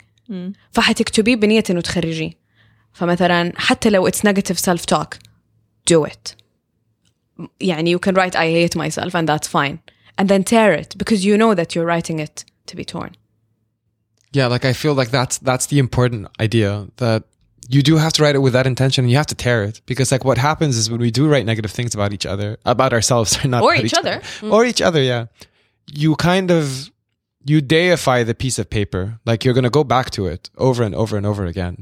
فحتكتبيه 0.73 1.37
بنية 1.37 1.65
إنه 1.71 1.81
تخرجيه 1.81 2.31
فمثلا 2.93 3.53
حتى 3.57 3.91
لو 3.91 4.09
it's 4.11 4.23
negative 4.25 4.59
self 4.59 4.87
talk 4.87 5.19
do 5.91 6.05
it 6.05 6.35
يعني 7.61 7.91
you 7.97 7.99
can 7.99 8.15
write 8.15 8.35
I 8.37 8.47
hate 8.51 8.77
myself 8.77 9.15
and 9.15 9.29
that's 9.29 9.49
fine 9.49 9.79
and 10.19 10.29
then 10.29 10.43
tear 10.45 10.73
it 10.73 10.97
because 10.99 11.25
you 11.25 11.37
know 11.37 11.55
that 11.55 11.75
you're 11.75 11.87
writing 11.87 12.19
it 12.19 12.45
to 12.67 12.77
be 12.77 12.85
torn 12.85 13.13
Yeah, 14.39 14.49
like 14.55 14.65
I 14.73 14.75
feel 14.83 14.95
like 15.01 15.11
that's 15.19 15.37
that's 15.51 15.67
the 15.73 15.79
important 15.87 16.23
idea 16.47 16.71
that 17.05 17.21
you 17.75 17.81
do 17.91 17.95
have 18.05 18.13
to 18.17 18.21
write 18.23 18.37
it 18.39 18.43
with 18.47 18.55
that 18.59 18.67
intention 18.75 19.01
and 19.05 19.11
you 19.13 19.19
have 19.23 19.31
to 19.35 19.39
tear 19.47 19.59
it 19.69 19.77
because 19.91 20.09
like 20.15 20.25
what 20.31 20.39
happens 20.51 20.75
is 20.81 20.85
when 20.93 21.01
we 21.07 21.11
do 21.21 21.25
write 21.33 21.47
negative 21.53 21.73
things 21.79 21.93
about 21.99 22.11
each 22.17 22.27
other 22.33 22.49
about 22.75 22.93
ourselves 22.97 23.31
or 23.43 23.47
not 23.55 23.61
Or 23.67 23.73
about 23.75 23.85
each 23.89 23.99
other. 24.03 24.17
or 24.55 24.61
each 24.71 24.83
other 24.89 25.03
yeah 25.13 25.23
you 26.03 26.11
kind 26.31 26.49
of 26.59 26.91
you 27.51 27.61
deify 27.61 28.19
the 28.25 28.35
piece 28.35 28.59
of 28.59 28.69
paper 28.69 29.19
like 29.25 29.45
you're 29.45 29.55
going 29.55 29.65
to 29.73 29.77
go 29.81 29.85
back 29.85 30.11
to 30.11 30.27
it 30.27 30.51
over 30.59 30.83
and 30.83 30.95
over 30.95 31.17
and 31.17 31.25
over 31.25 31.45
again 31.47 31.75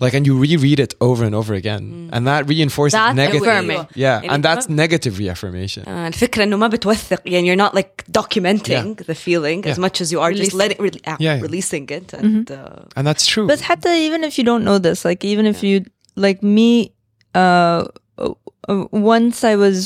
like 0.00 0.14
and 0.14 0.26
you 0.28 0.34
reread 0.38 0.78
it 0.80 0.94
over 1.00 1.22
and 1.24 1.34
over 1.34 1.52
again 1.54 2.08
and 2.14 2.26
that 2.26 2.48
reinforces 2.48 2.94
That's 2.98 3.16
negative 3.16 3.42
affirming. 3.42 3.86
yeah 3.94 4.20
يعني 4.22 4.28
and 4.34 4.42
that's 4.44 4.68
ما- 4.70 4.76
negative 4.76 5.18
reaffirmation 5.18 5.88
آه، 5.88 6.08
الفكرة 6.08 6.44
انه 6.44 6.56
ما 6.56 6.68
بتوثق 6.68 7.20
يعني 7.26 7.46
you're 7.54 7.58
not 7.68 7.74
like 7.74 8.04
documenting 8.20 8.96
the 9.06 9.14
feeling 9.14 9.66
as 9.66 9.76
Yeah. 9.76 9.80
much 9.86 10.00
as 10.00 10.12
you 10.12 10.20
are 10.20 10.32
just 10.32 10.52
Releasing. 10.52 10.58
letting 10.58 10.82
re- 10.82 11.00
ah, 11.06 11.16
Yeah, 11.20 11.34
yeah. 11.36 11.42
releasing 11.42 11.86
it 11.90 12.14
and 12.14 12.50
uh, 12.50 12.96
and 12.96 13.06
that's 13.06 13.26
true 13.26 13.46
But 13.46 13.60
حتى 13.60 13.88
even 14.06 14.24
if 14.24 14.38
you 14.38 14.44
don't 14.44 14.64
know 14.64 14.78
this, 14.78 15.04
like 15.04 15.24
even 15.24 15.46
if 15.46 15.62
you 15.64 15.84
like 16.16 16.40
me, 16.42 16.92
uh, 17.34 17.84
uh, 18.18 18.84
once 19.16 19.36
I 19.52 19.56
was 19.56 19.76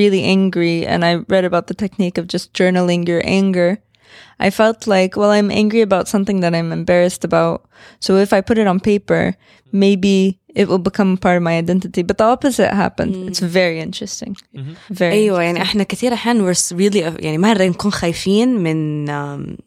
really 0.00 0.22
angry 0.36 0.86
and 0.86 1.04
I 1.04 1.12
read 1.34 1.44
about 1.50 1.66
the 1.70 1.74
technique 1.84 2.16
of 2.20 2.24
just 2.34 2.52
journaling 2.58 3.06
your 3.12 3.22
anger. 3.40 3.68
I 4.38 4.50
felt 4.50 4.86
like, 4.86 5.16
well, 5.16 5.30
I'm 5.30 5.50
angry 5.50 5.82
about 5.82 6.08
something 6.08 6.40
that 6.40 6.54
I'm 6.54 6.72
embarrassed 6.72 7.24
about. 7.24 7.64
So 8.00 8.16
if 8.16 8.32
I 8.32 8.40
put 8.40 8.58
it 8.58 8.66
on 8.66 8.80
paper, 8.80 9.36
maybe 9.72 10.40
it 10.54 10.68
will 10.68 10.78
become 10.78 11.16
part 11.16 11.36
of 11.36 11.42
my 11.42 11.56
identity. 11.58 12.02
But 12.02 12.18
the 12.18 12.24
opposite 12.24 12.72
happened. 12.72 13.28
It's 13.28 13.40
very 13.40 13.80
interesting. 13.80 14.36
Very. 14.90 15.12
ايوه 15.12 15.42
يعني 15.42 15.62
احنا 15.62 15.82
كثير 15.82 16.12
احيان 16.12 16.54
we're 16.54 16.56
really 16.72 17.22
يعني 17.24 17.38
مرة 17.38 17.64
نكون 17.64 17.92
خايفين 17.92 18.48
من 18.48 19.06
um, 19.08 19.58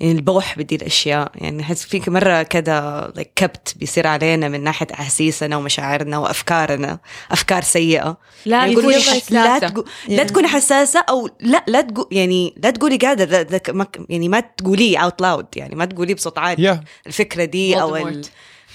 يعني 0.00 0.12
البوح 0.12 0.58
بدي 0.58 0.76
الأشياء. 0.76 1.32
يعني 1.34 1.62
حس 1.62 1.84
فيك 1.84 2.08
مرة 2.08 2.42
like 2.42 3.26
كبت 3.36 3.74
بيصير 3.76 4.06
علينا 4.06 4.48
من 4.48 4.64
ناحية 4.64 4.86
أحاسيسنا 4.94 5.56
ومشاعرنا 5.56 6.18
وأفكارنا. 6.18 6.98
أفكار 7.30 7.62
سيئة. 7.62 8.16
لا 8.46 8.56
يعني 8.56 8.72
يقولوا 8.72 8.92
لا 8.92 8.98
حساسة. 8.98 9.58
تقو... 9.58 9.84
لا 10.08 10.24
تكوني 10.24 10.48
حساسة 10.48 11.00
أو 11.08 11.28
لا 11.40 11.64
لا 11.66 11.80
تقو... 11.80 12.08
يعني 12.12 12.54
لا 12.62 12.70
تقولي 12.70 12.96
قاعدة 12.96 13.24
ده 13.24 13.42
ده 13.42 13.62
ما... 13.68 13.84
ك- 13.84 14.00
يعني 14.08 14.28
ما 14.28 14.40
تقوليه 14.40 14.98
اوت 14.98 15.20
لاود 15.22 15.46
يعني 15.56 15.74
ما 15.74 15.84
تقوليه 15.84 16.14
بصوت 16.14 16.38
عالي. 16.38 16.74
Yeah. 16.74 16.78
الفكرة 17.06 17.44
دي 17.44 17.80
أو 17.80 17.96
ال... 17.96 18.24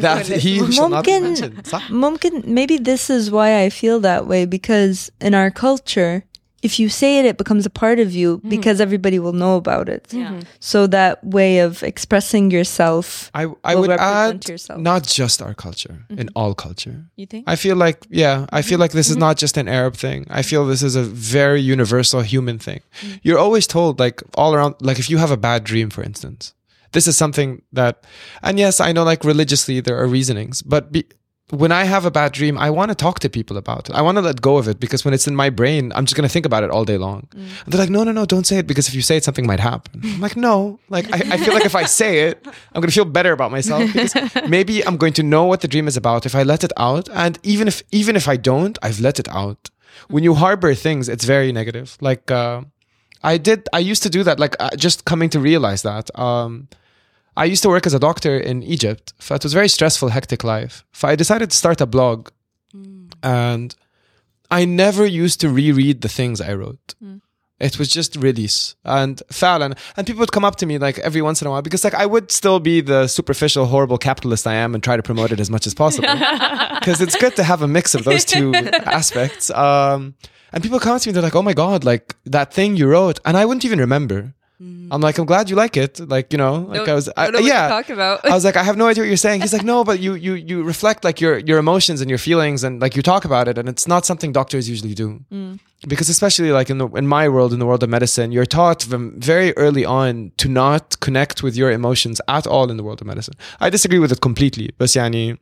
that 0.00 0.26
he 0.42 0.80
ممكن 0.80 1.34
صح. 1.64 1.90
ممكن 1.90 2.42
maybe 2.42 2.78
this 2.78 3.10
is 3.10 3.30
why 3.30 3.66
I 3.66 3.70
feel 3.70 4.00
that 4.00 4.26
way 4.26 4.46
because 4.46 5.10
in 5.20 5.34
our 5.34 5.50
culture 5.50 6.22
if 6.62 6.80
you 6.80 6.88
say 6.88 7.18
it 7.18 7.24
it 7.26 7.36
becomes 7.36 7.66
a 7.66 7.70
part 7.70 7.98
of 7.98 8.12
you 8.12 8.38
mm-hmm. 8.38 8.48
because 8.48 8.80
everybody 8.80 9.18
will 9.18 9.32
know 9.32 9.56
about 9.56 9.88
it 9.88 10.06
Yeah. 10.10 10.30
Mm-hmm. 10.30 10.40
so 10.58 10.86
that 10.88 11.22
way 11.22 11.60
of 11.60 11.82
expressing 11.82 12.50
yourself 12.50 13.30
I, 13.34 13.42
I 13.62 13.74
will 13.74 13.82
would 13.82 13.90
represent 13.90 14.44
add 14.44 14.48
yourself. 14.48 14.80
not 14.80 15.02
just 15.04 15.42
our 15.42 15.54
culture, 15.54 16.06
in 16.10 16.16
mm-hmm. 16.16 16.28
all 16.34 16.54
culture. 16.54 17.04
you 17.16 17.26
think 17.26 17.44
I 17.46 17.56
feel 17.56 17.76
like, 17.76 18.06
yeah, 18.10 18.46
I 18.50 18.62
feel 18.62 18.78
like 18.78 18.92
this 18.92 19.10
is 19.10 19.16
not 19.16 19.36
just 19.36 19.56
an 19.56 19.68
Arab 19.68 19.94
thing. 19.96 20.26
I 20.30 20.42
feel 20.42 20.66
this 20.66 20.82
is 20.82 20.96
a 20.96 21.02
very 21.02 21.60
universal 21.60 22.20
human 22.22 22.58
thing. 22.58 22.80
You're 23.22 23.38
always 23.38 23.66
told, 23.66 24.00
like, 24.00 24.22
all 24.34 24.54
around, 24.54 24.74
like, 24.80 24.98
if 24.98 25.08
you 25.10 25.18
have 25.18 25.30
a 25.30 25.36
bad 25.36 25.64
dream, 25.64 25.90
for 25.90 26.02
instance, 26.02 26.54
this 26.92 27.06
is 27.06 27.16
something 27.16 27.62
that, 27.72 28.04
and 28.42 28.58
yes, 28.58 28.80
I 28.80 28.92
know, 28.92 29.04
like, 29.04 29.24
religiously 29.24 29.80
there 29.80 29.98
are 29.98 30.06
reasonings, 30.06 30.62
but 30.62 30.92
be, 30.92 31.04
when 31.50 31.70
I 31.70 31.84
have 31.84 32.04
a 32.04 32.10
bad 32.10 32.32
dream, 32.32 32.58
I 32.58 32.70
want 32.70 32.90
to 32.90 32.94
talk 32.96 33.20
to 33.20 33.28
people 33.28 33.56
about 33.56 33.88
it. 33.88 33.94
I 33.94 34.02
want 34.02 34.16
to 34.16 34.22
let 34.22 34.42
go 34.42 34.56
of 34.56 34.66
it 34.66 34.80
because 34.80 35.04
when 35.04 35.14
it's 35.14 35.28
in 35.28 35.36
my 35.36 35.48
brain, 35.48 35.92
I'm 35.94 36.04
just 36.04 36.16
going 36.16 36.28
to 36.28 36.32
think 36.32 36.44
about 36.44 36.64
it 36.64 36.70
all 36.70 36.84
day 36.84 36.98
long. 36.98 37.28
And 37.32 37.48
they're 37.68 37.80
like, 37.80 37.90
no, 37.90 38.02
no, 38.02 38.10
no, 38.10 38.26
don't 38.26 38.44
say 38.44 38.58
it 38.58 38.66
because 38.66 38.88
if 38.88 38.94
you 38.94 39.02
say 39.02 39.16
it, 39.18 39.24
something 39.24 39.46
might 39.46 39.60
happen. 39.60 40.00
I'm 40.02 40.20
like, 40.20 40.36
no. 40.36 40.80
Like, 40.88 41.06
I, 41.12 41.34
I 41.34 41.36
feel 41.36 41.54
like 41.54 41.64
if 41.64 41.76
I 41.76 41.84
say 41.84 42.28
it, 42.28 42.44
I'm 42.72 42.80
going 42.80 42.88
to 42.88 42.94
feel 42.94 43.04
better 43.04 43.32
about 43.32 43.52
myself 43.52 43.92
because 43.92 44.14
maybe 44.48 44.84
I'm 44.84 44.96
going 44.96 45.12
to 45.14 45.22
know 45.22 45.44
what 45.44 45.60
the 45.60 45.68
dream 45.68 45.86
is 45.86 45.96
about 45.96 46.26
if 46.26 46.34
I 46.34 46.42
let 46.42 46.64
it 46.64 46.72
out. 46.76 47.08
And 47.10 47.38
even 47.44 47.68
if, 47.68 47.80
even 47.92 48.16
if 48.16 48.26
I 48.26 48.36
don't, 48.36 48.76
I've 48.82 48.98
let 48.98 49.20
it 49.20 49.28
out. 49.28 49.70
When 50.08 50.24
you 50.24 50.34
harbor 50.34 50.74
things, 50.74 51.08
it's 51.08 51.24
very 51.24 51.52
negative. 51.52 51.96
Like, 52.00 52.28
uh, 52.28 52.62
I 53.22 53.38
did, 53.38 53.68
I 53.72 53.78
used 53.78 54.02
to 54.02 54.10
do 54.10 54.24
that, 54.24 54.40
like, 54.40 54.56
uh, 54.58 54.70
just 54.76 55.04
coming 55.04 55.30
to 55.30 55.38
realize 55.38 55.82
that. 55.82 56.16
Um, 56.18 56.68
I 57.36 57.44
used 57.44 57.62
to 57.62 57.68
work 57.68 57.86
as 57.86 57.94
a 57.94 57.98
doctor 57.98 58.38
in 58.38 58.62
Egypt. 58.62 59.12
So 59.18 59.34
it 59.34 59.42
was 59.42 59.52
a 59.52 59.56
very 59.56 59.68
stressful, 59.68 60.08
hectic 60.08 60.42
life. 60.44 60.84
So 60.92 61.08
I 61.08 61.16
decided 61.16 61.50
to 61.50 61.56
start 61.56 61.80
a 61.80 61.86
blog. 61.86 62.30
And 63.22 63.74
I 64.50 64.64
never 64.64 65.04
used 65.04 65.40
to 65.40 65.48
reread 65.48 66.00
the 66.02 66.08
things 66.08 66.40
I 66.40 66.54
wrote. 66.54 66.94
It 67.58 67.78
was 67.78 67.88
just 67.88 68.16
release 68.16 68.74
and 68.84 69.22
Fallon. 69.30 69.74
And 69.96 70.06
people 70.06 70.20
would 70.20 70.32
come 70.32 70.44
up 70.44 70.56
to 70.56 70.66
me 70.66 70.76
like 70.78 70.98
every 70.98 71.22
once 71.22 71.40
in 71.40 71.48
a 71.48 71.50
while 71.50 71.62
because 71.62 71.84
like 71.84 71.94
I 71.94 72.04
would 72.04 72.30
still 72.30 72.60
be 72.60 72.82
the 72.82 73.06
superficial, 73.06 73.64
horrible 73.64 73.96
capitalist 73.96 74.46
I 74.46 74.54
am 74.54 74.74
and 74.74 74.84
try 74.84 74.96
to 74.96 75.02
promote 75.02 75.32
it 75.32 75.40
as 75.40 75.48
much 75.50 75.66
as 75.66 75.74
possible. 75.74 76.08
Because 76.86 77.00
it's 77.00 77.16
good 77.16 77.34
to 77.36 77.42
have 77.42 77.62
a 77.62 77.66
mix 77.66 77.94
of 77.94 78.04
those 78.04 78.24
two 78.24 78.54
aspects. 78.84 79.50
Um, 79.50 80.14
and 80.52 80.62
people 80.62 80.78
come 80.78 80.94
up 80.94 81.02
to 81.02 81.08
me, 81.08 81.12
they're 81.14 81.22
like, 81.22 81.34
oh 81.34 81.42
my 81.42 81.54
God, 81.54 81.82
like 81.82 82.14
that 82.26 82.52
thing 82.54 82.76
you 82.76 82.86
wrote. 82.86 83.18
And 83.24 83.36
I 83.36 83.44
wouldn't 83.44 83.64
even 83.64 83.80
remember. 83.80 84.34
Mm. 84.62 84.88
I'm 84.90 85.02
like, 85.02 85.18
I'm 85.18 85.26
glad 85.26 85.50
you 85.50 85.56
like 85.56 85.76
it. 85.76 86.00
Like, 86.00 86.32
you 86.32 86.38
know, 86.38 86.54
like 86.60 86.88
I 86.88 86.94
was, 86.94 87.10
I, 87.14 87.28
yeah. 87.40 87.68
talk 87.68 87.90
about 87.90 88.24
I 88.24 88.32
was 88.32 88.44
like, 88.44 88.56
I 88.56 88.62
have 88.62 88.78
no 88.78 88.86
idea 88.86 89.02
what 89.02 89.08
you're 89.08 89.18
saying. 89.18 89.42
He's 89.42 89.52
like, 89.56 89.64
no, 89.64 89.84
but 89.84 90.00
you 90.00 90.14
you 90.14 90.34
you 90.34 90.62
reflect 90.62 91.04
like 91.04 91.20
your 91.20 91.38
your 91.38 91.58
emotions 91.58 92.00
and 92.00 92.08
your 92.08 92.18
feelings, 92.18 92.64
and 92.64 92.80
like 92.80 92.96
you 92.96 93.02
talk 93.02 93.26
about 93.26 93.48
it, 93.48 93.58
and 93.58 93.68
it's 93.68 93.86
not 93.86 94.06
something 94.06 94.32
doctors 94.32 94.68
usually 94.68 94.94
do, 94.94 95.20
mm. 95.30 95.58
because 95.86 96.08
especially 96.08 96.52
like 96.52 96.70
in 96.70 96.78
the 96.78 96.88
in 96.88 97.06
my 97.06 97.28
world, 97.28 97.52
in 97.52 97.58
the 97.58 97.66
world 97.66 97.82
of 97.82 97.90
medicine, 97.90 98.32
you're 98.32 98.46
taught 98.46 98.82
from 98.82 99.20
very 99.20 99.54
early 99.58 99.84
on 99.84 100.32
to 100.38 100.48
not 100.48 100.98
connect 101.00 101.42
with 101.42 101.54
your 101.54 101.70
emotions 101.70 102.20
at 102.26 102.46
all 102.46 102.70
in 102.70 102.78
the 102.78 102.82
world 102.82 103.02
of 103.02 103.06
medicine. 103.06 103.34
I 103.60 103.68
disagree 103.68 103.98
with 103.98 104.10
it 104.10 104.22
completely, 104.22 104.70
but 104.78 104.88
yani, 104.88 105.38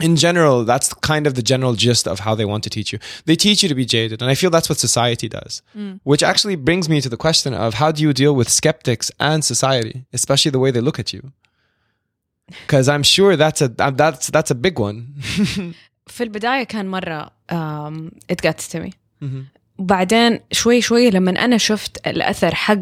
in 0.00 0.14
general, 0.16 0.64
that's 0.64 0.94
kind 1.12 1.26
of 1.26 1.34
the 1.34 1.42
general 1.42 1.74
gist 1.74 2.06
of 2.06 2.20
how 2.20 2.34
they 2.34 2.44
want 2.44 2.62
to 2.64 2.70
teach 2.70 2.92
you. 2.92 2.98
They 3.26 3.36
teach 3.36 3.62
you 3.62 3.68
to 3.68 3.74
be 3.74 3.84
jaded, 3.84 4.22
and 4.22 4.30
I 4.30 4.34
feel 4.34 4.50
that's 4.50 4.68
what 4.68 4.78
society 4.78 5.28
does. 5.28 5.62
Which 6.04 6.22
actually 6.22 6.56
brings 6.56 6.88
me 6.88 7.00
to 7.00 7.08
the 7.08 7.16
question 7.16 7.52
of 7.52 7.74
how 7.74 7.90
do 7.90 8.02
you 8.02 8.12
deal 8.12 8.34
with 8.34 8.48
skeptics 8.48 9.10
and 9.18 9.44
society, 9.44 10.04
especially 10.12 10.52
the 10.52 10.60
way 10.64 10.70
they 10.70 10.80
look 10.80 10.98
at 10.98 11.12
you? 11.12 11.32
Because 12.62 12.88
I'm 12.88 13.02
sure 13.02 13.36
that's 13.36 13.60
a 13.60 13.70
uh, 13.78 13.90
that's 13.90 14.26
that's 14.28 14.50
a 14.50 14.54
big 14.54 14.78
one. 14.78 15.06
في 16.06 16.24
البداية 16.24 16.62
كان 16.62 16.86
مرة 16.88 17.30
um, 17.52 18.10
it 18.32 18.40
gets 18.42 18.68
to 18.68 18.80
me 18.80 18.92
وبعدين 19.78 20.40
شوي 20.52 20.80
شوي 20.80 21.10
لما 21.10 21.44
أنا 21.44 21.58
شفت 21.58 22.06
الأثر 22.06 22.54
حق 22.54 22.78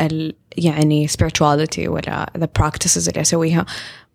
ال 0.00 0.34
يعني 0.56 1.08
spirituality 1.08 1.78
ولا 1.78 2.32
the 2.38 2.62
practices 2.62 3.08
اللي 3.08 3.20
أسويها 3.20 3.66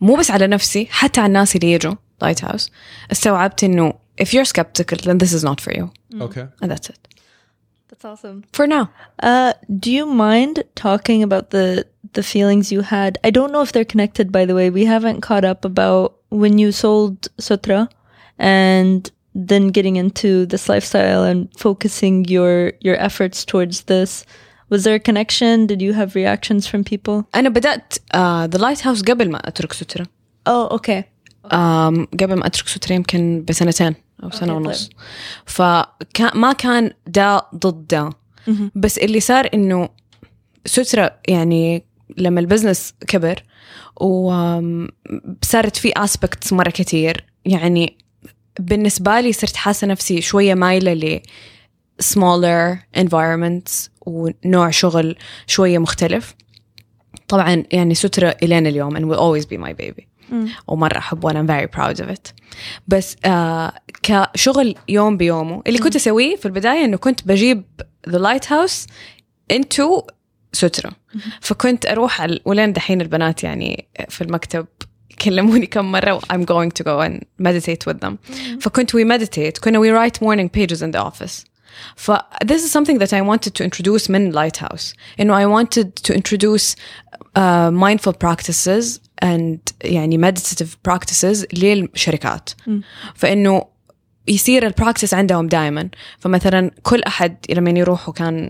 مو 0.02 0.16
بس 0.16 0.32
على 0.32 0.48
نفسي 0.48 0.88
حتى 0.92 1.20
على 1.20 1.28
الناس 1.28 1.56
اللي 1.56 1.72
يجوا 1.72 1.96
Lighthouse 2.22 2.70
استوعبت 3.12 3.64
إنه 3.64 3.94
if 4.22 4.34
you're 4.34 4.46
skeptical 4.46 4.98
then 4.98 5.18
this 5.18 5.34
is 5.34 5.44
not 5.44 5.62
for 5.62 5.72
you 5.78 5.92
Okay. 6.22 6.46
and 6.62 6.72
that's 6.72 6.90
it 6.90 7.00
that's 7.90 8.06
awesome 8.06 8.44
for 8.58 8.66
now 8.68 8.90
Uh, 9.32 9.54
do 9.84 9.90
you 9.98 10.06
mind 10.06 10.56
talking 10.76 11.20
about 11.28 11.46
the 11.56 11.68
the 12.18 12.24
feelings 12.34 12.66
you 12.76 12.82
had? 12.96 13.12
I 13.28 13.30
don't 13.38 13.52
know 13.54 13.64
if 13.68 13.72
they're 13.74 13.92
connected. 13.94 14.26
By 14.38 14.44
the 14.50 14.56
way, 14.60 14.68
we 14.80 14.84
haven't 14.96 15.20
caught 15.30 15.46
up 15.52 15.62
about 15.72 16.06
when 16.42 16.54
you 16.62 16.70
sold 16.84 17.18
Sutra, 17.48 17.82
and 18.40 19.00
then 19.50 19.64
getting 19.78 19.96
into 20.04 20.46
this 20.46 20.64
lifestyle 20.70 21.24
and 21.24 21.40
focusing 21.66 22.16
your 22.36 22.54
your 22.88 22.98
efforts 23.08 23.38
towards 23.52 23.78
this. 23.92 24.12
Was 24.70 24.84
there 24.84 24.96
a 24.96 25.00
connection? 25.10 25.54
Did 25.72 25.80
you 25.86 25.94
have 26.00 26.10
reactions 26.16 26.64
from 26.68 26.84
people? 26.84 27.18
أنا 27.36 27.50
بدأت 27.50 27.94
uh, 28.14 28.48
the 28.48 28.60
lighthouse 28.60 29.02
قبل 29.04 29.30
ما 29.32 29.40
أترك 29.48 29.74
سترة 29.74 30.08
Oh, 30.46 30.68
okay. 30.78 31.04
قبل 32.21 32.35
ما 32.35 32.47
أترك 32.47 32.69
سترة 32.69 32.95
يمكن 32.95 33.45
بسنتين 33.49 33.95
أو 34.25 34.31
سنة 34.31 34.57
ونص. 34.57 34.91
فما 35.47 36.53
كان 36.53 36.91
دا 37.07 37.43
ضد 37.55 37.87
دا. 37.87 38.11
بس 38.75 38.99
اللي 38.99 39.21
صار 39.21 39.49
إنه 39.55 39.89
سترة 40.67 41.19
يعني 41.29 41.85
لما 42.17 42.41
البزنس 42.41 42.95
كبر 43.09 43.43
وصارت 43.97 45.77
في 45.77 45.93
اسبكتس 45.97 46.53
مرة 46.53 46.71
كتير. 46.71 47.25
يعني 47.45 47.97
بالنسبة 48.61 49.21
لي 49.21 49.33
صرت 49.33 49.57
حاسة 49.57 49.87
نفسي 49.87 50.21
شوية 50.21 50.55
مايلة 50.55 50.93
ل 50.93 51.21
smaller 52.03 52.79
environments 52.99 53.89
ونوع 54.01 54.71
شغل 54.71 55.17
شوية 55.47 55.79
مختلف. 55.79 56.35
طبعا 57.29 57.65
يعني 57.73 57.95
سترة 57.95 58.37
الين 58.43 58.67
اليوم 58.67 58.97
and 58.97 59.01
will 59.01 59.21
always 59.21 59.47
be 59.47 59.59
my 59.59 59.73
baby. 59.73 60.12
ومره 60.67 60.99
احب 60.99 61.25
وأنا 61.25 61.47
very 61.47 61.67
proud 61.79 61.97
of 62.05 62.09
it 62.09 62.33
بس 62.89 63.17
آه 63.25 63.73
كشغل 64.03 64.75
يوم 64.89 65.17
بيومه 65.17 65.63
اللي 65.67 65.79
كنت 65.79 65.97
اسويه 65.97 66.37
في 66.37 66.47
البدايه 66.47 66.85
انه 66.85 66.97
كنت 66.97 67.27
بجيب 67.27 67.65
the 68.09 68.19
lighthouse 68.19 68.87
into 69.53 70.03
سترة 70.53 70.93
فكنت 71.41 71.87
أروح 71.87 72.27
ولين 72.45 72.73
دحين 72.73 73.01
البنات 73.01 73.45
يعني 73.45 73.89
في 74.09 74.21
المكتب 74.21 74.67
كلموني 75.23 75.67
كم 75.67 75.93
مرة 75.93 76.21
I'm 76.33 76.45
going 76.45 76.71
to 76.71 76.85
go 76.85 77.01
and 77.01 77.25
meditate 77.39 77.87
with 77.87 78.01
them 78.07 78.17
فكنت 78.61 78.97
we 78.97 79.05
meditate 79.05 79.61
كنا 79.61 79.81
we 79.81 79.91
write 79.99 80.21
morning 80.23 80.49
pages 80.49 80.83
in 80.83 80.91
the 80.97 81.03
office 81.11 81.45
ف 81.97 82.13
this 82.45 82.63
is 82.65 82.73
something 82.73 82.99
that 82.99 83.13
I 83.13 83.23
wanted 83.23 83.53
to 83.55 83.65
introduce 83.65 84.11
من 84.11 84.33
Lighthouse 84.33 84.95
إنه 85.21 85.45
I 85.45 85.47
wanted 85.47 85.89
to 86.09 86.15
introduce 86.15 86.77
uh, 87.37 87.71
mindful 87.71 88.13
practices 88.13 89.01
and 89.26 89.58
يعني 89.84 90.32
meditative 90.32 90.92
practices 90.92 91.46
للشركات 91.54 92.50
فإنه 93.16 93.62
يصير 94.28 94.68
البراكتس 94.68 95.14
عندهم 95.14 95.48
دائما 95.48 95.90
فمثلا 96.20 96.72
كل 96.84 97.04
أحد 97.04 97.38
لما 97.50 97.70
يروحوا 97.70 98.14
كان 98.14 98.50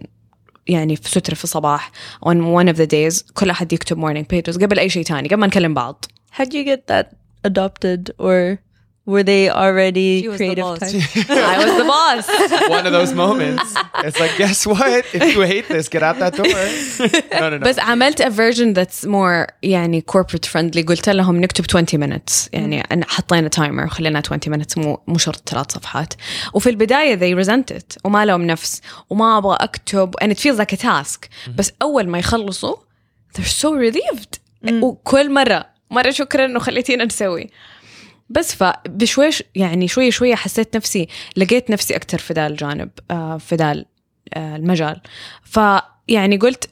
يعني 0.67 0.95
في 0.95 1.09
سترة 1.09 1.35
في 1.35 1.43
الصباح 1.43 1.91
on 2.25 2.35
one 2.35 2.73
of 2.73 2.77
the 2.77 2.87
days 2.87 3.31
كل 3.33 3.49
أحد 3.49 3.73
يكتب 3.73 3.97
morning 4.05 4.25
pages 4.35 4.63
قبل 4.63 4.79
أي 4.79 4.89
شيء 4.89 5.03
تاني 5.03 5.27
قبل 5.27 5.39
ما 5.39 5.47
نكلم 5.47 5.73
بعض 5.73 6.05
How'd 6.37 6.53
you 6.53 6.63
get 6.63 6.81
that 6.87 7.07
adopted 7.47 8.11
or 8.19 8.57
were 9.13 9.23
they 9.23 9.43
already 9.49 10.21
She 10.21 10.27
was 10.27 10.37
the 10.37 10.45
creative 10.45 10.65
boss. 10.65 10.79
type? 10.79 11.29
I 11.53 11.55
was 11.63 11.73
the 11.81 11.87
boss 11.93 12.25
One 12.77 12.85
of 12.89 12.93
those 12.99 13.13
moments. 13.13 13.67
It's 14.07 14.19
like, 14.23 14.33
guess 14.37 14.59
what? 14.67 15.03
If 15.13 15.23
you 15.35 15.41
hate 15.53 15.67
this, 15.75 15.85
get 15.95 16.03
out 16.07 16.17
that 16.23 16.33
door. 16.39 16.47
No, 17.39 17.49
no, 17.49 17.57
no. 17.57 17.67
بس 17.67 17.79
عملت 17.79 18.21
a 18.21 18.29
version 18.29 18.73
that's 18.73 19.05
more 19.05 19.47
يعني 19.63 20.03
corporate 20.11 20.45
friendly 20.45 20.83
قلت 20.85 21.09
لهم 21.09 21.41
نكتب 21.41 21.65
20 21.69 21.87
minutes 22.07 22.49
يعني 22.53 22.81
أنا 22.81 23.05
حطينا 23.09 23.47
تايمر 23.47 23.87
خلينا 23.87 24.19
20 24.19 24.39
minutes 24.41 24.77
مو 24.77 24.99
مو 25.07 25.17
شرط 25.17 25.49
ثلاث 25.49 25.71
صفحات 25.71 26.13
وفي 26.53 26.69
البداية 26.69 27.15
they 27.15 27.45
resent 27.45 27.75
it 27.77 27.97
وما 28.03 28.25
لهم 28.25 28.41
نفس 28.41 28.81
وما 29.09 29.37
أبغى 29.37 29.57
أكتب 29.61 30.15
and 30.23 30.27
it 30.27 30.37
feels 30.39 30.59
like 30.59 30.77
a 30.77 30.81
task 30.81 31.27
بس 31.55 31.71
أول 31.81 32.07
ما 32.07 32.19
يخلصوا 32.19 32.75
they're 33.37 33.61
so 33.63 33.69
relieved 33.91 34.39
وكل 34.71 35.33
مرة 35.33 35.65
مرة 35.91 36.11
شكرا 36.11 36.45
إنه 36.45 36.59
خليتينا 36.59 37.05
نسوي 37.05 37.49
بس 38.32 38.54
فبشويش 38.54 39.42
يعني 39.54 39.88
شوية 39.88 40.10
شوية 40.10 40.34
حسيت 40.34 40.76
نفسي 40.76 41.08
لقيت 41.36 41.70
نفسي 41.70 41.96
أكتر 41.96 42.18
في 42.18 42.32
ذا 42.32 42.46
الجانب 42.46 42.90
آه، 43.10 43.38
في 43.38 43.54
ذا 43.54 43.84
آه، 44.34 44.56
المجال. 44.56 45.00
فيعني 45.44 46.36
قلت 46.36 46.70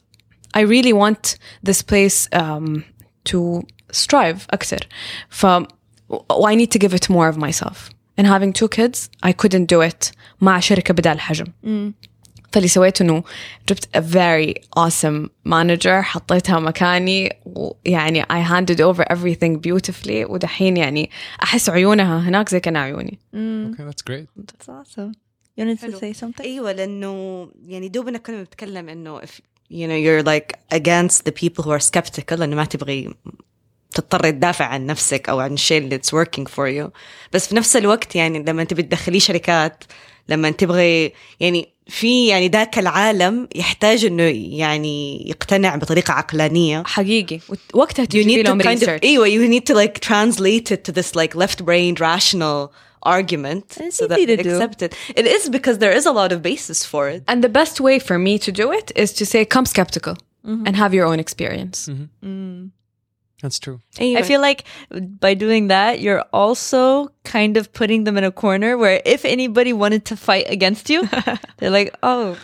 I 0.59 0.61
really 0.61 0.93
want 0.93 1.37
this 1.69 1.83
place 1.83 2.29
um, 2.33 2.83
to 3.31 3.63
strive 3.93 4.41
أكتر. 4.51 4.89
ف 5.29 5.47
I 6.33 6.55
need 6.55 6.71
to 6.73 6.79
give 6.79 6.95
it 6.95 7.09
more 7.09 7.29
of 7.29 7.37
myself. 7.37 7.91
And 8.19 8.27
having 8.27 8.53
two 8.53 8.69
kids 8.69 9.09
I 9.23 9.33
couldn't 9.33 9.67
do 9.67 9.91
it 9.91 10.13
مع 10.41 10.61
شركة 10.61 10.95
بدال 10.95 11.13
الحجم 11.13 11.47
فاللي 12.53 12.69
سويته 12.69 13.03
إنه 13.03 13.23
جبت 13.69 13.89
a 13.97 14.01
very 14.01 14.55
awesome 14.79 15.29
manager 15.49 15.87
حطيتها 15.87 16.61
مكاني 16.61 17.37
ويعني 17.45 18.23
I 18.23 18.41
handed 18.51 18.81
over 18.81 19.05
everything 19.13 19.57
beautifully 19.57 20.31
ودحين 20.31 20.77
يعني 20.77 21.11
أحس 21.43 21.71
عيونها 21.71 22.19
هناك 22.19 22.49
زي 22.49 22.61
كان 22.61 22.77
عيوني 22.77 23.19
okay, 23.35 23.83
that's 23.83 24.03
great. 24.03 24.29
That's 24.37 24.69
awesome. 24.69 25.13
You 25.57 25.65
wanted 25.65 25.81
to 25.81 25.99
say 25.99 26.13
something? 26.13 26.41
أيوه 26.41 26.73
لأنه 26.73 27.49
يعني 27.67 27.89
دوبنا 27.89 28.19
كنا 28.19 28.37
بنتكلم 28.37 28.89
إنه 28.89 29.21
if 29.21 29.41
you 29.71 29.87
know 29.87 29.99
you're 30.07 30.25
like 30.25 30.77
against 30.79 31.25
the 31.25 31.33
people 31.33 31.65
who 31.65 31.71
are 31.71 31.81
skeptical 31.91 32.33
لأنه 32.33 32.57
ما 32.57 32.65
تبغي 32.65 33.15
تضطر 33.95 34.31
تدافع 34.31 34.65
عن 34.65 34.87
نفسك 34.87 35.29
أو 35.29 35.41
عن 35.41 35.53
الشيء 35.53 35.79
اللي 35.79 35.99
it's 35.99 36.11
working 36.11 36.45
for 36.45 36.89
you 36.89 36.91
بس 37.33 37.49
في 37.49 37.55
نفس 37.55 37.77
الوقت 37.77 38.17
يعني 38.17 38.39
لما 38.39 38.65
تبي 38.65 38.83
تدخليه 38.83 39.19
شركات 39.19 39.85
لما 40.29 40.51
تبغي 40.51 41.13
يعني 41.41 41.69
في 41.90 42.28
يعني 42.28 42.48
ذاك 42.48 42.80
العالم 42.80 43.48
يحتاج 43.56 44.06
انه 44.06 44.24
يعني 44.60 45.30
يقتنع 45.30 45.76
بطريقه 45.76 46.12
عقلانيه 46.12 46.84
حقيقي 46.86 47.40
وقتها 47.74 48.06
you 48.06 48.08
تجيبي 48.08 48.44
need 48.44 48.46
to 48.46 48.50
لهم 48.50 48.62
kind 48.62 48.66
of 48.66 48.68
ريسيرش 48.68 49.00
ايوه 49.04 49.28
you 49.28 49.52
need 49.60 49.64
to 49.64 49.76
like 49.76 50.00
translate 50.00 50.72
it 50.76 50.90
to 50.90 50.96
this 50.96 51.16
like 51.16 51.36
left 51.36 51.66
brained 51.66 52.00
rational 52.00 52.72
argument 53.16 53.66
It's 53.78 53.98
so 54.02 54.08
that 54.08 54.18
easy 54.20 54.26
to 54.26 54.36
they 54.38 54.44
do. 54.44 54.56
accept 54.56 54.82
it 54.86 54.92
it 55.22 55.26
is 55.38 55.44
because 55.58 55.78
there 55.84 55.96
is 56.00 56.06
a 56.12 56.14
lot 56.22 56.32
of 56.36 56.40
basis 56.50 56.80
for 56.92 57.04
it 57.16 57.22
And 57.32 57.40
the 57.48 57.54
best 57.62 57.76
way 57.88 57.96
for 58.08 58.18
me 58.28 58.34
to 58.46 58.52
do 58.62 58.66
it 58.80 58.88
is 59.04 59.10
to 59.20 59.24
say 59.32 59.42
come 59.56 59.66
skeptical 59.76 60.16
and 60.68 60.74
have 60.84 60.92
your 60.98 61.06
own 61.12 61.20
experience. 61.26 61.78
That's 63.43 63.59
true. 63.59 63.81
I 63.99 64.23
feel 64.23 64.41
like 64.41 64.65
by 64.91 65.35
doing 65.35 65.69
that, 65.69 66.01
you're 66.01 66.25
also 66.33 67.09
kind 67.25 67.57
of 67.57 67.73
putting 67.73 68.05
them 68.05 68.19
in 68.19 68.25
a 68.25 68.31
corner 68.31 68.77
where 68.77 69.01
if 69.07 69.25
anybody 69.25 69.73
wanted 69.73 70.05
to 70.07 70.17
fight 70.17 70.47
against 70.49 70.91
you, 70.91 71.09
they're 71.57 71.71
like, 71.71 71.95
oh, 72.03 72.37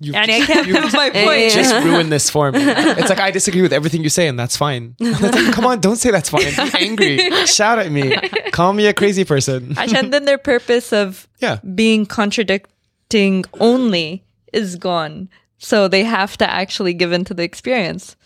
You've 0.00 0.16
and 0.16 0.28
I 0.28 0.40
can't 0.44 0.66
prove 0.76 0.92
my 0.94 1.10
point. 1.10 1.52
just 1.52 1.72
ruined 1.84 2.10
this 2.10 2.28
for 2.28 2.50
me. 2.50 2.58
It's 2.60 3.08
like 3.08 3.20
I 3.20 3.30
disagree 3.30 3.62
with 3.62 3.72
everything 3.72 4.02
you 4.02 4.08
say, 4.08 4.26
and 4.26 4.36
that's 4.36 4.56
fine. 4.56 4.96
Like, 4.98 5.52
come 5.54 5.64
on, 5.64 5.78
don't 5.80 5.94
say 5.94 6.10
that's 6.10 6.28
fine. 6.28 6.42
Be 6.42 6.78
angry. 6.86 7.46
Shout 7.46 7.78
at 7.78 7.92
me. 7.92 8.16
Call 8.50 8.72
me 8.72 8.86
a 8.86 8.92
crazy 8.94 9.24
person. 9.24 9.74
and 9.78 10.12
then 10.12 10.24
their 10.24 10.38
purpose 10.38 10.92
of 10.92 11.28
Yeah. 11.38 11.58
being 11.74 12.04
contradicting 12.04 13.44
only 13.60 14.24
is 14.52 14.74
gone. 14.74 15.28
So 15.58 15.86
they 15.86 16.02
have 16.02 16.36
to 16.38 16.50
actually 16.50 16.94
give 16.94 17.12
into 17.12 17.32
the 17.32 17.44
experience, 17.44 18.16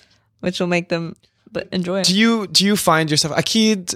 which 0.40 0.58
will 0.60 0.68
make 0.68 0.88
them 0.88 1.14
but 1.50 1.68
enjoy 1.72 2.00
it. 2.00 2.06
Do 2.06 2.16
you 2.18 2.46
do 2.46 2.64
you 2.64 2.76
find 2.76 3.10
yourself 3.10 3.34
Akid 3.36 3.94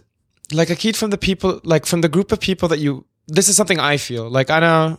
like 0.53 0.69
Akid 0.69 0.97
from 0.97 1.11
the 1.11 1.19
people 1.19 1.61
like 1.65 1.87
from 1.87 2.01
the 2.01 2.09
group 2.09 2.33
of 2.33 2.41
people 2.41 2.69
that 2.69 2.79
you 2.79 3.05
this 3.29 3.49
is 3.49 3.57
something 3.57 3.79
I 3.79 3.97
feel 3.99 4.29
like 4.29 4.51
I 4.51 4.61
know 4.61 4.99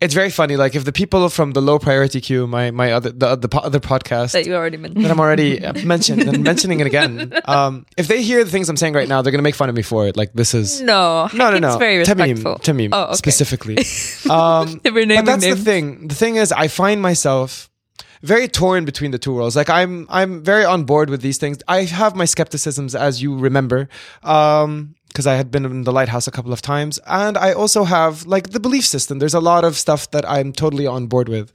it's 0.00 0.14
very 0.14 0.30
funny 0.30 0.56
like 0.56 0.74
if 0.74 0.84
the 0.84 0.92
people 0.92 1.28
from 1.28 1.52
the 1.52 1.60
low 1.62 1.78
priority 1.78 2.20
queue 2.20 2.46
my 2.46 2.70
my 2.72 2.90
other 2.92 3.10
the, 3.10 3.36
the 3.36 3.48
other 3.58 3.78
podcast 3.78 4.32
that 4.32 4.46
you 4.46 4.54
already 4.54 4.76
mentioned. 4.76 5.04
that 5.04 5.10
I'm 5.12 5.20
already 5.20 5.64
uh, 5.64 5.72
mentioned 5.84 6.22
and 6.22 6.42
mentioning 6.42 6.80
it 6.80 6.86
again 6.88 7.32
um 7.46 7.86
if 7.96 8.08
they 8.08 8.20
hear 8.22 8.42
the 8.44 8.50
things 8.50 8.68
I'm 8.68 8.76
saying 8.76 8.94
right 8.94 9.06
now 9.08 9.22
they're 9.22 9.30
gonna 9.30 9.42
make 9.50 9.54
fun 9.54 9.68
of 9.68 9.76
me 9.76 9.82
for 9.82 10.06
it 10.08 10.16
like 10.16 10.32
this 10.32 10.54
is 10.54 10.80
No, 10.82 11.28
no 11.32 11.50
no 11.52 11.58
no 11.58 11.68
It's 11.68 11.76
very 11.78 11.98
respectful. 11.98 12.56
Tamim 12.56 12.88
Tamim 12.90 12.90
Oh, 12.92 13.02
okay. 13.04 13.14
specifically 13.14 13.76
um 14.30 14.80
If 14.84 14.92
we're 14.92 15.06
naming 15.06 15.24
but 15.24 15.30
that's 15.32 15.44
names. 15.44 15.58
the 15.58 15.64
thing. 15.64 16.08
The 16.08 16.14
thing 16.16 16.34
is, 16.36 16.50
I 16.52 16.66
find 16.68 17.00
myself 17.00 17.70
very 18.22 18.48
torn 18.48 18.84
between 18.84 19.10
the 19.10 19.18
two 19.18 19.34
worlds. 19.34 19.56
Like 19.56 19.70
I'm, 19.70 20.06
I'm 20.08 20.42
very 20.42 20.64
on 20.64 20.84
board 20.84 21.10
with 21.10 21.22
these 21.22 21.38
things. 21.38 21.58
I 21.68 21.82
have 21.84 22.14
my 22.14 22.24
skepticisms, 22.24 22.94
as 22.94 23.22
you 23.22 23.36
remember, 23.36 23.88
um, 24.22 24.94
because 25.08 25.26
I 25.26 25.34
had 25.34 25.50
been 25.50 25.64
in 25.64 25.82
the 25.82 25.92
lighthouse 25.92 26.26
a 26.26 26.30
couple 26.30 26.52
of 26.52 26.62
times, 26.62 26.98
and 27.06 27.36
I 27.36 27.52
also 27.52 27.84
have 27.84 28.24
like 28.24 28.50
the 28.50 28.60
belief 28.60 28.86
system. 28.86 29.18
There's 29.18 29.34
a 29.34 29.40
lot 29.40 29.64
of 29.64 29.76
stuff 29.76 30.10
that 30.12 30.28
I'm 30.28 30.52
totally 30.52 30.86
on 30.86 31.06
board 31.06 31.28
with, 31.28 31.52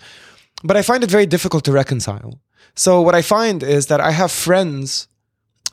but 0.63 0.77
I 0.77 0.81
find 0.81 1.03
it 1.03 1.09
very 1.09 1.25
difficult 1.25 1.63
to 1.65 1.71
reconcile. 1.71 2.39
So 2.75 3.01
what 3.01 3.15
I 3.15 3.23
find 3.23 3.63
is 3.63 3.87
that 3.87 3.99
I 3.99 4.11
have 4.11 4.31
friends 4.31 5.07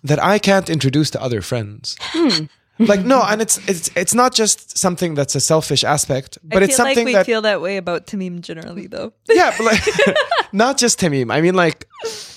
that 0.02 0.22
I 0.22 0.38
can't 0.38 0.70
introduce 0.70 1.10
to 1.10 1.22
other 1.22 1.42
friends. 1.42 1.96
Hmm. 2.00 2.44
Like 2.78 3.04
no, 3.04 3.22
and 3.22 3.40
it's 3.40 3.58
it's 3.68 3.90
it's 3.96 4.14
not 4.14 4.34
just 4.34 4.76
something 4.76 5.14
that's 5.14 5.34
a 5.34 5.40
selfish 5.40 5.84
aspect, 5.84 6.38
but 6.42 6.62
I 6.62 6.64
it's 6.64 6.76
feel 6.76 6.84
something 6.84 6.98
like 6.98 7.06
we 7.06 7.12
that 7.12 7.26
feel 7.26 7.42
that 7.42 7.60
way 7.60 7.76
about 7.76 8.06
Tamim 8.06 8.40
generally, 8.40 8.86
though. 8.88 9.12
yeah, 9.28 9.54
but 9.56 9.64
like 9.64 9.82
not 10.52 10.76
just 10.76 10.98
Tamim. 10.98 11.32
I 11.32 11.40
mean, 11.40 11.54
like 11.54 11.86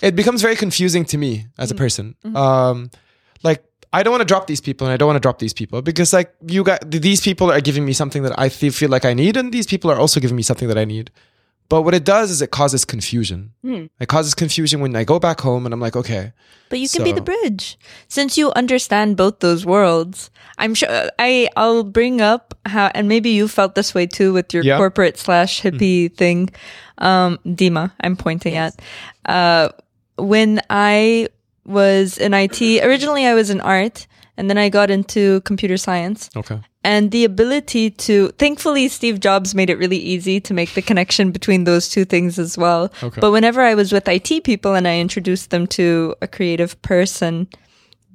it 0.02 0.16
becomes 0.16 0.42
very 0.42 0.56
confusing 0.56 1.06
to 1.06 1.18
me 1.18 1.48
as 1.58 1.72
a 1.72 1.76
person. 1.76 2.16
Um, 2.36 2.92
like 3.44 3.64
I 3.92 4.04
don't 4.04 4.12
want 4.12 4.22
to 4.22 4.26
drop 4.26 4.46
these 4.48 4.62
people, 4.62 4.86
and 4.86 4.94
I 4.94 4.98
don't 4.98 5.08
want 5.08 5.18
to 5.18 5.22
drop 5.22 5.40
these 5.40 5.54
people 5.54 5.82
because 5.82 6.14
like 6.14 6.34
you 6.46 6.64
got 6.64 6.90
these 6.90 7.22
people 7.22 7.52
are 7.52 7.62
giving 7.62 7.86
me 7.86 7.94
something 7.94 8.24
that 8.24 8.38
I 8.38 8.50
feel 8.50 8.90
like 8.90 9.06
I 9.06 9.14
need, 9.14 9.38
and 9.38 9.52
these 9.52 9.66
people 9.66 9.90
are 9.90 9.98
also 9.98 10.20
giving 10.20 10.36
me 10.36 10.44
something 10.44 10.68
that 10.68 10.78
I 10.78 10.86
need. 10.86 11.10
But 11.70 11.82
what 11.82 11.94
it 11.94 12.06
does 12.06 12.32
is 12.32 12.42
it 12.42 12.52
causes 12.52 12.86
confusion. 12.86 13.52
It 14.00 14.08
causes 14.08 14.34
confusion 14.34 14.80
when 14.80 14.96
I 14.96 15.04
go 15.04 15.20
back 15.20 15.42
home 15.42 15.66
and 15.66 15.74
I'm 15.74 15.82
like, 15.82 15.96
okay, 15.98 16.32
But 16.70 16.80
you 16.80 16.88
can 16.88 17.04
be 17.04 17.12
the 17.12 17.22
bridge 17.22 17.78
since 18.08 18.38
you 18.38 18.52
understand 18.56 19.18
both 19.18 19.40
those 19.40 19.66
worlds. 19.66 20.30
I'm 20.58 20.74
sure 20.74 20.90
I 21.20 21.50
I'll 21.58 21.84
bring 21.84 22.22
up 22.22 22.54
how 22.66 22.88
and 22.96 23.08
maybe 23.10 23.30
you 23.32 23.48
felt 23.48 23.76
this 23.76 23.94
way 23.94 24.08
too 24.08 24.32
with 24.34 24.54
your 24.54 24.64
Yeah. 24.64 24.78
corporate 24.78 25.18
slash 25.18 25.62
hippie 25.62 26.14
thing. 26.16 26.50
Um, 27.00 27.38
Dima, 27.46 27.92
I'm 28.00 28.16
pointing 28.16 28.56
at. 28.56 28.74
Uh, 29.26 29.70
when 30.18 30.62
I 30.70 31.28
was 31.66 32.18
in 32.18 32.34
IT. 32.34 32.62
Originally, 32.84 33.26
I 33.26 33.34
was 33.36 33.50
in 33.50 33.60
art, 33.62 34.08
and 34.38 34.50
then 34.50 34.58
I 34.58 34.70
got 34.70 34.90
into 34.90 35.42
computer 35.42 35.76
science. 35.78 36.30
Okay. 36.36 36.60
And 36.88 37.12
the 37.12 37.26
ability 37.26 37.90
to, 38.08 38.30
thankfully, 38.38 38.88
Steve 38.88 39.20
Jobs 39.20 39.54
made 39.54 39.70
it 39.70 39.78
really 39.78 39.98
easy 39.98 40.40
to 40.40 40.54
make 40.54 40.74
the 40.74 40.82
connection 40.82 41.32
between 41.32 41.66
those 41.66 41.90
two 41.90 42.06
things 42.06 42.40
as 42.40 42.58
well. 42.58 42.94
Okay. 43.04 43.20
But 43.20 43.34
whenever 43.34 43.62
I 43.62 43.74
was 43.74 43.92
with 43.92 44.08
IT 44.08 44.46
people 44.46 44.74
and 44.74 44.88
I 44.88 45.02
introduced 45.02 45.50
them 45.50 45.68
to 45.68 46.16
a 46.22 46.30
creative 46.30 46.82
person, 46.84 47.50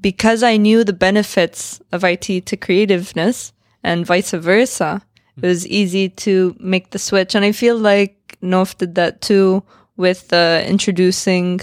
because 0.00 0.42
I 0.42 0.56
knew 0.56 0.84
the 0.84 0.94
benefits 0.94 1.82
of 1.92 2.02
IT 2.02 2.46
to 2.46 2.56
creativeness 2.56 3.52
and 3.84 4.06
vice 4.06 4.30
versa, 4.30 5.02
it 5.36 5.44
was 5.44 5.66
easy 5.66 6.08
to 6.24 6.56
make 6.58 6.92
the 6.92 6.98
switch. 6.98 7.34
And 7.34 7.44
I 7.44 7.52
feel 7.52 7.76
like 7.76 8.38
Nof 8.42 8.78
did 8.78 8.94
that 8.94 9.20
too 9.20 9.62
with 9.98 10.32
uh, 10.32 10.64
introducing 10.66 11.60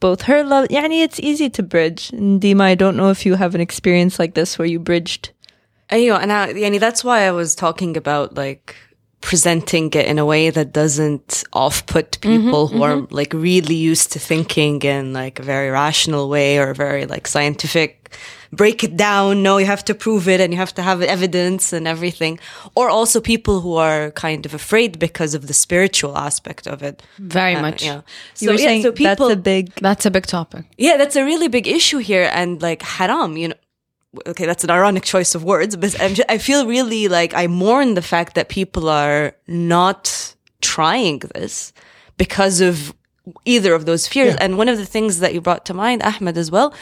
both 0.00 0.22
her 0.22 0.44
love. 0.44 0.68
Yani, 0.68 1.02
it's 1.02 1.20
easy 1.20 1.48
to 1.48 1.62
bridge. 1.62 2.10
And 2.10 2.42
Dima, 2.42 2.60
I 2.60 2.74
don't 2.74 2.98
know 2.98 3.08
if 3.08 3.24
you 3.24 3.36
have 3.36 3.54
an 3.54 3.62
experience 3.62 4.18
like 4.18 4.34
this 4.34 4.58
where 4.58 4.68
you 4.68 4.78
bridged. 4.78 5.30
Anyway, 5.90 6.18
and 6.20 6.32
I, 6.32 6.48
and 6.48 6.74
that's 6.76 7.04
why 7.04 7.26
I 7.26 7.32
was 7.32 7.54
talking 7.54 7.96
about 7.96 8.34
like 8.34 8.76
presenting 9.20 9.86
it 9.86 10.06
in 10.06 10.18
a 10.18 10.24
way 10.24 10.50
that 10.50 10.72
doesn't 10.72 11.44
off 11.52 11.86
put 11.86 12.12
mm-hmm, 12.12 12.44
people 12.44 12.68
mm-hmm, 12.68 12.76
who 12.76 12.82
mm-hmm. 12.82 13.04
are 13.04 13.08
like 13.10 13.32
really 13.32 13.74
used 13.74 14.12
to 14.12 14.18
thinking 14.18 14.80
in 14.82 15.12
like 15.12 15.38
a 15.38 15.42
very 15.42 15.70
rational 15.70 16.28
way 16.28 16.58
or 16.58 16.70
a 16.70 16.74
very 16.74 17.06
like 17.06 17.26
scientific 17.26 18.14
break 18.52 18.84
it 18.84 18.96
down. 18.96 19.42
No, 19.42 19.58
you 19.58 19.66
have 19.66 19.84
to 19.86 19.94
prove 19.94 20.28
it 20.28 20.40
and 20.40 20.52
you 20.52 20.58
have 20.58 20.74
to 20.74 20.82
have 20.82 21.02
evidence 21.02 21.72
and 21.72 21.86
everything. 21.86 22.38
Or 22.74 22.88
also 22.88 23.20
people 23.20 23.60
who 23.60 23.74
are 23.74 24.10
kind 24.12 24.46
of 24.46 24.54
afraid 24.54 24.98
because 24.98 25.34
of 25.34 25.46
the 25.46 25.54
spiritual 25.54 26.16
aspect 26.16 26.66
of 26.66 26.82
it. 26.82 27.02
Very 27.18 27.54
uh, 27.54 27.62
much. 27.62 27.84
Yeah. 27.84 28.02
So, 28.34 28.52
yeah, 28.52 28.82
so 28.82 28.92
people, 28.92 29.28
that's 29.28 29.38
a 29.38 29.42
big, 29.42 29.74
that's 29.74 30.06
a 30.06 30.10
big 30.10 30.26
topic. 30.26 30.64
Yeah, 30.78 30.96
that's 30.96 31.16
a 31.16 31.24
really 31.24 31.48
big 31.48 31.66
issue 31.66 31.98
here. 31.98 32.30
And 32.32 32.62
like 32.62 32.82
haram, 32.82 33.36
you 33.36 33.48
know, 33.48 33.54
Okay, 34.26 34.46
that's 34.46 34.64
an 34.64 34.70
ironic 34.70 35.02
choice 35.02 35.34
of 35.34 35.44
words, 35.44 35.76
but 35.76 36.00
I'm 36.00 36.14
just, 36.14 36.30
I 36.30 36.38
feel 36.38 36.66
really 36.66 37.08
like 37.08 37.34
I 37.34 37.46
mourn 37.48 37.94
the 37.94 38.02
fact 38.02 38.34
that 38.34 38.48
people 38.48 38.88
are 38.88 39.34
not 39.46 40.34
trying 40.62 41.18
this 41.34 41.72
because 42.16 42.60
of 42.60 42.94
either 43.44 43.74
of 43.74 43.84
those 43.84 44.06
fears. 44.08 44.34
Yeah. 44.34 44.44
And 44.44 44.56
one 44.56 44.68
of 44.68 44.78
the 44.78 44.86
things 44.86 45.18
that 45.20 45.34
you 45.34 45.40
brought 45.40 45.66
to 45.66 45.74
mind, 45.74 46.02
Ahmed, 46.02 46.38
as 46.38 46.50
well, 46.50 46.72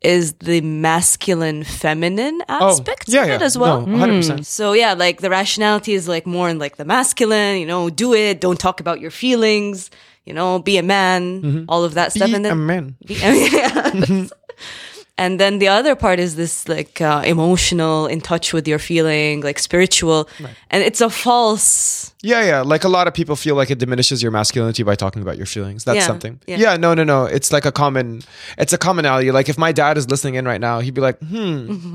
is 0.00 0.34
the 0.34 0.60
masculine 0.60 1.64
feminine 1.64 2.40
aspects 2.48 3.12
Oh, 3.12 3.16
yeah, 3.16 3.22
of 3.24 3.28
it 3.30 3.40
yeah. 3.40 3.46
as 3.46 3.58
well. 3.58 3.84
No, 3.84 4.06
100%. 4.06 4.46
So 4.46 4.72
yeah, 4.72 4.94
like 4.94 5.20
the 5.20 5.28
rationality 5.28 5.92
is 5.92 6.06
like 6.06 6.24
more 6.26 6.48
in 6.48 6.58
like 6.58 6.76
the 6.76 6.84
masculine, 6.84 7.58
you 7.58 7.66
know, 7.66 7.90
do 7.90 8.14
it, 8.14 8.40
don't 8.40 8.58
talk 8.60 8.80
about 8.80 9.00
your 9.00 9.10
feelings, 9.10 9.90
you 10.24 10.32
know, 10.32 10.60
be 10.60 10.78
a 10.78 10.82
man, 10.84 11.42
mm-hmm. 11.42 11.64
all 11.68 11.84
of 11.84 11.94
that 11.94 12.12
stuff. 12.12 12.28
Be 12.28 12.34
and 12.34 12.44
then 12.44 12.52
a 12.52 12.56
man. 12.56 12.96
be- 13.04 13.14
yeah. 13.14 14.26
and 15.18 15.40
then 15.40 15.58
the 15.58 15.66
other 15.66 15.96
part 15.96 16.20
is 16.20 16.36
this 16.36 16.68
like 16.68 17.00
uh, 17.00 17.22
emotional 17.26 18.06
in 18.06 18.20
touch 18.20 18.52
with 18.52 18.68
your 18.68 18.78
feeling 18.78 19.40
like 19.40 19.58
spiritual. 19.58 20.28
Right. 20.40 20.54
and 20.70 20.84
it's 20.84 21.00
a 21.00 21.10
false 21.10 22.14
yeah 22.22 22.44
yeah. 22.44 22.60
Like 22.62 22.84
a 22.84 22.88
lot 22.88 23.08
of 23.08 23.14
people 23.14 23.36
feel 23.36 23.56
like 23.56 23.70
it 23.70 23.78
diminishes 23.78 24.22
your 24.22 24.30
masculinity 24.30 24.84
by 24.84 24.94
talking 24.94 25.20
about 25.20 25.36
your 25.36 25.46
feelings. 25.46 25.84
That's 25.84 25.98
yeah, 25.98 26.06
something. 26.06 26.40
yeah. 26.46 26.56
yeah. 26.56 26.76
no 26.76 26.94
no 26.94 27.04
no. 27.04 27.24
It's 27.24 27.52
like 27.52 27.64
a 27.66 27.72
common 27.72 28.22
it's 28.56 28.72
a 28.72 28.78
commonality. 28.78 29.32
Like 29.32 29.48
if 29.48 29.58
my 29.58 29.72
dad 29.72 29.98
is 29.98 30.08
listening 30.08 30.36
in 30.36 30.46
right 30.46 30.60
now 30.60 30.78
he'd 30.78 30.94
be 30.94 31.00
like 31.00 31.18
hmm. 31.18 31.94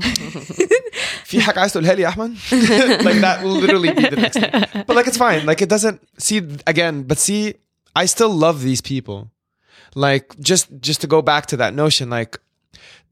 Like 3.04 3.20
that 3.20 3.40
will 3.42 3.52
literally 3.52 3.92
be 3.92 4.02
the 4.02 4.16
next 4.16 4.38
thing. 4.38 4.84
But 4.86 4.94
like 4.96 5.06
it's 5.06 5.16
fine. 5.16 5.46
Like 5.46 5.62
it 5.62 5.70
doesn't 5.70 6.00
see 6.18 6.42
again 6.66 7.02
but 7.04 7.18
see 7.18 7.54
i 7.96 8.04
still 8.04 8.30
love 8.30 8.62
these 8.62 8.82
people. 8.82 9.30
Like 9.94 10.38
just 10.40 10.68
just 10.80 11.00
to 11.00 11.06
go 11.06 11.22
back 11.22 11.46
to 11.46 11.56
that 11.56 11.72
notion 11.72 12.10
like 12.10 12.38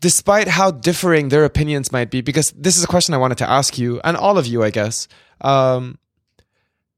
despite 0.02 0.48
how 0.48 0.72
differing 0.72 1.28
their 1.28 1.44
opinions 1.44 1.92
might 1.92 2.10
be, 2.10 2.20
because 2.20 2.50
this 2.50 2.76
is 2.76 2.82
a 2.82 2.88
question 2.88 3.14
I 3.14 3.18
wanted 3.18 3.38
to 3.38 3.48
ask 3.48 3.78
you 3.78 4.00
and 4.02 4.16
all 4.16 4.36
of 4.36 4.48
you, 4.48 4.64
I 4.64 4.70
guess. 4.70 5.06
Um, 5.40 5.98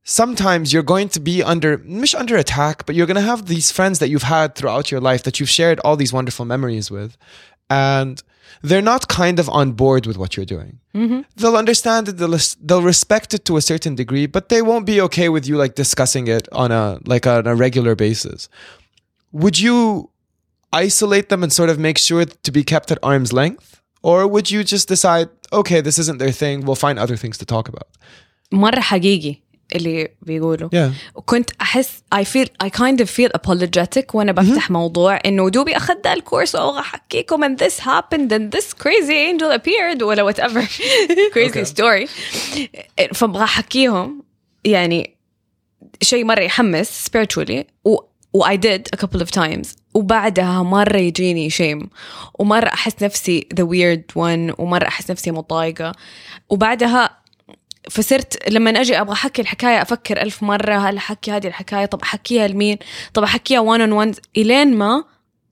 sometimes 0.05 0.72
you're 0.72 0.82
going 0.82 1.11
to 1.11 1.20
be 1.20 1.42
under, 1.42 1.76
not 1.84 2.14
under 2.14 2.36
attack, 2.36 2.86
but 2.86 2.94
you're 2.94 3.07
going 3.07 3.22
to 3.24 3.30
have 3.32 3.44
these 3.44 3.70
friends 3.70 3.98
that 3.98 4.09
you've 4.09 4.22
had 4.22 4.55
throughout 4.55 4.90
your 4.90 5.00
life 5.00 5.22
that 5.24 5.38
you've 5.38 5.50
shared 5.50 5.80
all 5.80 5.96
these 5.96 6.14
wonderful 6.14 6.46
memories 6.46 6.90
with. 6.90 7.18
And 7.68 8.22
they're 8.62 8.80
not 8.80 9.09
kind 9.09 9.38
of 9.38 9.50
on 9.50 9.72
board 9.72 10.07
with 10.07 10.16
what 10.16 10.34
you're 10.34 10.46
doing. 10.46 10.80
They'll 11.36 11.59
understand 11.59 12.09
it, 12.09 12.16
they'll, 12.16 12.38
they'll 12.62 12.82
respect 12.82 13.34
it 13.34 13.44
to 13.44 13.59
a 13.59 13.62
certain 13.62 13.94
degree, 13.96 14.24
but 14.26 14.48
they 14.48 14.62
won't 14.62 14.86
be 14.86 14.98
okay 15.02 15.28
with 15.28 15.46
you 15.46 15.59
like 15.59 15.74
discussing 15.74 16.26
it 16.26 16.48
on 16.52 16.72
a, 16.72 17.00
like 17.05 17.26
on 17.26 17.46
a 17.46 17.55
regular 17.55 17.94
basis. 17.94 18.48
Would 19.32 19.61
you 19.61 20.09
isolate 20.73 21.27
them 21.30 21.41
and 21.43 21.51
sort 21.59 21.69
of 21.69 21.77
make 21.80 21.97
sure 21.97 22.25
to 22.25 22.51
be 22.51 22.63
kept 22.63 22.91
at 22.91 22.97
arm's 23.03 23.32
length? 23.34 23.67
Or 24.01 24.19
would 24.34 24.47
you 24.53 24.63
just 24.63 24.88
decide, 24.95 25.27
okay, 25.59 25.80
this 25.82 25.97
isn't 26.03 26.19
their 26.23 26.32
thing, 26.41 26.55
we'll 26.65 26.82
find 26.88 26.97
other 27.05 27.17
things 27.23 27.38
to 27.41 27.45
talk 27.45 27.67
about? 27.67 27.88
مرة 28.51 28.80
حقيقي 28.80 29.36
اللي 29.75 30.07
بيقولوا 30.21 30.69
Yeah. 30.73 30.91
وكنت 31.15 31.49
احس 31.61 32.03
I 32.15 32.23
feel 32.23 32.47
I 32.63 32.69
kind 32.69 33.01
of 33.01 33.09
feel 33.09 33.30
apologetic 33.39 34.15
وانا 34.15 34.32
بفتح 34.32 34.71
موضوع 34.71 35.19
انه 35.25 35.49
دوبي 35.49 35.77
اخذت 35.77 36.07
الكورس 36.07 36.55
او 36.55 36.80
احكيكم 36.80 37.43
and 37.45 37.59
this 37.59 37.80
happened 37.80 38.32
and 38.32 38.57
this 38.57 38.73
crazy 38.73 39.13
angel 39.13 39.51
appeared 39.59 40.01
ولا 40.03 40.32
whatever 40.34 40.61
crazy 41.34 41.65
story 41.73 42.07
فابغى 43.13 43.43
احكيهم 43.43 44.23
يعني 44.65 45.15
شيء 46.01 46.23
مرة 46.25 46.41
يحمس 46.41 47.09
spiritually 47.09 47.63
و 48.35 48.39
و 48.39 48.45
I 48.45 48.57
did 48.57 48.82
a 48.97 48.99
couple 49.01 49.20
of 49.20 49.30
times. 49.30 49.68
وبعدها 49.95 50.62
مرة 50.62 50.97
يجيني 50.97 51.51
شيم 51.51 51.91
ومرة 52.39 52.68
أحس 52.68 53.03
نفسي 53.03 53.47
the 53.55 53.64
weird 53.64 54.14
one 54.22 54.61
ومرة 54.61 54.87
أحس 54.89 55.11
نفسي 55.11 55.30
متضايقة. 55.30 55.93
وبعدها 56.49 57.11
فصرت 57.91 58.51
لما 58.51 58.70
أجي 58.70 59.01
أبغى 59.01 59.12
أحكي 59.12 59.43
الحكاية 59.43 59.82
أفكر 59.82 60.22
ألف 60.22 60.43
مرة 60.43 60.74
هل 60.74 60.97
أحكي 60.97 61.30
هذه 61.30 61.47
الحكاية؟ 61.47 61.87
طب 61.87 62.03
أحكيها 62.03 62.49
لمين؟ 62.49 62.78
طب 63.14 63.22
أحكيها 63.22 63.76
one 63.76 63.80
on 63.80 64.14
one. 64.14 64.20
إلين 64.37 64.76
ما 64.76 65.05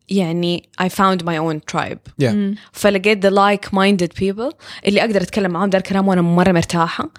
يعني 0.09 0.69
I 0.83 0.85
found 0.85 1.25
my 1.25 1.39
own 1.39 1.61
tribe. 1.73 2.25
Yeah. 2.25 2.35
فلقيت 2.73 3.27
the 3.27 3.31
like 3.31 3.69
minded 3.71 4.23
people 4.23 4.55
اللي 4.87 5.01
أقدر 5.01 5.23
أتكلم 5.23 5.51
معاهم 5.51 5.71
ده 5.71 5.79
الكلام 5.79 6.09
وأنا 6.09 6.23
مرة 6.23 6.53
مرتاحة. 6.53 7.11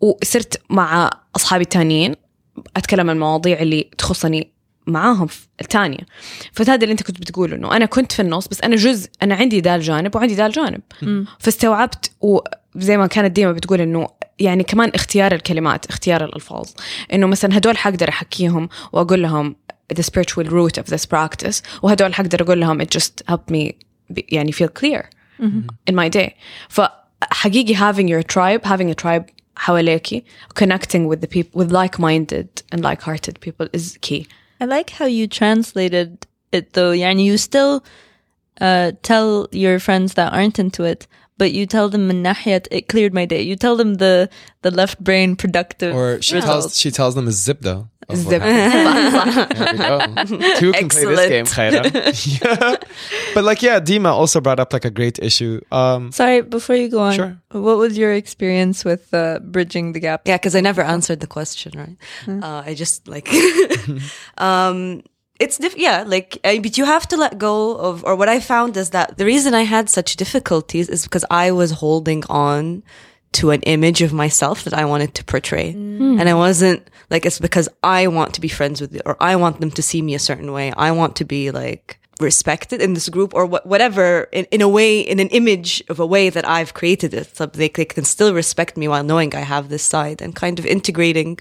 وصرت 0.00 0.60
مع 0.70 1.10
أصحابي 1.36 1.62
التانيين 1.62 2.14
أتكلم 2.76 3.10
عن 3.10 3.16
المواضيع 3.16 3.60
اللي 3.60 3.90
تخصني 3.98 4.55
معاهم 4.86 5.26
في 5.26 5.46
الثانية 5.60 6.06
فهذا 6.52 6.74
اللي 6.74 6.92
انت 6.92 7.02
كنت 7.02 7.20
بتقوله 7.20 7.56
إنه 7.56 7.76
أنا 7.76 7.86
كنت 7.86 8.12
في 8.12 8.22
النص 8.22 8.48
بس 8.48 8.60
أنا 8.60 8.76
جزء 8.76 9.10
أنا 9.22 9.34
عندي 9.34 9.60
ذا 9.60 9.74
الجانب 9.74 10.16
وعندي 10.16 10.34
ذا 10.34 10.46
الجانب 10.46 10.80
فاستوعبت 11.38 12.10
وزي 12.20 12.96
ما 12.96 13.06
كانت 13.06 13.32
ديما 13.32 13.52
بتقول 13.52 13.80
إنه 13.80 14.08
يعني 14.38 14.62
كمان 14.62 14.90
اختيار 14.94 15.34
الكلمات 15.34 15.86
اختيار 15.86 16.24
الألفاظ. 16.24 16.68
إنه 17.12 17.26
مثلا 17.26 17.56
هدول 17.58 17.78
حقدر 17.78 18.08
أحكيهم 18.08 18.68
وأقول 18.92 19.22
لهم 19.22 19.56
the 19.94 20.02
spiritual 20.02 20.46
root 20.48 20.82
of 20.82 20.90
this 20.94 21.06
practice 21.06 21.62
وهدول 21.82 22.14
حقدر 22.14 22.42
أقول 22.42 22.60
لهم 22.60 22.82
it 22.82 22.86
just 22.86 23.32
helped 23.32 23.50
me 23.52 23.72
be, 24.12 24.22
يعني 24.28 24.52
feel 24.52 24.68
clear 24.82 25.02
in 25.90 25.94
my 25.94 26.08
day. 26.08 26.30
فحقيقي 26.68 27.76
having 27.76 28.08
your 28.08 28.22
tribe 28.22 28.64
having 28.64 28.90
a 28.90 29.04
tribe 29.04 29.24
حواليكي 29.56 30.24
connecting 30.60 31.06
with 31.08 31.20
the 31.20 31.28
people 31.28 31.62
with 31.62 31.70
like-minded 31.70 32.62
and 32.74 32.80
like-hearted 32.80 33.40
people 33.40 33.66
is 33.76 33.96
key. 34.00 34.26
I 34.60 34.64
like 34.64 34.90
how 34.90 35.06
you 35.06 35.26
translated 35.26 36.26
it 36.52 36.72
though. 36.72 36.92
Yani 36.92 37.24
you 37.24 37.36
still 37.36 37.84
uh, 38.60 38.92
tell 39.02 39.48
your 39.52 39.78
friends 39.78 40.14
that 40.14 40.32
aren't 40.32 40.58
into 40.58 40.84
it, 40.84 41.06
but 41.38 41.52
you 41.52 41.66
tell 41.66 41.88
them 41.88 42.08
manahiyat, 42.08 42.68
it 42.70 42.88
cleared 42.88 43.14
my 43.14 43.24
day. 43.24 43.42
You 43.42 43.56
tell 43.56 43.76
them 43.76 43.94
the 43.94 44.28
the 44.62 44.70
left 44.70 45.02
brain 45.02 45.36
productive. 45.36 45.94
Or 45.94 46.20
she 46.22 46.36
results. 46.36 46.50
tells 46.50 46.78
she 46.78 46.90
tells 46.90 47.14
them 47.14 47.28
a 47.28 47.32
Zip. 47.32 47.64
Two 48.08 48.16
can 50.72 50.88
play 50.88 51.04
this 51.04 51.28
game, 51.28 51.44
But 53.34 53.44
like 53.44 53.62
yeah, 53.62 53.80
Dima 53.80 54.12
also 54.12 54.40
brought 54.40 54.60
up 54.60 54.72
like 54.72 54.84
a 54.84 54.90
great 54.90 55.18
issue. 55.18 55.60
Um, 55.72 56.12
Sorry, 56.12 56.42
before 56.42 56.76
you 56.76 56.88
go 56.88 57.00
on, 57.00 57.14
sure. 57.14 57.36
what 57.50 57.78
was 57.78 57.98
your 57.98 58.12
experience 58.12 58.84
with 58.84 59.12
uh, 59.12 59.40
bridging 59.40 59.92
the 59.92 59.98
gap? 59.98 60.22
Yeah, 60.24 60.36
because 60.36 60.54
I 60.54 60.60
never 60.60 60.82
answered 60.82 61.18
the 61.18 61.26
question, 61.26 61.72
right? 61.76 61.96
Mm. 62.26 62.44
Uh, 62.44 62.62
I 62.64 62.74
just 62.74 63.08
like 63.08 63.28
um, 64.38 65.02
it's 65.40 65.58
diff- 65.58 65.76
yeah, 65.76 66.04
like, 66.06 66.38
uh, 66.44 66.56
but 66.60 66.78
you 66.78 66.84
have 66.84 67.06
to 67.08 67.16
let 67.16 67.38
go 67.38 67.76
of, 67.76 68.04
or 68.04 68.14
what 68.16 68.28
I 68.28 68.40
found 68.40 68.76
is 68.76 68.90
that 68.90 69.18
the 69.18 69.24
reason 69.24 69.54
I 69.54 69.62
had 69.62 69.88
such 69.90 70.16
difficulties 70.16 70.88
is 70.88 71.04
because 71.04 71.24
I 71.30 71.50
was 71.50 71.70
holding 71.72 72.24
on 72.28 72.82
to 73.32 73.50
an 73.50 73.60
image 73.62 74.00
of 74.00 74.12
myself 74.12 74.64
that 74.64 74.72
I 74.72 74.84
wanted 74.86 75.14
to 75.14 75.24
portray, 75.24 75.70
and 75.72 76.28
I 76.28 76.34
wasn't 76.34 76.88
like 77.10 77.26
it's 77.26 77.38
because 77.38 77.68
I 77.82 78.06
want 78.06 78.32
to 78.34 78.40
be 78.40 78.48
friends 78.48 78.80
with 78.80 78.94
you, 78.94 79.00
or 79.04 79.16
I 79.20 79.36
want 79.36 79.60
them 79.60 79.70
to 79.72 79.82
see 79.82 80.00
me 80.00 80.14
a 80.14 80.18
certain 80.18 80.52
way. 80.52 80.72
I 80.76 80.90
want 80.92 81.16
to 81.16 81.24
be 81.24 81.50
like 81.50 81.98
respected 82.18 82.80
in 82.80 82.94
this 82.94 83.10
group 83.10 83.34
or 83.34 83.44
wha- 83.44 83.60
whatever 83.64 84.22
in, 84.32 84.46
in 84.50 84.62
a 84.62 84.68
way 84.68 85.00
in 85.00 85.20
an 85.20 85.28
image 85.28 85.82
of 85.90 86.00
a 86.00 86.06
way 86.06 86.30
that 86.30 86.48
I've 86.48 86.72
created 86.72 87.12
it 87.12 87.36
so 87.36 87.44
they, 87.44 87.68
they 87.68 87.84
can 87.84 88.04
still 88.04 88.32
respect 88.32 88.78
me 88.78 88.88
while 88.88 89.04
knowing 89.04 89.34
I 89.34 89.40
have 89.40 89.68
this 89.68 89.82
side 89.82 90.22
and 90.22 90.34
kind 90.34 90.58
of 90.58 90.64
integrating 90.64 91.38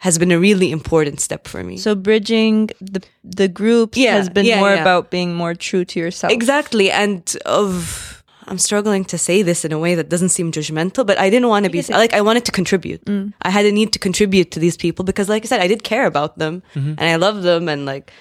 has 0.00 0.18
been 0.18 0.32
a 0.32 0.38
really 0.38 0.72
important 0.72 1.20
step 1.20 1.46
for 1.46 1.62
me. 1.62 1.76
So 1.76 1.94
bridging 1.94 2.70
the 2.80 3.00
the 3.22 3.48
groups 3.48 3.96
Yeah, 3.98 4.16
has 4.16 4.28
been 4.28 4.46
yeah, 4.46 4.58
more 4.58 4.74
yeah. 4.74 4.80
about 4.80 5.10
being 5.10 5.34
more 5.34 5.54
true 5.54 5.84
to 5.84 6.00
yourself. 6.00 6.32
Exactly. 6.32 6.90
And 6.90 7.22
of 7.44 8.24
I'm 8.48 8.58
struggling 8.58 9.04
to 9.12 9.18
say 9.18 9.42
this 9.42 9.64
in 9.64 9.72
a 9.72 9.78
way 9.78 9.94
that 9.94 10.08
doesn't 10.08 10.30
seem 10.30 10.50
judgmental, 10.52 11.06
but 11.06 11.18
I 11.18 11.28
didn't 11.30 11.48
want 11.48 11.64
to 11.66 11.70
be 11.70 11.82
like 11.82 12.14
I 12.14 12.22
wanted 12.22 12.44
to 12.46 12.52
contribute. 12.52 13.04
Mm. 13.04 13.32
I 13.42 13.50
had 13.50 13.66
a 13.66 13.72
need 13.72 13.92
to 13.92 13.98
contribute 13.98 14.50
to 14.52 14.58
these 14.58 14.76
people 14.76 15.04
because 15.04 15.28
like 15.28 15.44
I 15.44 15.48
said, 15.48 15.60
I 15.60 15.68
did 15.68 15.82
care 15.84 16.06
about 16.06 16.38
them 16.38 16.62
mm-hmm. 16.74 16.94
and 16.98 17.02
I 17.02 17.16
love 17.16 17.42
them 17.42 17.68
and 17.68 17.84
like 17.84 18.12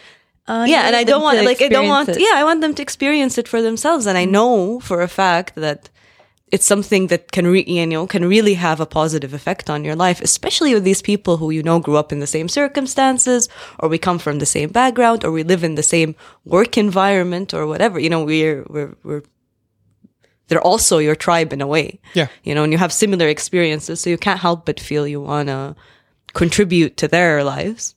Uh, 0.50 0.66
yeah, 0.68 0.88
and 0.88 0.96
I 1.02 1.04
don't 1.06 1.24
want 1.28 1.38
like 1.46 1.62
I 1.62 1.70
don't 1.70 1.88
want 1.88 2.10
experience 2.10 2.26
it. 2.26 2.28
yeah, 2.28 2.42
I 2.42 2.44
want 2.50 2.60
them 2.62 2.74
to 2.74 2.82
experience 2.82 3.38
it 3.42 3.48
for 3.48 3.62
themselves 3.62 4.04
and 4.10 4.18
I 4.18 4.26
mm. 4.26 4.32
know 4.36 4.80
for 4.82 4.98
a 5.02 5.08
fact 5.08 5.54
that 5.66 5.82
it's 6.52 6.66
something 6.66 7.08
that 7.08 7.32
can 7.32 7.48
re- 7.48 7.66
you 7.68 7.86
know 7.86 8.08
can 8.08 8.28
really 8.28 8.56
have 8.56 8.80
a 8.80 8.86
positive 8.86 9.34
effect 9.34 9.70
on 9.70 9.84
your 9.84 9.96
life, 9.96 10.22
especially 10.22 10.74
with 10.74 10.84
these 10.84 11.02
people 11.02 11.38
who 11.38 11.50
you 11.52 11.64
know 11.64 11.80
grew 11.80 11.98
up 11.98 12.12
in 12.12 12.20
the 12.20 12.28
same 12.28 12.50
circumstances, 12.50 13.50
or 13.80 13.90
we 13.90 13.98
come 13.98 14.20
from 14.20 14.40
the 14.40 14.46
same 14.46 14.70
background, 14.70 15.24
or 15.24 15.32
we 15.32 15.44
live 15.44 15.64
in 15.64 15.76
the 15.76 15.84
same 15.84 16.16
work 16.46 16.78
environment, 16.78 17.54
or 17.54 17.68
whatever. 17.68 18.00
You 18.00 18.10
know, 18.10 18.24
we're 18.24 18.64
we're 18.70 18.96
we're 19.04 19.24
they're 20.48 20.62
also 20.62 20.98
your 20.98 21.16
tribe 21.16 21.54
in 21.54 21.62
a 21.62 21.68
way. 21.68 22.00
Yeah. 22.14 22.28
You 22.44 22.56
know, 22.56 22.64
and 22.64 22.74
you 22.74 22.80
have 22.80 22.92
similar 22.92 23.28
experiences, 23.28 24.02
so 24.02 24.10
you 24.10 24.18
can't 24.18 24.40
help 24.40 24.66
but 24.66 24.80
feel 24.80 25.08
you 25.08 25.22
wanna 25.22 25.76
contribute 26.34 26.98
to 26.98 27.08
their 27.08 27.44
lives. 27.44 27.96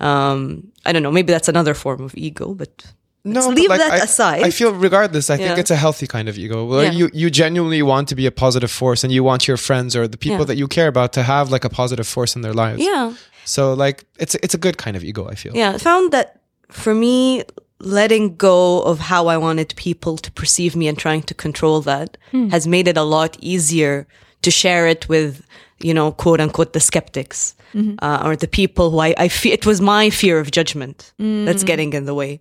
Um, 0.00 0.72
I 0.86 0.92
don't 0.92 1.02
know, 1.02 1.12
maybe 1.12 1.32
that's 1.32 1.48
another 1.48 1.74
form 1.74 2.00
of 2.02 2.14
ego, 2.16 2.54
but 2.54 2.94
No, 3.22 3.40
Let's 3.40 3.54
leave 3.54 3.68
like, 3.68 3.80
that 3.80 3.92
I, 3.92 3.96
aside. 3.98 4.42
I 4.42 4.50
feel, 4.50 4.72
regardless, 4.72 5.28
I 5.28 5.36
think 5.36 5.58
it's 5.58 5.70
a 5.70 5.76
healthy 5.76 6.06
kind 6.06 6.26
of 6.28 6.38
ego. 6.38 6.64
Where 6.64 6.84
Yeah. 6.84 6.92
you 6.92 7.10
you 7.12 7.28
genuinely 7.30 7.82
want 7.82 8.08
to 8.08 8.14
be 8.14 8.26
a 8.26 8.30
positive 8.30 8.70
force, 8.70 9.04
and 9.04 9.12
you 9.12 9.22
want 9.22 9.46
your 9.46 9.58
friends 9.58 9.94
or 9.94 10.08
the 10.08 10.16
people 10.16 10.40
Yeah. 10.40 10.44
that 10.46 10.56
you 10.56 10.68
care 10.68 10.88
about 10.88 11.12
to 11.12 11.22
have 11.22 11.50
like 11.50 11.64
a 11.64 11.68
positive 11.68 12.06
force 12.06 12.34
in 12.34 12.42
their 12.42 12.54
lives. 12.54 12.80
yeah. 12.80 13.12
So 13.44 13.74
like, 13.74 14.04
it's 14.18 14.34
it's 14.36 14.54
a 14.54 14.58
good 14.58 14.76
kind 14.76 14.96
of 14.96 15.04
ego. 15.04 15.28
I 15.28 15.34
feel. 15.34 15.52
Yeah, 15.54 15.74
I 15.74 15.78
found 15.78 16.12
that 16.12 16.40
for 16.70 16.94
me, 16.94 17.44
letting 17.80 18.36
go 18.36 18.82
of 18.82 18.98
how 18.98 19.26
I 19.26 19.36
wanted 19.36 19.74
people 19.76 20.16
to 20.18 20.30
perceive 20.32 20.76
me 20.76 20.88
and 20.88 20.96
trying 20.98 21.22
to 21.22 21.34
control 21.34 21.80
that 21.82 22.16
hmm. 22.30 22.48
has 22.50 22.66
made 22.66 22.86
it 22.88 22.96
a 22.96 23.02
lot 23.02 23.36
easier 23.40 24.06
to 24.42 24.50
share 24.50 24.86
it 24.86 25.08
with, 25.08 25.44
you 25.78 25.94
know, 25.94 26.12
quote 26.12 26.40
unquote, 26.40 26.72
the 26.72 26.80
skeptics 26.80 27.54
mm-hmm. 27.74 27.94
uh, 28.02 28.22
or 28.24 28.36
the 28.36 28.48
people 28.48 28.90
who 28.90 28.98
I, 28.98 29.14
I 29.16 29.28
fear. 29.28 29.54
It 29.54 29.66
was 29.66 29.80
my 29.80 30.10
fear 30.10 30.38
of 30.38 30.50
judgment 30.50 31.12
that's 31.18 31.62
mm. 31.62 31.66
getting 31.66 31.92
in 31.92 32.04
the 32.04 32.14
way. 32.14 32.40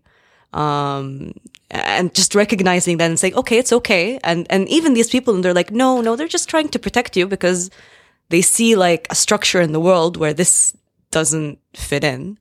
Um, 0.53 1.33
and 1.71 2.13
just 2.15 2.33
recognizing 2.33 2.97
that 2.97 3.09
and 3.09 3.19
saying, 3.19 3.35
okay, 3.35 3.59
it's 3.59 3.71
okay. 3.71 4.19
And, 4.23 4.47
and 4.49 4.67
even 4.69 4.93
these 4.95 5.09
people, 5.09 5.35
and 5.35 5.43
they're 5.43 5.53
like, 5.53 5.71
no, 5.71 6.01
no, 6.01 6.15
they're 6.15 6.27
just 6.27 6.49
trying 6.49 6.69
to 6.69 6.79
protect 6.79 7.15
you 7.15 7.27
because 7.27 7.69
they 8.29 8.41
see 8.41 8.75
like 8.75 9.07
a 9.09 9.15
structure 9.15 9.61
in 9.61 9.71
the 9.71 9.79
world 9.79 10.17
where 10.17 10.33
this 10.33 10.75
doesn't 11.11 11.59
fit 11.73 12.03
in 12.03 12.37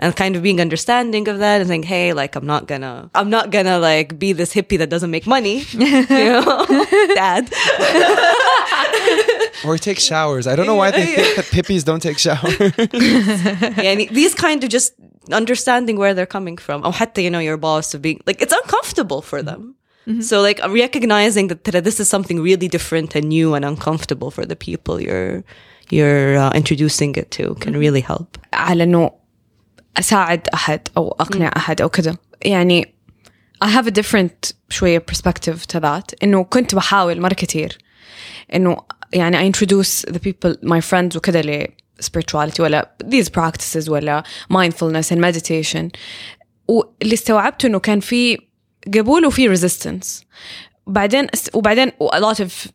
and 0.00 0.16
kind 0.16 0.34
of 0.34 0.42
being 0.42 0.60
understanding 0.60 1.28
of 1.28 1.38
that 1.38 1.60
and 1.60 1.68
saying, 1.68 1.84
hey, 1.84 2.14
like 2.14 2.34
I'm 2.34 2.46
not 2.46 2.66
gonna, 2.66 3.10
I'm 3.14 3.30
not 3.30 3.50
gonna 3.50 3.78
like 3.78 4.18
be 4.18 4.32
this 4.32 4.52
hippie 4.52 4.78
that 4.78 4.88
doesn't 4.88 5.10
make 5.10 5.26
money, 5.26 5.58
you 5.72 6.08
know, 6.08 6.66
dad. 7.14 7.52
or 9.64 9.76
take 9.76 10.00
showers. 10.00 10.46
I 10.46 10.56
don't 10.56 10.66
know 10.66 10.74
why 10.74 10.90
they 10.90 11.04
think 11.04 11.36
that 11.36 11.44
hippies 11.44 11.84
don't 11.84 12.00
take 12.00 12.18
showers. 12.18 12.58
yeah, 13.78 13.92
and 13.92 14.08
these 14.08 14.34
kind 14.34 14.64
of 14.64 14.70
just 14.70 14.94
understanding 15.30 15.98
where 15.98 16.14
they're 16.14 16.26
coming 16.26 16.56
from. 16.56 16.82
Oh, 16.84 16.92
hatta, 16.92 17.20
you 17.20 17.30
know, 17.30 17.38
your 17.38 17.58
boss 17.58 17.92
of 17.92 18.00
being 18.00 18.22
like 18.26 18.40
it's 18.40 18.54
uncomfortable 18.54 19.20
for 19.20 19.42
them. 19.42 19.74
Mm-hmm. 20.06 20.12
mm-hmm. 20.12 20.20
So 20.22 20.40
like 20.40 20.60
recognizing 20.66 21.48
that, 21.48 21.84
this 21.84 22.00
is 22.00 22.08
something 22.08 22.40
really 22.40 22.68
different 22.68 23.14
and 23.14 23.28
new 23.28 23.52
and 23.52 23.66
uncomfortable 23.66 24.30
for 24.30 24.46
the 24.46 24.56
people 24.56 24.98
you're 24.98 25.44
you're 25.90 26.38
uh, 26.38 26.52
introducing 26.52 27.14
it 27.16 27.30
to 27.32 27.54
can 27.56 27.72
mm-hmm. 27.72 27.80
really 27.80 28.00
help. 28.00 28.38
على 28.54 28.88
know. 28.88 29.19
أساعد 29.96 30.48
أحد 30.54 30.88
أو 30.96 31.16
أقنع 31.20 31.52
أحد 31.56 31.80
أو 31.80 31.88
كذا. 31.88 32.16
يعني 32.42 32.94
I 33.64 33.68
have 33.68 33.86
a 33.86 33.90
different 33.90 34.52
شوية 34.70 35.04
perspective 35.12 35.66
to 35.72 35.80
that. 35.80 36.14
إنه 36.22 36.44
كنت 36.44 36.74
بحاول 36.74 37.20
مرة 37.20 37.34
كتير. 37.34 37.78
إنه 38.54 38.76
يعني 39.12 39.38
I 39.38 39.54
introduce 39.54 40.10
the 40.10 40.18
people 40.18 40.54
my 40.62 40.80
friends 40.80 41.16
وكذا 41.16 41.42
ل 41.42 41.66
spirituality 42.02 42.60
ولا 42.60 42.90
these 43.04 43.28
practices 43.28 43.88
ولا 43.88 44.22
mindfulness 44.52 45.12
and 45.12 45.18
meditation. 45.18 45.90
واللي 46.68 47.14
استوعبته 47.14 47.66
إنه 47.66 47.78
كان 47.78 48.00
في 48.00 48.38
قبول 48.94 49.26
وفي 49.26 49.56
resistance. 49.56 50.24
بعدين 50.86 51.26
وبعدين 51.54 51.88
a 51.88 52.20
lot 52.20 52.36
of 52.40 52.68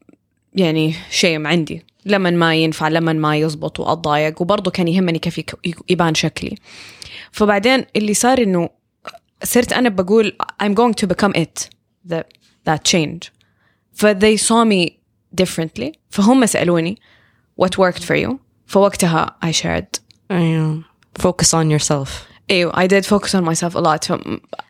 يعني 0.54 0.94
shame 1.22 1.46
عندي. 1.46 1.86
لما 2.06 2.30
ما 2.30 2.56
ينفع 2.56 2.88
لما 2.88 3.14
ما 3.14 3.38
يزبط 3.38 3.80
وأتضايق. 3.80 4.42
وبرضه 4.42 4.72
كان 4.72 4.88
يهمني 4.88 5.20
كيف 5.20 5.42
يبان 5.90 6.16
شكلي. 6.16 6.58
فبعدين 7.35 7.85
اللي 7.97 8.15
صار 8.15 8.43
انه 8.43 8.69
صرت 9.45 9.73
انا 9.73 9.89
بقول 9.89 10.37
I'm 10.63 10.75
going 10.75 10.95
to 11.05 11.07
become 11.07 11.33
it 11.41 11.69
that 12.13 12.25
that 12.69 12.81
change 12.93 13.31
ف 13.93 14.07
they 14.07 14.37
saw 14.37 14.65
me 14.65 14.91
differently 15.43 15.93
فهم 16.11 16.47
سألوني 16.47 16.99
what 17.63 17.71
worked 17.79 18.03
for 18.05 18.17
you 18.27 18.35
فوقتها 18.67 19.37
I 19.45 19.51
shared 19.53 20.01
أيوة. 20.31 20.83
focus 21.23 21.47
on 21.55 21.71
yourself 21.79 22.09
ايوه 22.51 22.73
I 22.73 22.87
did 22.89 23.05
focus 23.07 23.35
on 23.35 23.45
myself 23.45 23.75
a 23.75 23.81
lot 23.81 24.05
ف 24.05 24.13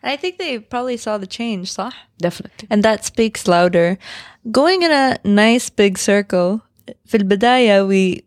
I 0.03 0.15
think 0.17 0.37
they 0.37 0.57
probably 0.59 0.97
saw 0.97 1.17
the 1.17 1.27
change, 1.27 1.65
صح? 1.69 2.07
definitely 2.23 2.67
And 2.71 2.83
that 2.83 3.05
speaks 3.05 3.47
louder. 3.47 3.97
Going 4.59 4.81
in 4.81 4.91
a 4.91 5.17
nice 5.25 5.69
big 5.69 5.97
circle, 5.97 6.59
في 7.05 7.17
البداية 7.17 7.87
we 7.87 8.21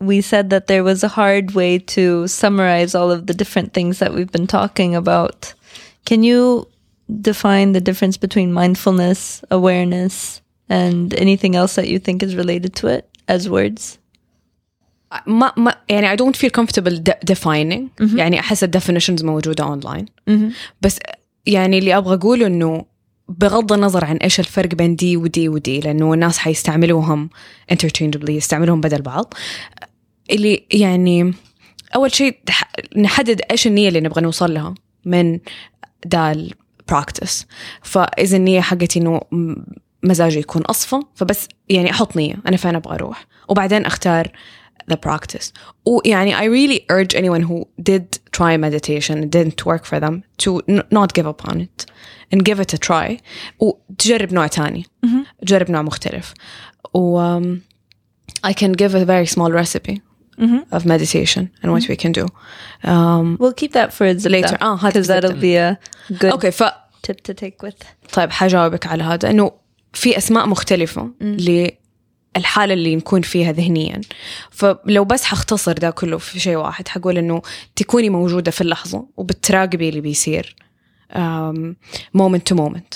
we 0.00 0.20
said 0.20 0.50
that 0.50 0.66
there 0.66 0.84
was 0.84 1.02
a 1.02 1.08
hard 1.08 1.52
way 1.52 1.78
to 1.78 2.26
summarize 2.28 2.94
all 2.94 3.10
of 3.10 3.26
the 3.26 3.34
different 3.34 3.72
things 3.72 3.98
that 4.00 4.12
we've 4.14 4.30
been 4.32 4.46
talking 4.46 4.94
about. 4.94 5.54
Can 6.04 6.22
you 6.22 6.68
define 7.20 7.72
the 7.72 7.80
difference 7.80 8.16
between 8.16 8.52
mindfulness, 8.52 9.42
awareness, 9.50 10.42
and 10.68 11.14
anything 11.14 11.54
else 11.56 11.74
that 11.76 11.88
you 11.88 11.98
think 11.98 12.22
is 12.22 12.34
related 12.36 12.74
to 12.76 12.88
it 12.88 13.08
as 13.28 13.48
words? 13.48 13.98
ما 15.26 15.52
ما 15.56 15.74
يعني 15.88 16.08
I 16.08 16.16
don't 16.16 16.36
feel 16.36 16.50
comfortable 16.50 16.98
de- 16.98 17.18
defining 17.34 17.88
يعني 18.00 18.40
أحس 18.40 18.64
ال 18.64 18.70
definitions 18.70 19.24
موجودة 19.24 19.64
online 19.64 20.04
بس 20.82 20.98
يعني 21.46 21.78
اللي 21.78 21.96
أبغى 21.96 22.14
أقوله 22.14 22.46
إنه 22.46 22.84
بغض 23.29 23.73
النظر 23.73 24.05
عن 24.05 24.17
إيش 24.17 24.39
الفرق 24.39 24.75
بين 24.75 24.95
دي 24.95 25.17
ودي 25.17 25.49
ودي 25.49 25.79
لأنه 25.79 26.13
الناس 26.13 26.37
حيستعملوهم 26.37 27.29
interchangeably 27.73 28.29
يستعملوهم 28.29 28.81
بدل 28.81 29.01
بعض. 29.01 29.33
اللي 30.31 30.63
يعني 30.71 31.33
أول 31.95 32.15
شيء 32.15 32.37
نحدد 32.97 33.41
إيش 33.51 33.67
النية 33.67 33.87
اللي 33.87 33.99
نبغى 34.01 34.21
نوصل 34.21 34.53
لها 34.53 34.75
من 35.05 35.39
دا 36.05 36.31
البراكتس 36.31 37.45
فإذا 37.81 38.37
النية 38.37 38.61
حقتي 38.61 38.99
إنه 38.99 39.21
م- 39.31 39.55
مزاجي 40.03 40.39
يكون 40.39 40.61
أصفى 40.61 40.99
فبس 41.15 41.47
يعني 41.69 41.91
أحط 41.91 42.15
نية 42.17 42.35
أنا 42.47 42.57
فين 42.57 42.75
أبغى 42.75 42.95
أروح؟ 42.95 43.25
وبعدين 43.49 43.85
أختار 43.85 44.27
the 44.91 44.95
practice. 45.09 45.51
ويعني 45.85 46.35
I 46.37 46.43
really 46.43 46.79
urge 46.91 47.15
anyone 47.15 47.43
who 47.43 47.65
did 47.91 48.19
try 48.31 48.57
meditation 48.57 49.23
it 49.23 49.29
didn't 49.29 49.65
work 49.65 49.85
for 49.85 49.99
them 49.99 50.23
to 50.43 50.61
not 50.91 51.13
give 51.13 51.27
up 51.27 51.47
on 51.51 51.61
it. 51.61 51.85
And 52.35 52.39
give 52.43 52.59
it 52.59 52.73
a 52.73 52.77
try. 52.77 53.17
وتجرب 53.59 54.33
نوع 54.33 54.47
تاني. 54.47 54.85
تجرب 55.41 55.71
نوع 55.71 55.81
مختلف. 55.81 56.33
و 56.93 57.39
um, 57.39 57.45
I 58.47 58.53
can 58.53 58.71
give 58.73 58.95
a 58.95 59.05
very 59.05 59.27
small 59.35 59.51
recipe 59.51 60.01
of 60.75 60.85
meditation 60.85 61.43
and 61.61 61.71
what 61.73 61.83
we 61.89 61.95
can 62.03 62.11
do. 62.19 62.25
Um, 62.91 63.37
We'll 63.41 63.57
keep 63.61 63.73
that 63.79 63.89
for 63.97 64.05
Zibda, 64.13 64.31
Later. 64.37 64.57
Ah, 64.61 64.77
because 64.85 65.07
that'll 65.07 65.31
Zibda. 65.31 65.41
be 65.47 65.55
a 65.55 65.77
good 66.21 66.33
okay 66.33 66.49
ف 66.51 66.63
tip 67.07 67.17
to 67.27 67.33
take 67.33 67.67
with. 67.67 67.83
طيب 68.13 68.31
حجاوبك 68.31 68.87
على 68.87 69.03
هذا. 69.03 69.29
إنه 69.29 69.51
في 69.93 70.17
أسماء 70.17 70.47
مختلفة 70.47 71.11
للحالة 71.21 72.73
اللي 72.73 72.95
نكون 72.95 73.21
فيها 73.21 73.51
ذهنيا. 73.51 74.01
فلو 74.51 75.05
بس 75.05 75.23
حختصر 75.23 75.73
ده 75.73 75.89
كله 75.89 76.17
في 76.17 76.39
شيء 76.39 76.55
واحد 76.55 76.87
حقول 76.87 77.17
إنه 77.17 77.41
تكوني 77.75 78.09
موجودة 78.09 78.51
في 78.51 78.61
اللحظة 78.61 79.05
وبتراقبي 79.17 79.89
اللي 79.89 80.01
بيصير. 80.01 80.55
مومنت 82.14 82.46
تو 82.46 82.54
مومنت 82.54 82.94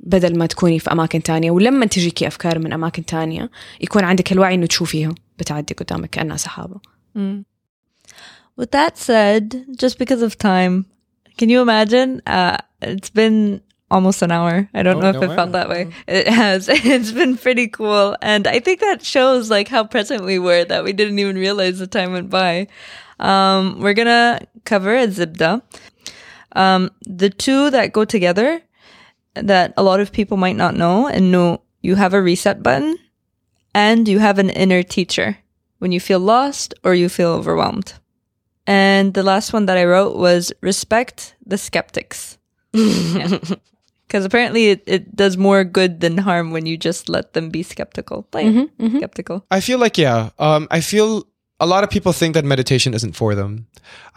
بدل 0.00 0.38
ما 0.38 0.46
تكوني 0.46 0.78
في 0.78 0.92
أماكن 0.92 1.22
تانية 1.22 1.50
ولما 1.50 1.86
تجيكي 1.86 2.26
أفكار 2.26 2.58
من 2.58 2.72
أماكن 2.72 3.04
تانية 3.04 3.50
يكون 3.80 4.04
عندك 4.04 4.32
الوعي 4.32 4.54
إنه 4.54 4.66
تشوفيها 4.66 5.14
بتعدي 5.38 5.74
قدامك 5.74 6.10
كأنها 6.10 6.36
سحابة 6.36 6.80
With 8.56 8.72
that 8.72 8.98
said, 8.98 9.64
just 9.82 9.98
because 9.98 10.22
of 10.22 10.36
time, 10.36 10.84
can 11.38 11.48
you 11.48 11.60
imagine? 11.62 12.20
Uh, 12.26 12.58
it's 12.82 13.08
been 13.08 13.62
almost 13.90 14.20
an 14.22 14.30
hour. 14.30 14.68
I 14.74 14.82
don't 14.82 14.96
Oh, 14.98 15.00
know 15.00 15.10
if 15.10 15.16
no 15.16 15.22
it 15.22 15.28
way. 15.30 15.36
felt 15.36 15.52
that 15.52 15.68
way. 15.74 15.82
It 16.06 16.28
has. 16.28 16.68
It's 16.68 17.12
been 17.12 17.36
pretty 17.38 17.68
cool. 17.68 18.16
And 18.20 18.46
I 18.46 18.58
think 18.60 18.80
that 18.80 19.02
shows 19.14 19.50
like 19.50 19.68
how 19.68 19.84
present 19.84 20.24
we 20.24 20.38
were 20.38 20.64
that 20.72 20.84
we 20.84 20.92
didn't 20.92 21.18
even 21.18 21.36
realize 21.36 21.78
the 21.78 21.86
time 21.86 22.12
went 22.12 22.28
by. 22.28 22.66
Um, 23.18 23.80
we're 23.82 23.94
going 23.94 24.14
to 24.20 24.40
cover 24.64 24.94
a 24.94 25.06
zibda. 25.08 25.62
Um, 26.55 26.89
the 27.01 27.29
two 27.29 27.69
that 27.69 27.93
go 27.93 28.05
together 28.05 28.61
that 29.35 29.73
a 29.77 29.83
lot 29.83 29.99
of 29.99 30.11
people 30.11 30.37
might 30.37 30.55
not 30.55 30.75
know 30.75 31.07
and 31.07 31.31
know 31.31 31.61
you 31.81 31.95
have 31.95 32.13
a 32.13 32.21
reset 32.21 32.63
button 32.63 32.97
and 33.73 34.07
you 34.07 34.19
have 34.19 34.39
an 34.39 34.49
inner 34.49 34.81
teacher, 34.81 35.37
when 35.79 35.91
you 35.91 35.99
feel 35.99 36.19
lost 36.19 36.73
or 36.83 36.95
you 36.95 37.09
feel 37.09 37.29
overwhelmed. 37.29 37.93
And 38.65 39.13
the 39.13 39.23
last 39.23 39.53
one 39.53 39.65
that 39.67 39.77
I 39.77 39.85
wrote 39.85 40.15
was 40.15 40.53
respect 40.61 41.35
the 41.45 41.57
skeptics. 41.57 42.37
Because 44.07 44.23
apparently 44.23 44.67
it, 44.67 44.83
it 44.85 45.15
does 45.15 45.35
more 45.35 45.63
good 45.63 45.99
than 45.99 46.19
harm 46.19 46.51
when 46.51 46.67
you 46.67 46.77
just 46.77 47.09
let 47.09 47.33
them 47.33 47.49
be 47.49 47.63
skeptical. 47.63 48.21
Play 48.23 48.69
skeptical. 48.97 49.43
I 49.49 49.59
feel 49.61 49.79
like 49.79 49.97
yeah. 49.97 50.29
Um, 50.37 50.67
I 50.69 50.81
feel 50.81 51.27
a 51.59 51.65
lot 51.65 51.83
of 51.83 51.89
people 51.89 52.11
think 52.11 52.33
that 52.33 52.43
meditation 52.43 52.93
isn't 52.93 53.15
for 53.15 53.33
them. 53.33 53.67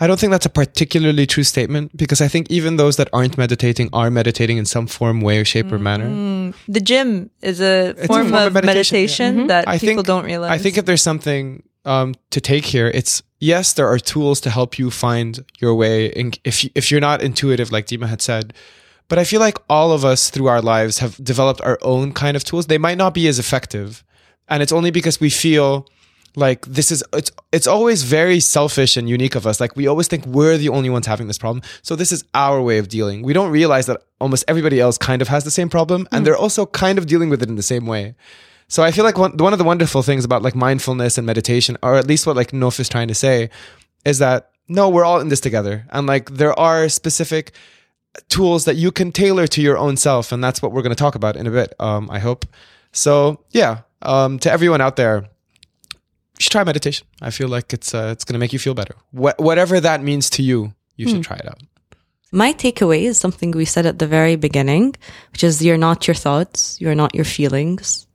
I 0.00 0.06
don't 0.06 0.18
think 0.18 0.32
that's 0.32 0.46
a 0.46 0.50
particularly 0.50 1.26
true 1.26 1.44
statement 1.44 1.96
because 1.96 2.20
I 2.20 2.26
think 2.26 2.50
even 2.50 2.76
those 2.76 2.96
that 2.96 3.08
aren't 3.12 3.38
meditating 3.38 3.90
are 3.92 4.10
meditating 4.10 4.56
in 4.56 4.64
some 4.64 4.86
form, 4.86 5.20
way, 5.20 5.38
or 5.38 5.44
shape, 5.44 5.70
or 5.70 5.78
manner. 5.78 6.52
The 6.66 6.80
gym 6.80 7.30
is 7.40 7.60
a 7.60 7.90
a 7.90 8.06
form, 8.06 8.30
form 8.30 8.34
of 8.34 8.46
of 8.48 8.54
meditation, 8.54 8.96
meditation, 9.26 9.46
that 9.48 9.68
I 9.68 9.78
people 9.78 9.96
think 9.96 10.06
don't 10.06 10.24
realize. 10.24 10.50
I 10.50 10.58
think 10.58 10.78
if 10.78 10.84
there's 10.84 11.02
something 11.02 11.62
um, 11.84 12.14
to 12.30 12.40
take 12.40 12.64
here, 12.64 12.88
it's 12.88 13.22
yes, 13.38 13.72
there 13.72 13.86
are 13.86 13.98
tools 13.98 14.40
to 14.40 14.50
help 14.50 14.78
you 14.78 14.90
find 14.90 15.44
your 15.60 15.74
way. 15.74 16.10
And 16.12 16.38
if 16.44 16.64
if 16.74 16.90
you're 16.90 17.00
not 17.00 17.22
intuitive, 17.22 17.70
like 17.70 17.86
Dima 17.86 18.08
had 18.08 18.20
said, 18.20 18.52
but 19.08 19.18
I 19.18 19.24
feel 19.24 19.40
like 19.40 19.58
all 19.70 19.92
of 19.92 20.04
us 20.04 20.30
through 20.30 20.46
our 20.46 20.60
lives 20.60 20.98
have 20.98 21.22
developed 21.22 21.60
our 21.60 21.78
own 21.82 22.12
kind 22.12 22.36
of 22.36 22.42
tools. 22.42 22.66
They 22.66 22.78
might 22.78 22.98
not 22.98 23.14
be 23.14 23.28
as 23.28 23.38
effective, 23.38 24.02
and 24.48 24.60
it's 24.60 24.72
only 24.72 24.90
because 24.90 25.20
we 25.20 25.30
feel 25.30 25.86
like 26.38 26.64
this 26.66 26.90
is 26.90 27.02
it's 27.12 27.30
it's 27.52 27.66
always 27.66 28.02
very 28.02 28.40
selfish 28.40 28.96
and 28.96 29.08
unique 29.08 29.34
of 29.34 29.46
us 29.46 29.60
like 29.60 29.74
we 29.76 29.86
always 29.86 30.08
think 30.08 30.24
we're 30.26 30.56
the 30.56 30.68
only 30.68 30.90
ones 30.90 31.06
having 31.06 31.26
this 31.26 31.38
problem 31.38 31.62
so 31.82 31.96
this 31.96 32.12
is 32.12 32.24
our 32.34 32.62
way 32.62 32.78
of 32.78 32.88
dealing 32.88 33.22
we 33.22 33.32
don't 33.32 33.50
realize 33.50 33.86
that 33.86 34.00
almost 34.20 34.44
everybody 34.46 34.78
else 34.80 34.96
kind 34.96 35.20
of 35.22 35.28
has 35.28 35.44
the 35.44 35.50
same 35.50 35.68
problem 35.68 36.06
and 36.12 36.26
they're 36.26 36.36
also 36.36 36.66
kind 36.66 36.98
of 36.98 37.06
dealing 37.06 37.28
with 37.30 37.42
it 37.42 37.48
in 37.48 37.56
the 37.56 37.62
same 37.62 37.86
way 37.86 38.14
so 38.68 38.82
I 38.82 38.90
feel 38.90 39.04
like 39.04 39.16
one, 39.16 39.36
one 39.38 39.54
of 39.54 39.58
the 39.58 39.64
wonderful 39.64 40.02
things 40.02 40.24
about 40.24 40.42
like 40.42 40.54
mindfulness 40.54 41.16
and 41.16 41.26
meditation, 41.26 41.78
or 41.82 41.94
at 41.94 42.06
least 42.06 42.26
what 42.26 42.36
like 42.36 42.50
Nof 42.50 42.78
is 42.78 42.88
trying 42.88 43.08
to 43.08 43.14
say, 43.14 43.48
is 44.04 44.18
that 44.18 44.50
no, 44.68 44.90
we're 44.90 45.06
all 45.06 45.20
in 45.20 45.30
this 45.30 45.40
together. 45.40 45.86
And 45.90 46.06
like 46.06 46.30
there 46.30 46.56
are 46.58 46.90
specific 46.90 47.52
tools 48.28 48.66
that 48.66 48.76
you 48.76 48.92
can 48.92 49.10
tailor 49.10 49.46
to 49.46 49.62
your 49.62 49.78
own 49.78 49.96
self. 49.96 50.32
And 50.32 50.44
that's 50.44 50.60
what 50.60 50.72
we're 50.72 50.82
going 50.82 50.94
to 50.94 51.02
talk 51.02 51.14
about 51.14 51.36
in 51.36 51.46
a 51.46 51.50
bit, 51.50 51.72
um, 51.80 52.10
I 52.10 52.18
hope. 52.18 52.44
So 52.92 53.42
yeah, 53.50 53.80
um, 54.02 54.38
to 54.40 54.52
everyone 54.52 54.82
out 54.82 54.96
there, 54.96 55.28
you 56.37 56.41
should 56.43 56.51
try 56.51 56.63
meditation. 56.63 57.05
I 57.21 57.29
feel 57.29 57.47
like 57.47 57.73
it's, 57.73 57.93
uh, 57.93 58.09
it's 58.13 58.23
going 58.25 58.33
to 58.33 58.39
make 58.39 58.53
you 58.53 58.59
feel 58.59 58.73
better. 58.73 58.95
Wh- 59.11 59.39
whatever 59.39 59.79
that 59.79 60.01
means 60.01 60.29
to 60.31 60.41
you, 60.43 60.73
you 60.95 61.07
should 61.09 61.23
try 61.23 61.37
it 61.37 61.47
out. 61.47 61.61
My 62.31 62.51
takeaway 62.53 63.01
is 63.03 63.17
something 63.19 63.51
we 63.51 63.65
said 63.65 63.85
at 63.85 63.99
the 63.99 64.07
very 64.07 64.35
beginning, 64.35 64.95
which 65.31 65.43
is 65.43 65.61
you're 65.65 65.77
not 65.77 66.07
your 66.07 66.15
thoughts, 66.15 66.81
you're 66.81 66.95
not 67.03 67.13
your 67.13 67.25
feelings, 67.25 68.07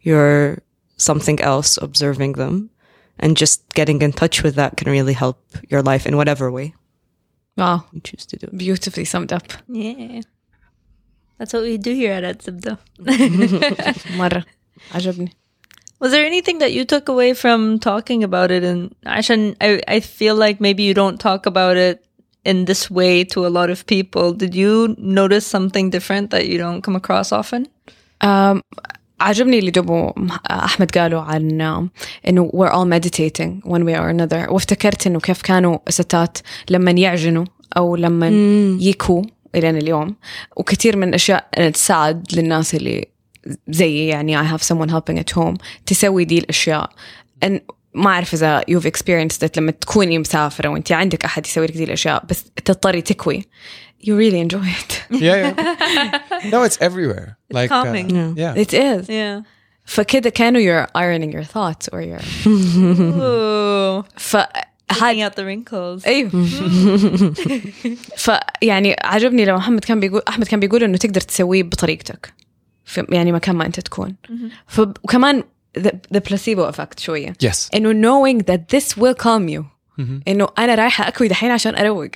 you're 0.00 0.62
something 0.96 1.38
else 1.40 1.78
observing 1.88 2.32
them. 2.32 2.70
And 3.20 3.36
just 3.36 3.62
getting 3.74 4.00
in 4.00 4.12
touch 4.12 4.42
with 4.44 4.54
that 4.54 4.76
can 4.78 4.88
really 4.90 5.12
help 5.12 5.38
your 5.68 5.82
life 5.82 6.06
in 6.06 6.16
whatever 6.16 6.50
way 6.52 6.74
Wow. 7.56 7.84
you 7.92 8.00
choose 8.00 8.24
to 8.26 8.36
do. 8.36 8.46
Beautifully 8.56 9.04
summed 9.04 9.32
up. 9.32 9.42
Yeah. 9.68 10.20
That's 11.38 11.52
what 11.52 11.62
we 11.64 11.76
do 11.78 11.92
here 11.92 12.12
at 12.12 12.24
Atzibda. 12.24 12.78
مرة 14.16 14.44
عجبني. 14.94 15.32
Was 16.02 16.12
there 16.12 16.24
anything 16.24 16.58
that 16.58 16.72
you 16.72 16.84
took 16.84 17.08
away 17.08 17.34
from 17.34 17.78
talking 17.80 18.22
about 18.22 18.50
it? 18.50 18.62
And 18.62 18.94
Ashan, 19.04 19.56
I, 19.60 19.80
I 19.88 20.00
feel 20.00 20.36
like 20.36 20.60
maybe 20.60 20.84
you 20.84 20.94
don't 20.94 21.18
talk 21.18 21.44
about 21.46 21.76
it 21.76 22.04
in 22.44 22.66
this 22.66 22.90
way 22.90 23.24
to 23.24 23.46
a 23.46 23.52
lot 23.58 23.68
of 23.68 23.84
people. 23.86 24.32
Did 24.32 24.54
you 24.54 24.94
notice 24.98 25.46
something 25.46 25.90
different 25.90 26.30
that 26.30 26.46
you 26.46 26.56
don't 26.58 26.82
come 26.82 26.94
across 26.94 27.32
often? 27.32 27.66
Um, 28.20 28.62
عجبني 29.20 29.58
اللي 29.58 29.70
جابوا 29.70 30.12
أحمد 30.50 30.90
قالوا 30.90 31.20
عن 31.20 31.88
إنه 32.28 32.50
we're 32.54 32.70
all 32.70 32.86
meditating 32.86 33.60
one 33.64 33.84
way 33.84 33.96
or 33.96 34.08
another 34.08 34.48
وافتكرت 34.48 35.06
إنه 35.06 35.20
كيف 35.20 35.42
كانوا 35.42 35.78
ستات 35.88 36.38
لما 36.70 36.90
يعجنوا 36.90 37.44
أو 37.76 37.96
لما 37.96 38.28
يكوا 38.80 39.22
إلى 39.54 39.70
اليوم 39.70 40.16
وكثير 40.56 40.96
من 40.96 41.08
الأشياء 41.08 41.70
تساعد 41.70 42.26
للناس 42.32 42.74
اللي 42.74 43.08
زيي 43.67 44.07
يعني 44.07 44.37
I 44.43 44.45
have 44.57 44.61
someone 44.63 44.89
helping 44.89 45.17
at 45.19 45.39
home 45.39 45.55
تسوي 45.85 46.25
دي 46.25 46.37
الأشياء 46.39 46.89
and 47.45 47.59
ما 47.93 48.09
أعرف 48.09 48.33
إذا 48.33 48.61
you've 48.71 48.85
experienced 48.85 49.47
it 49.47 49.57
لما 49.57 49.71
تكوني 49.71 50.19
مسافرة 50.19 50.69
وأنت 50.69 50.91
عندك 50.91 51.25
أحد 51.25 51.45
يسوي 51.45 51.65
لك 51.67 51.73
دي 51.77 51.83
الأشياء 51.83 52.25
بس 52.29 52.43
تضطري 52.65 53.01
تكوي 53.01 53.45
you 54.03 54.11
really 54.15 54.39
enjoy 54.47 54.67
it 54.81 54.91
Yeah, 55.11 55.37
yeah. 55.43 55.53
no, 56.53 56.59
it's 56.67 56.77
everywhere. 56.87 57.29
like, 57.57 57.71
uh, 57.71 57.83
calming. 57.83 58.09
yeah. 58.37 58.63
it 58.63 58.73
is 58.73 59.09
Yeah. 59.09 59.43
فكده 59.85 60.29
كانوا 60.29 60.61
you're 60.61 60.87
ironing 60.97 61.31
your 61.35 61.43
thoughts 61.43 61.87
or 61.93 62.01
you're 62.01 62.47
Ooh. 62.47 64.03
فهاي 64.17 64.63
Hiding 64.93 65.21
out 65.23 65.35
the 65.35 65.43
wrinkles. 65.45 66.05
أيوه 66.07 66.31
فيعني 68.17 68.95
عجبني 69.03 69.45
لما 69.45 69.57
محمد 69.57 69.85
كان 69.85 69.99
بيقول 69.99 70.21
احمد 70.27 70.47
كان 70.47 70.59
بيقول 70.59 70.83
انه 70.83 70.97
تقدر 70.97 71.21
تسويه 71.21 71.63
بطريقتك 71.63 72.33
في 72.92 73.06
يعني 73.10 73.32
مكان 73.32 73.56
ما 73.56 73.66
انت 73.66 73.80
تكون 73.80 74.14
ف- 74.66 74.80
وكمان 74.80 75.44
the, 75.78 75.90
the 76.14 76.20
placebo 76.20 76.72
effect 76.74 76.98
شويه 77.00 77.32
Yes. 77.44 77.68
انه 77.74 77.92
knowing 77.92 78.38
that 78.42 78.60
this 78.76 78.84
will 78.96 79.14
calm 79.24 79.48
you 79.56 79.62
انه 80.28 80.48
انا 80.58 80.74
رايحه 80.74 81.08
اكوي 81.08 81.28
دحين 81.28 81.50
عشان 81.50 81.74
اروق 81.76 82.08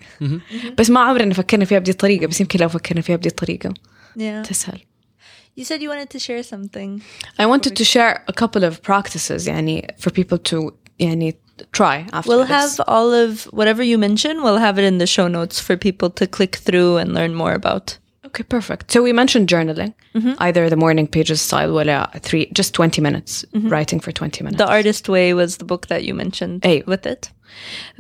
بس 0.79 0.91
ما 0.91 1.01
عمرنا 1.01 1.35
فكرنا 1.35 1.65
فيها 1.65 1.79
بدي 1.79 1.91
الطريقه 1.91 2.27
بس 2.27 2.41
يمكن 2.41 2.59
لو 2.61 2.69
فكرنا 2.69 3.01
فيها 3.01 3.17
بدي 3.17 3.29
الطريقه 3.29 3.75
Yeah. 4.19 4.49
تسهل 4.49 4.79
You 5.61 5.65
said 5.65 5.81
you 5.83 5.89
wanted 5.95 6.11
to 6.17 6.21
share 6.29 6.43
something. 6.55 6.91
I 7.43 7.45
wanted 7.53 7.75
to 7.81 7.85
share 7.85 8.13
a 8.29 8.33
couple 8.43 8.63
of 8.71 8.75
practices 8.91 9.49
يعني 9.49 9.95
for 10.01 10.11
people 10.11 10.39
to 10.53 10.71
يعني 10.99 11.37
try 11.77 12.07
after 12.13 12.29
We'll 12.29 12.47
this. 12.47 12.77
have 12.79 12.81
all 12.89 13.11
of 13.25 13.49
whatever 13.59 13.83
you 13.83 13.99
mention, 13.99 14.35
we'll 14.45 14.63
have 14.67 14.79
it 14.79 14.85
in 14.93 14.97
the 14.99 15.07
show 15.17 15.29
notes 15.29 15.57
for 15.67 15.77
people 15.77 16.09
to 16.21 16.27
click 16.39 16.55
through 16.67 16.91
and 17.03 17.09
learn 17.19 17.35
more 17.43 17.55
about. 17.63 17.99
Okay, 18.27 18.45
perfect. 18.45 18.91
So 18.93 19.03
we 19.03 19.13
mentioned 19.13 19.49
journaling, 19.49 19.95
either 20.39 20.71
the 20.71 20.77
morning 20.77 21.07
pages 21.09 21.41
style 21.41 21.73
ولا 21.73 22.21
three, 22.23 22.47
just 22.53 22.73
20 22.75 23.01
minutes, 23.03 23.45
writing 23.53 24.01
for 24.01 24.13
20 24.13 24.45
minutes. 24.45 24.59
The 24.59 24.69
Artist 24.69 25.09
Way 25.09 25.35
was 25.35 25.57
the 25.57 25.65
book 25.65 25.89
that 25.89 26.05
you 26.05 26.15
mentioned 26.15 26.65
Hey. 26.65 26.83
with 26.87 27.05
it. 27.07 27.31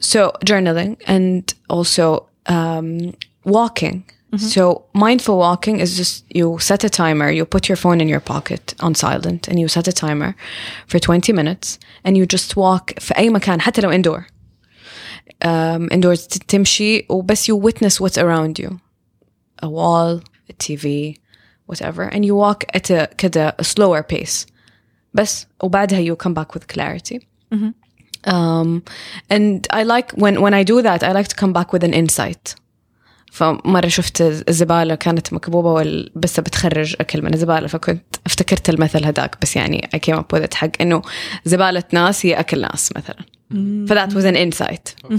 so 0.01 0.33
journaling 0.47 0.97
and 1.07 1.53
also 1.69 2.29
um, 2.47 3.15
walking. 3.45 4.05
So 4.39 4.85
mindful 4.95 5.37
walking 5.37 5.81
is 5.81 5.95
just 5.97 6.25
you 6.35 6.59
set 6.59 6.85
a 6.85 6.89
timer, 6.89 7.31
you 7.31 7.45
put 7.45 7.69
your 7.69 7.77
phone 7.77 8.01
in 8.01 8.09
your 8.09 8.21
pocket 8.21 8.75
on 8.81 8.95
silent 8.95 9.47
and 9.49 9.59
you 9.61 9.69
set 9.69 9.87
a 9.89 9.93
timer 9.93 10.35
for 10.87 10.99
20 10.99 11.33
minutes 11.35 11.79
and 12.05 12.17
you 12.17 12.25
just 12.25 12.57
walk 12.57 12.95
في 13.01 13.15
أي 13.19 13.31
مكان 13.31 13.61
حتى 13.61 13.81
لو 13.81 13.91
indoor. 13.93 14.25
Um, 15.45 15.89
indoors 15.93 16.27
تمشي 16.49 17.07
وبس 17.09 17.51
you 17.51 17.55
witness 17.57 18.01
what's 18.01 18.17
around 18.19 18.59
you. 18.59 18.81
A 19.63 19.69
wall, 19.69 20.21
a 20.51 20.55
TV, 20.65 20.87
whatever. 21.71 22.03
And 22.15 22.25
you 22.25 22.35
walk 22.35 22.65
at 22.77 22.91
a 22.91 23.07
كده 23.19 23.57
a 23.61 23.65
slower 23.65 24.03
pace. 24.15 24.47
بس 25.15 25.47
وبعدها 25.63 26.15
you 26.15 26.17
come 26.19 26.35
back 26.35 26.55
with 26.55 26.67
clarity. 26.77 27.19
Um, 28.27 28.83
and 29.31 29.67
I 29.71 29.83
like 29.83 30.09
when 30.23 30.35
when 30.45 30.55
I 30.55 30.63
do 30.73 30.77
that 30.89 31.01
I 31.03 31.13
like 31.19 31.29
to 31.29 31.37
come 31.43 31.53
back 31.53 31.73
with 31.73 31.83
an 31.85 31.93
insight. 31.95 32.55
فمرة 33.33 33.89
شفت 33.89 34.21
الزبالة 34.49 34.95
كانت 34.95 35.33
مكبوبة 35.33 35.73
وال- 35.73 36.13
بس 36.17 36.41
بتخرج 36.41 36.97
أكل 37.01 37.23
من 37.23 37.35
الزبالة 37.35 37.67
فكنت 37.67 38.05
افتكرت 38.27 38.71
المثل 38.71 39.05
هذاك 39.05 39.37
بس 39.43 39.57
يعني 39.57 39.89
I 39.97 39.99
came 39.99 40.19
up 40.19 40.37
with 40.39 40.43
it 40.45 40.55
حق 40.55 40.71
إنه 40.81 41.03
زبالة 41.45 41.83
ناس 41.93 42.27
هي 42.27 42.35
أكل 42.35 42.61
ناس 42.61 42.93
مثلا. 42.97 43.17
ف 43.87 43.93
that 43.93 44.13
was 44.13 44.25
an 44.25 44.37
insight. 44.37 45.13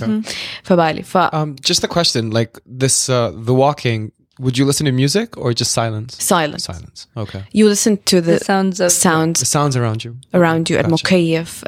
فبالي 0.64 1.04
ف 1.04 1.18
Um, 1.18 1.56
just 1.72 1.84
a 1.84 1.88
question, 1.88 2.32
like 2.32 2.60
this, 2.84 3.10
uh, 3.10 3.32
the 3.48 3.54
walking. 3.54 4.12
Would 4.40 4.58
you 4.58 4.66
listen 4.66 4.86
to 4.88 4.92
music 5.04 5.30
or 5.38 5.54
just 5.62 5.72
silence? 5.82 6.12
silence. 6.36 6.64
Silence. 6.72 7.00
Okay. 7.24 7.42
You 7.60 7.66
listen 7.74 7.94
to 8.12 8.18
the, 8.28 8.36
The 8.40 8.44
sounds 8.52 8.80
of 8.86 8.92
sounds 8.92 9.40
The 9.44 9.46
sounds 9.58 9.76
around 9.82 10.00
you. 10.06 10.12
around 10.34 10.64
you 10.70 10.78
المكيف 10.80 11.64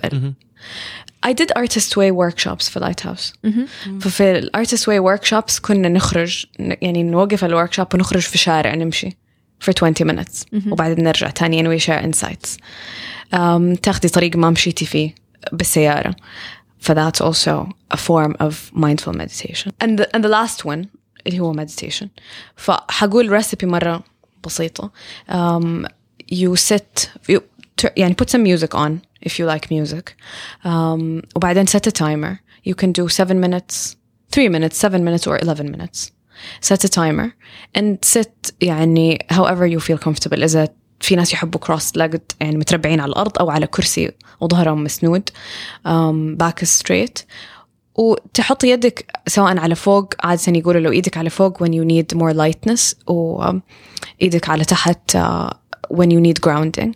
I 1.24 1.34
did 1.34 1.52
artist 1.56 1.96
way 1.98 2.12
workshops 2.12 2.70
في 2.70 2.80
Lighthouse 2.80 3.34
ففي 4.02 4.32
الارتست 4.38 4.90
way 4.90 5.00
workshops 5.00 5.62
كنا 5.62 5.90
نخرج 5.90 6.46
ن- 6.60 6.76
يعني 6.82 7.04
نوقف 7.04 7.46
الوركشوب 7.46 7.88
ونخرج 7.94 8.22
في 8.22 8.38
شارع 8.38 8.76
نمشي 8.76 9.18
for 9.66 9.74
20 9.74 9.94
minutes 10.12 10.46
وبعدين 10.72 11.04
نرجع 11.04 11.30
تاني 11.30 11.64
and 11.64 11.68
we 11.80 11.84
share 11.86 12.02
insights 12.02 12.50
um, 13.34 13.80
تاخدي 13.84 14.10
طريق 14.10 14.36
ما 14.36 14.50
مشيتي 14.50 14.86
فيه 14.86 15.16
بالسيارة 15.54 16.16
ف 16.80 16.92
that's 16.92 17.22
also 17.22 17.68
a 17.94 17.98
form 17.98 18.34
of 18.48 18.54
mindful 18.76 19.14
meditation 19.14 19.72
and 19.84 20.00
the, 20.00 20.06
and 20.16 20.24
the 20.24 20.30
last 20.30 20.66
one 20.66 20.86
اللي 21.27 21.41
هو 21.41 21.55
meditation 21.55 22.07
فحقول 22.57 23.43
recipe 23.43 23.65
مرة 23.65 24.03
بسيطة 24.47 24.91
um, 25.29 25.87
you 26.33 26.57
sit 26.57 27.09
you, 27.33 27.41
يعني 27.97 28.17
put 28.23 28.31
some 28.31 28.43
music 28.43 28.75
on 28.75 29.01
if 29.27 29.33
you 29.39 29.47
like 29.47 29.71
music 29.71 30.15
um, 30.65 31.23
وبعدين 31.37 31.67
set 31.67 31.87
a 31.87 31.93
timer 31.93 32.39
you 32.65 32.75
can 32.75 32.93
do 32.93 33.09
7 33.09 33.41
minutes 33.41 33.97
3 34.33 34.49
minutes 34.49 34.77
7 34.77 35.05
minutes 35.05 35.27
or 35.27 35.37
11 35.37 35.71
minutes 35.71 36.11
set 36.61 36.85
a 36.85 36.89
timer 36.89 37.33
and 37.75 38.05
sit 38.05 38.53
يعني 38.61 39.19
however 39.31 39.67
you 39.67 39.81
feel 39.81 39.99
comfortable 39.99 40.43
إذا 40.43 40.69
في 41.01 41.17
ناس 41.17 41.33
يحبوا 41.33 41.61
كروس 41.61 41.97
ليجد 41.97 42.33
يعني 42.41 42.57
متربعين 42.57 43.01
على 43.01 43.11
الأرض 43.11 43.39
أو 43.39 43.51
على 43.51 43.67
كرسي 43.67 44.13
وظهرهم 44.41 44.85
مسنود 44.85 45.31
باك 46.37 46.65
ستريت 46.65 47.19
وتحط 47.95 48.65
يدك 48.65 49.07
سواء 49.27 49.59
على 49.59 49.75
فوق 49.75 50.15
عادة 50.25 50.43
يقولوا 50.49 50.81
لو 50.81 50.93
ايدك 50.93 51.17
على 51.17 51.31
فوق 51.31 51.65
when 51.65 51.71
you 51.71 51.85
need 51.85 52.19
more 52.19 52.35
lightness 52.35 52.95
وايدك 53.07 54.49
على 54.49 54.65
تحت 54.65 55.17
uh, 55.17 55.51
when 55.91 56.11
you 56.11 56.21
need 56.21 56.41
grounding 56.41 56.95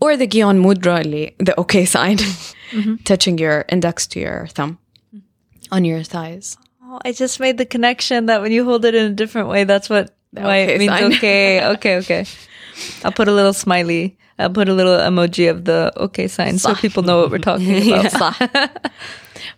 or 0.00 0.16
the 0.16 0.26
Gyan 0.26 0.58
mudra 0.58 1.00
اللي 1.00 1.34
the 1.42 1.60
okay 1.60 1.84
sign 1.84 2.16
mm-hmm. 2.16 2.96
touching 3.04 3.38
your 3.38 3.64
index 3.68 4.06
to 4.06 4.20
your 4.20 4.46
thumb 4.46 4.78
mm-hmm. 5.14 5.74
on 5.74 5.84
your 5.84 6.02
thighs. 6.02 6.56
Oh, 6.84 6.98
I 7.04 7.12
just 7.12 7.40
made 7.40 7.56
the 7.58 7.66
connection 7.74 8.26
that 8.26 8.42
when 8.42 8.52
you 8.52 8.64
hold 8.64 8.84
it 8.84 8.94
in 8.94 9.04
a 9.12 9.14
different 9.14 9.48
way, 9.48 9.64
that's 9.64 9.88
what 9.88 10.14
why 10.32 10.62
okay 10.62 10.74
it 10.74 10.78
means 10.78 10.92
sign. 10.92 11.12
okay, 11.12 11.64
okay, 11.74 11.96
okay. 11.98 12.24
I'll 13.04 13.12
put 13.12 13.28
a 13.28 13.32
little 13.32 13.52
smiley. 13.52 14.18
I'll 14.38 14.50
put 14.50 14.68
a 14.68 14.74
little 14.74 14.98
emoji 15.08 15.50
of 15.50 15.64
the 15.64 15.92
okay 15.96 16.26
sign 16.26 16.58
so 16.58 16.74
people 16.74 17.02
know 17.02 17.18
what 17.20 17.30
we're 17.30 17.38
talking 17.38 17.92
about. 17.92 18.34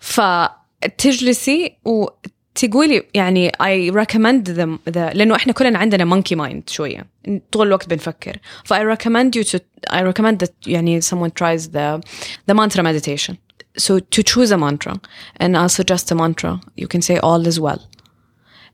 فتجلسي 0.04 1.76
وتقولي 1.84 3.02
يعني 3.14 3.48
I 3.50 3.90
recommend 3.94 4.46
them 4.46 4.78
the 4.90 5.14
لأنه 5.14 5.36
إحنا 5.36 5.52
كلنا 5.52 5.78
عندنا 5.78 6.16
monkey 6.16 6.36
mind 6.36 6.70
شوية 6.70 7.06
طول 7.52 7.66
الوقت 7.66 7.88
بنفكر 7.88 8.38
ف 8.64 8.72
I 8.72 8.96
recommend 8.96 9.36
you 9.36 9.44
to 9.44 9.58
I 9.90 10.02
recommend 10.02 10.38
that 10.38 10.52
يعني 10.66 11.00
someone 11.00 11.30
tries 11.30 11.68
the 11.68 12.00
the 12.50 12.54
mantra 12.54 12.82
meditation 12.82 13.36
so 13.78 13.98
to 13.98 14.22
choose 14.22 14.50
a 14.52 14.58
mantra 14.58 15.00
and 15.40 15.56
I'll 15.56 15.74
suggest 15.80 16.12
a 16.12 16.14
mantra 16.14 16.60
you 16.76 16.86
can 16.86 17.02
say 17.02 17.16
all 17.18 17.46
is 17.46 17.58
well 17.58 17.82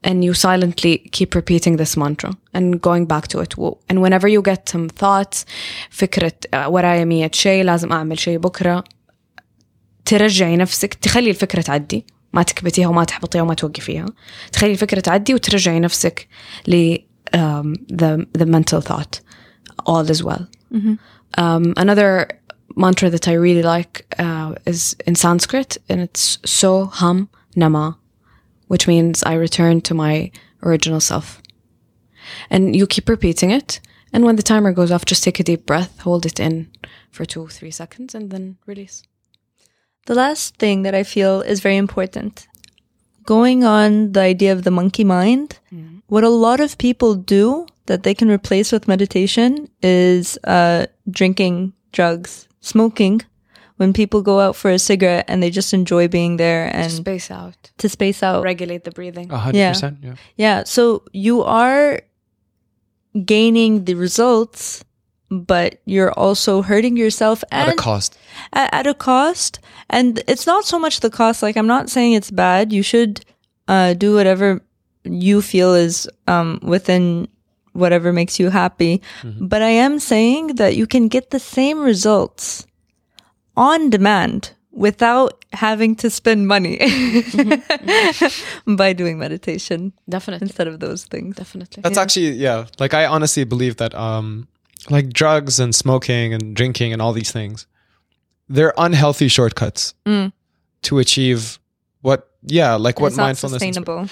and 0.09 0.25
you 0.25 0.33
silently 0.35 0.95
keep 1.17 1.35
repeating 1.35 1.77
this 1.77 1.97
mantra 1.97 2.31
and 2.57 2.81
going 2.89 3.05
back 3.07 3.29
to 3.33 3.41
it 3.45 3.53
and 3.89 3.97
whenever 4.05 4.29
you 4.35 4.43
get 4.43 4.69
some 4.69 4.89
thoughts 4.89 5.45
فكرة 5.91 6.33
آه، 6.55 6.69
ورايا 6.69 7.05
مية 7.05 7.31
شيء 7.35 7.65
لازم 7.65 7.93
أعمل 7.93 8.19
شيء 8.19 8.39
بكرة 8.39 8.85
ترجعي 10.06 10.58
نفسك 10.58 10.94
تخلي 10.94 11.30
الفكرة 11.30 11.62
تعدي 11.62 12.06
ما 12.34 12.44
تكبتيها 12.44 12.88
وما 12.88 13.04
تحبطيها 13.04 13.42
وما 13.42 13.54
توقفيها 13.54 14.06
تخلي 14.52 14.72
الفكرة 14.72 15.00
تعدي 15.00 15.34
وترجعي 15.34 15.80
نفسك 15.80 16.28
ل 16.68 16.98
um, 17.34 17.74
the, 17.90 18.28
the 18.34 18.46
mental 18.46 18.82
thought 18.82 19.20
all 19.86 20.10
is 20.10 20.24
well 20.24 20.48
um, 21.38 21.74
another 21.78 22.28
mantra 22.76 23.10
that 23.10 23.28
I 23.28 23.34
really 23.34 23.64
like 23.64 23.94
uh, 24.20 24.56
is 24.66 24.96
in 25.08 25.16
Sanskrit 25.16 25.78
and 25.90 26.02
it's 26.02 26.38
so 26.46 26.86
ham 26.86 27.30
nama 27.56 27.98
which 28.68 28.88
means 28.88 29.24
I 29.24 29.34
return 29.34 29.82
to 29.82 29.94
my 29.94 30.32
original 30.64 31.00
self 31.00 31.42
and 32.50 32.76
you 32.76 32.86
keep 32.88 33.08
repeating 33.10 33.52
it 33.52 33.80
and 34.14 34.24
when 34.26 34.36
the 34.36 34.44
timer 34.44 34.72
goes 34.72 34.92
off 34.92 35.06
just 35.06 35.24
take 35.24 35.40
a 35.40 35.44
deep 35.44 35.66
breath 35.66 36.00
hold 36.00 36.26
it 36.26 36.40
in 36.40 36.70
for 37.12 37.26
two 37.26 37.48
three 37.48 37.72
seconds 37.72 38.14
and 38.16 38.32
then 38.32 38.58
release 38.66 39.04
The 40.07 40.15
last 40.15 40.57
thing 40.57 40.83
that 40.83 40.95
I 40.95 41.03
feel 41.05 41.41
is 41.43 41.61
very 41.61 41.77
important, 41.77 42.49
going 43.25 43.65
on 43.65 44.13
the 44.13 44.21
idea 44.21 44.53
of 44.53 44.63
the 44.65 44.71
monkey 44.71 45.05
mind, 45.05 45.59
what 46.09 46.25
a 46.25 46.29
lot 46.29 46.61
of 46.61 46.79
people 46.79 47.15
do 47.15 47.67
that 47.87 48.03
they 48.03 48.15
can 48.15 48.31
replace 48.31 48.73
with 48.73 48.89
meditation 48.89 49.69
is 49.83 50.39
uh, 50.45 50.87
drinking 51.11 51.73
drugs, 51.93 52.49
smoking. 52.61 53.23
When 53.77 53.95
people 53.95 54.21
go 54.21 54.41
out 54.41 54.57
for 54.57 54.71
a 54.71 54.79
cigarette 54.79 55.25
and 55.27 55.43
they 55.43 55.49
just 55.49 55.73
enjoy 55.73 56.07
being 56.07 56.37
there 56.37 56.69
and 56.77 56.93
space 56.93 57.31
out 57.31 57.71
to 57.79 57.89
space 57.89 58.23
out. 58.23 58.43
regulate 58.45 58.85
the 58.85 58.91
breathing 58.91 59.33
A 59.33 59.39
hundred 59.39 59.69
percent. 59.69 59.99
Yeah. 60.03 60.15
Yeah. 60.37 60.65
So 60.65 61.03
you 61.15 61.43
are 61.43 62.03
gaining 63.25 63.85
the 63.87 63.95
results, 63.95 64.85
but 65.31 65.81
you're 65.87 66.13
also 66.13 66.61
hurting 66.61 66.99
yourself 66.99 67.43
At 67.51 67.71
a 67.71 67.75
cost. 67.75 68.19
at, 68.53 68.69
at 68.75 68.87
a 68.87 68.93
cost 68.93 69.61
and 69.91 70.23
it's 70.27 70.47
not 70.47 70.65
so 70.65 70.79
much 70.79 71.01
the 71.01 71.11
cost. 71.11 71.43
Like 71.43 71.57
i'm 71.57 71.67
not 71.67 71.91
saying 71.91 72.15
it's 72.15 72.31
bad. 72.31 72.73
You 72.73 72.83
should 72.83 73.21
uh, 73.69 73.95
do 73.95 74.15
whatever 74.15 74.63
you 75.05 75.43
feel 75.43 75.75
is 75.75 76.09
um, 76.27 76.59
within 76.63 77.29
whatever 77.73 78.13
makes 78.13 78.41
you 78.41 78.51
happy. 78.51 79.03
But 79.25 79.63
i 79.63 79.69
am 79.69 79.99
saying 79.99 80.57
that 80.57 80.77
you 80.77 80.87
can 80.87 81.09
get 81.09 81.31
the 81.31 81.39
same 81.39 81.81
results 81.81 82.67
on 83.57 83.91
demand 83.91 84.55
without 84.73 85.45
having 85.53 85.97
to 85.97 86.09
spend 86.09 86.47
money 86.47 86.79
by 88.67 88.93
doing 88.93 89.19
meditation 89.19 89.93
definitely. 90.09 90.47
instead 90.47 90.69
of 90.69 90.79
those 90.81 91.05
things. 91.05 91.37
Definitely. 91.37 91.83
That's 91.83 91.99
actually 91.99 92.31
yeah. 92.31 92.67
Like 92.79 92.95
I 92.95 93.07
honestly 93.07 93.45
believe 93.45 93.77
that 93.77 93.95
um 93.95 94.49
like 94.89 95.13
drugs 95.13 95.61
and 95.61 95.75
smoking 95.75 96.33
and 96.33 96.57
drinking 96.57 96.93
and 96.93 97.03
all 97.03 97.13
these 97.13 97.33
things, 97.33 97.67
they're 98.50 98.74
unhealthy 98.78 99.28
shortcuts 99.28 99.94
to 100.88 101.00
achieve 101.00 101.60
what 102.02 102.20
yeah, 102.48 102.76
like 102.76 102.96
And 102.98 103.02
what 103.04 103.08
it's 103.10 103.18
not 103.18 103.24
mindfulness 103.30 103.62
is- 103.62 103.68
sustainable 103.68 104.10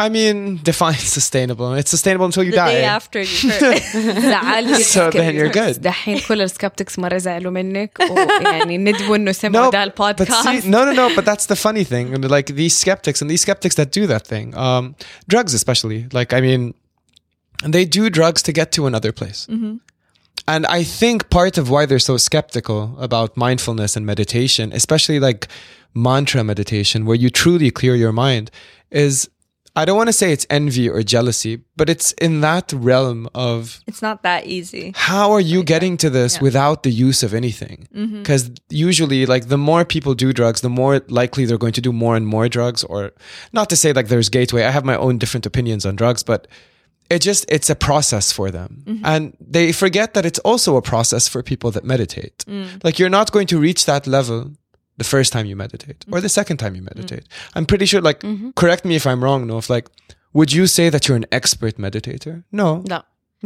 I 0.00 0.08
mean, 0.10 0.60
define 0.62 0.94
sustainable. 0.94 1.74
It's 1.74 1.90
sustainable 1.90 2.26
until 2.26 2.44
you 2.44 2.52
the 2.52 2.56
die. 2.64 2.72
day 2.72 2.84
after 2.84 3.20
you 3.20 3.50
hurt 3.50 3.82
زعل 4.32 4.74
So 4.84 5.10
then 5.10 5.34
you're 5.34 5.48
good. 5.50 5.82
دحين 5.82 6.18
كل 6.18 6.40
السكبتكس 6.42 6.98
مرة 6.98 7.18
زعلوا 7.18 7.52
منك 7.52 7.98
ويعني 8.10 8.78
ندبوا 8.78 9.16
انه 9.16 9.32
سمعوا 9.32 9.70
No, 9.70 9.72
ده 9.72 9.84
but 9.84 9.88
see, 9.88 10.00
البودكاست 10.00 10.64
no, 10.66 10.84
no, 10.84 10.92
no. 10.92 11.16
But 11.16 11.24
that's 11.24 11.46
the 11.46 11.56
funny 11.56 11.84
thing. 11.84 12.14
And, 12.14 12.30
Like 12.30 12.46
these 12.54 12.76
skeptics 12.76 13.22
and 13.22 13.30
these 13.30 13.40
skeptics 13.40 13.74
that 13.74 13.90
do 14.00 14.06
that 14.06 14.24
thing, 14.26 14.56
um, 14.56 14.94
drugs 15.28 15.52
especially. 15.54 16.06
Like 16.18 16.32
I 16.32 16.40
mean, 16.46 16.74
they 17.74 17.84
do 17.98 18.02
drugs 18.18 18.40
to 18.46 18.52
get 18.52 18.68
to 18.76 18.86
another 18.90 19.10
place. 19.20 19.40
And 20.47 20.65
I 20.65 20.83
think 20.83 21.29
part 21.29 21.57
of 21.57 21.69
why 21.69 21.85
they're 21.85 21.99
so 21.99 22.17
skeptical 22.17 22.95
about 22.99 23.37
mindfulness 23.37 23.95
and 23.95 24.05
meditation, 24.05 24.71
especially 24.73 25.19
like 25.19 25.47
mantra 25.93 26.43
meditation, 26.43 27.05
where 27.05 27.15
you 27.15 27.29
truly 27.29 27.71
clear 27.71 27.95
your 27.95 28.11
mind, 28.11 28.51
is 28.91 29.29
I 29.75 29.85
don't 29.85 29.97
want 29.97 30.09
to 30.09 30.13
say 30.13 30.31
it's 30.31 30.45
envy 30.51 30.87
or 30.87 31.01
jealousy, 31.01 31.61
but 31.75 31.89
it's 31.89 32.11
in 32.13 32.41
that 32.41 32.71
realm 32.73 33.27
of 33.33 33.79
it's 33.87 34.03
not 34.03 34.21
that 34.21 34.45
easy. 34.45 34.91
how 34.95 35.31
are 35.31 35.39
you 35.39 35.63
getting 35.63 35.97
to 35.97 36.11
this 36.11 36.39
without 36.39 36.83
the 36.83 36.91
use 36.91 37.23
of 37.23 37.33
anything? 37.33 37.87
Mm-hmm. 37.95 38.19
Because 38.19 38.51
usually 38.69 39.25
like 39.25 39.47
the 39.47 39.57
more 39.57 39.83
people 39.83 40.13
do 40.13 40.31
drugs 40.31 40.61
the 40.61 40.69
more 40.69 41.01
likely 41.07 41.45
they're 41.45 41.57
going 41.57 41.73
to 41.73 41.81
do 41.81 41.91
more 41.91 42.15
and 42.15 42.27
more 42.27 42.47
drugs 42.47 42.83
or 42.83 43.13
not 43.51 43.69
to 43.69 43.75
say 43.75 43.93
like 43.93 44.09
there's 44.09 44.29
gateway 44.29 44.63
i 44.63 44.69
have 44.69 44.85
my 44.85 44.95
own 44.95 45.17
different 45.17 45.45
opinions 45.45 45.85
on 45.85 45.95
drugs 45.95 46.21
but 46.23 46.47
it 47.10 47.20
just 47.30 47.42
it's 47.56 47.70
a 47.70 47.74
process 47.88 48.26
for 48.38 48.46
them 48.50 48.70
and 49.10 49.22
they 49.56 49.66
forget 49.72 50.08
that 50.14 50.24
it's 50.30 50.40
also 50.50 50.70
a 50.76 50.82
process 50.92 51.24
for 51.32 51.40
people 51.42 51.70
that 51.76 51.84
meditate 51.94 52.38
like 52.86 52.94
you're 52.98 53.14
not 53.20 53.26
going 53.32 53.46
to 53.52 53.58
reach 53.68 53.82
that 53.92 54.02
level 54.06 54.38
the 55.02 55.04
first 55.14 55.32
time 55.34 55.46
you 55.50 55.56
meditate 55.64 56.00
or 56.12 56.18
the 56.26 56.28
second 56.40 56.56
time 56.62 56.74
you 56.78 56.82
meditate 56.90 57.24
i'm 57.56 57.66
pretty 57.72 57.86
sure 57.90 58.00
like 58.10 58.20
correct 58.62 58.82
me 58.84 58.94
if 59.00 59.04
i'm 59.10 59.20
wrong 59.24 59.40
no 59.50 59.56
if 59.62 59.68
like 59.76 59.86
would 60.38 60.50
you 60.58 60.64
say 60.66 60.86
that 60.94 61.02
you're 61.08 61.16
an 61.24 61.28
expert 61.38 61.74
meditator 61.86 62.34
no 62.52 62.68
لا 62.92 63.00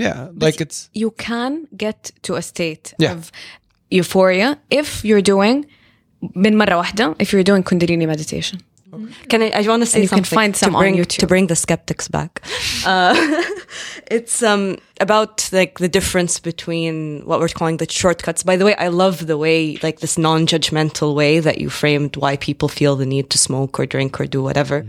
yeah 0.06 0.28
like 0.44 0.58
it's 0.64 0.78
you 1.02 1.10
can 1.26 1.52
get 1.84 1.98
to 2.26 2.30
a 2.40 2.42
state 2.52 2.86
Yeah. 3.04 3.12
of 3.16 3.30
euphoria 3.98 4.48
if 4.80 4.88
you're 5.08 5.22
doing 5.34 5.66
من 6.36 6.56
مرة 6.58 6.74
واحدة 6.76 7.14
if 7.22 7.32
you're 7.32 7.44
doing 7.44 7.62
kundalini 7.62 8.06
meditation 8.06 8.58
can 9.29 9.41
I? 9.41 9.49
I 9.49 9.67
want 9.67 9.81
to 9.81 9.85
say 9.85 9.99
And 9.99 10.03
you 10.03 10.09
can 10.09 10.23
something 10.23 10.35
find 10.35 10.55
some 10.55 10.73
to 10.73 10.79
bring 10.79 11.03
to 11.03 11.27
bring 11.27 11.47
the 11.47 11.55
skeptics 11.55 12.07
back. 12.07 12.41
Uh, 12.85 13.15
it's 14.11 14.43
um 14.43 14.77
about 14.99 15.49
like 15.51 15.79
the 15.79 15.89
difference 15.89 16.39
between 16.39 17.21
what 17.25 17.39
we're 17.39 17.49
calling 17.49 17.77
the 17.77 17.89
shortcuts. 17.89 18.43
By 18.43 18.55
the 18.57 18.65
way, 18.65 18.75
I 18.75 18.87
love 18.89 19.27
the 19.27 19.37
way 19.37 19.77
like 19.83 19.99
this 19.99 20.17
non-judgmental 20.17 21.15
way 21.15 21.39
that 21.39 21.59
you 21.59 21.69
framed 21.69 22.17
why 22.17 22.37
people 22.37 22.69
feel 22.69 22.95
the 22.95 23.05
need 23.05 23.29
to 23.31 23.37
smoke 23.37 23.79
or 23.79 23.85
drink 23.85 24.19
or 24.19 24.25
do 24.25 24.41
whatever. 24.43 24.85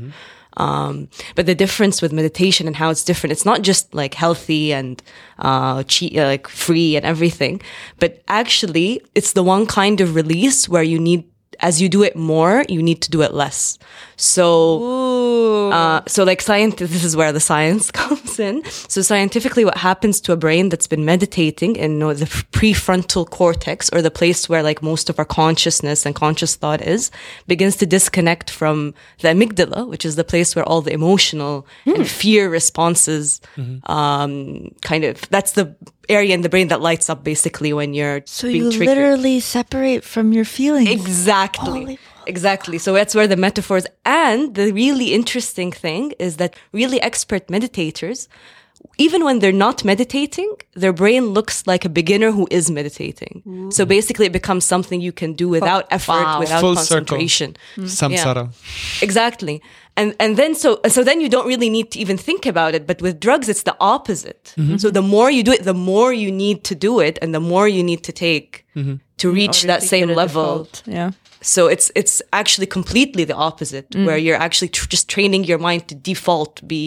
Um, 0.59 1.09
but 1.36 1.46
the 1.46 1.54
difference 1.54 2.02
with 2.02 2.12
meditation 2.12 2.66
and 2.66 2.76
how 2.76 2.90
it's 2.90 3.04
different, 3.04 3.32
it's 3.32 3.44
not 3.44 3.62
just 3.62 3.94
like 3.94 4.14
healthy 4.14 4.72
and 4.72 5.00
uh, 5.38 5.82
uh, 5.86 6.09
like 6.16 6.48
free 6.48 6.96
and 6.96 7.06
everything, 7.06 7.62
but 7.98 8.22
actually 8.28 9.00
it's 9.14 9.32
the 9.32 9.44
one 9.44 9.66
kind 9.66 10.00
of 10.00 10.16
release 10.16 10.68
where 10.68 10.82
you 10.82 10.98
need, 10.98 11.24
as 11.61 11.82
you 11.82 11.88
do 11.88 12.02
it 12.02 12.16
more, 12.16 12.64
you 12.68 12.82
need 12.82 13.02
to 13.02 13.11
do 13.11 13.22
it 13.22 13.34
less. 13.34 13.78
So, 14.16 15.70
uh, 15.70 16.02
so 16.06 16.24
like 16.24 16.40
science, 16.42 16.76
this 16.76 17.04
is 17.04 17.16
where 17.16 17.32
the 17.32 17.40
science 17.40 17.90
comes 18.00 18.38
in. 18.38 18.64
So 18.64 19.02
scientifically, 19.02 19.64
what 19.64 19.76
happens 19.76 20.20
to 20.22 20.32
a 20.32 20.36
brain 20.36 20.68
that's 20.68 20.86
been 20.86 21.04
meditating 21.04 21.76
in 21.76 21.98
the 22.00 22.26
prefrontal 22.52 23.28
cortex 23.28 23.88
or 23.92 24.02
the 24.02 24.11
place 24.11 24.48
where 24.48 24.62
like 24.62 24.82
most 24.82 25.09
of 25.11 25.18
our 25.18 25.24
consciousness 25.24 26.06
and 26.06 26.14
conscious 26.14 26.56
thought 26.56 26.82
is 26.82 27.11
begins 27.46 27.76
to 27.76 27.86
disconnect 27.86 28.50
from 28.50 28.94
the 29.20 29.28
amygdala, 29.28 29.88
which 29.88 30.04
is 30.04 30.16
the 30.16 30.24
place 30.24 30.56
where 30.56 30.64
all 30.64 30.80
the 30.82 30.92
emotional 30.92 31.66
and 31.86 32.09
fear 32.09 32.50
responses, 32.50 33.40
um, 33.84 34.74
kind 34.82 35.04
of, 35.04 35.28
that's 35.30 35.52
the 35.52 35.74
area 36.09 36.34
in 36.34 36.42
the 36.42 36.48
brain 36.48 36.68
that 36.68 36.80
lights 36.80 37.09
up 37.11 37.22
basically 37.24 37.72
when 37.72 37.94
you're 37.94 38.22
So 38.24 38.48
being 38.48 38.64
you 38.64 38.70
triggered. 38.72 38.96
literally 38.96 39.40
separate 39.40 40.04
from 40.04 40.32
your 40.32 40.44
feelings. 40.44 40.88
Exactly. 40.90 41.98
Exactly. 42.26 42.78
So 42.78 42.92
that's 42.92 43.14
where 43.14 43.26
the 43.26 43.36
metaphors 43.36 43.86
and 44.04 44.54
the 44.54 44.72
really 44.72 45.12
interesting 45.14 45.70
thing 45.72 46.12
is 46.18 46.36
that 46.36 46.54
really 46.72 47.00
expert 47.00 47.46
meditators 47.48 48.28
even 48.96 49.24
when 49.24 49.40
they're 49.40 49.52
not 49.66 49.84
meditating, 49.84 50.54
their 50.74 50.92
brain 50.92 51.26
looks 51.26 51.66
like 51.66 51.84
a 51.84 51.88
beginner 51.88 52.30
who 52.30 52.46
is 52.50 52.70
meditating. 52.70 53.70
So 53.72 53.84
basically, 53.84 54.26
it 54.26 54.32
becomes 54.32 54.64
something 54.64 55.00
you 55.00 55.11
can 55.12 55.32
do 55.34 55.48
without 55.48 55.86
effort, 55.90 56.12
Wow. 56.12 56.40
without 56.40 56.61
Full 56.61 56.76
circle. 56.76 57.04
concentration. 57.06 57.56
Mm-hmm. 57.76 57.84
Samsara. 57.86 59.02
Exactly 59.02 59.61
And 59.97 60.09
and 60.24 60.32
then 60.38 60.55
so 60.55 60.70
so 60.95 60.99
then 61.03 61.18
you 61.24 61.30
don't 61.30 61.47
really 61.53 61.70
need 61.78 61.88
to 61.93 61.99
even 62.03 62.18
think 62.18 62.45
about 62.53 62.72
it. 62.78 62.84
But 62.89 62.97
with 63.05 63.16
drugs, 63.20 63.47
it's 63.53 63.64
the 63.64 63.76
opposite. 63.95 64.43
So 64.82 64.88
the 64.99 65.05
more 65.16 65.30
you 65.38 65.43
do 65.43 65.51
it, 65.57 65.64
the 65.64 65.80
more 65.93 66.11
you 66.24 66.32
need 66.45 66.57
to 66.70 66.76
do 66.88 66.93
it, 67.07 67.16
and 67.22 67.30
the 67.38 67.39
more 67.53 67.68
you 67.68 67.84
need 67.84 68.01
to 68.09 68.11
take 68.11 68.49
to 69.22 69.26
reach 69.41 69.57
that 69.70 69.80
Obviously 69.82 69.88
same 69.99 70.07
get 70.07 70.16
a 70.18 70.22
level. 70.24 70.43
default. 70.43 70.84
Yeah. 70.99 71.11
So 71.53 71.61
it's 71.76 71.88
it's 72.01 72.16
actually 72.41 72.68
completely 72.78 73.24
the 73.32 73.36
opposite, 73.49 73.88
where 74.07 74.18
you're 74.26 74.41
actually 74.47 74.70
tr- 74.78 74.89
just 74.95 75.05
training 75.16 75.43
your 75.51 75.59
mind 75.68 75.82
to 75.89 75.95
default 76.11 76.53
be 76.74 76.86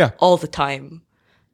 Yeah. 0.00 0.10
all 0.22 0.36
the 0.44 0.52
time, 0.64 0.86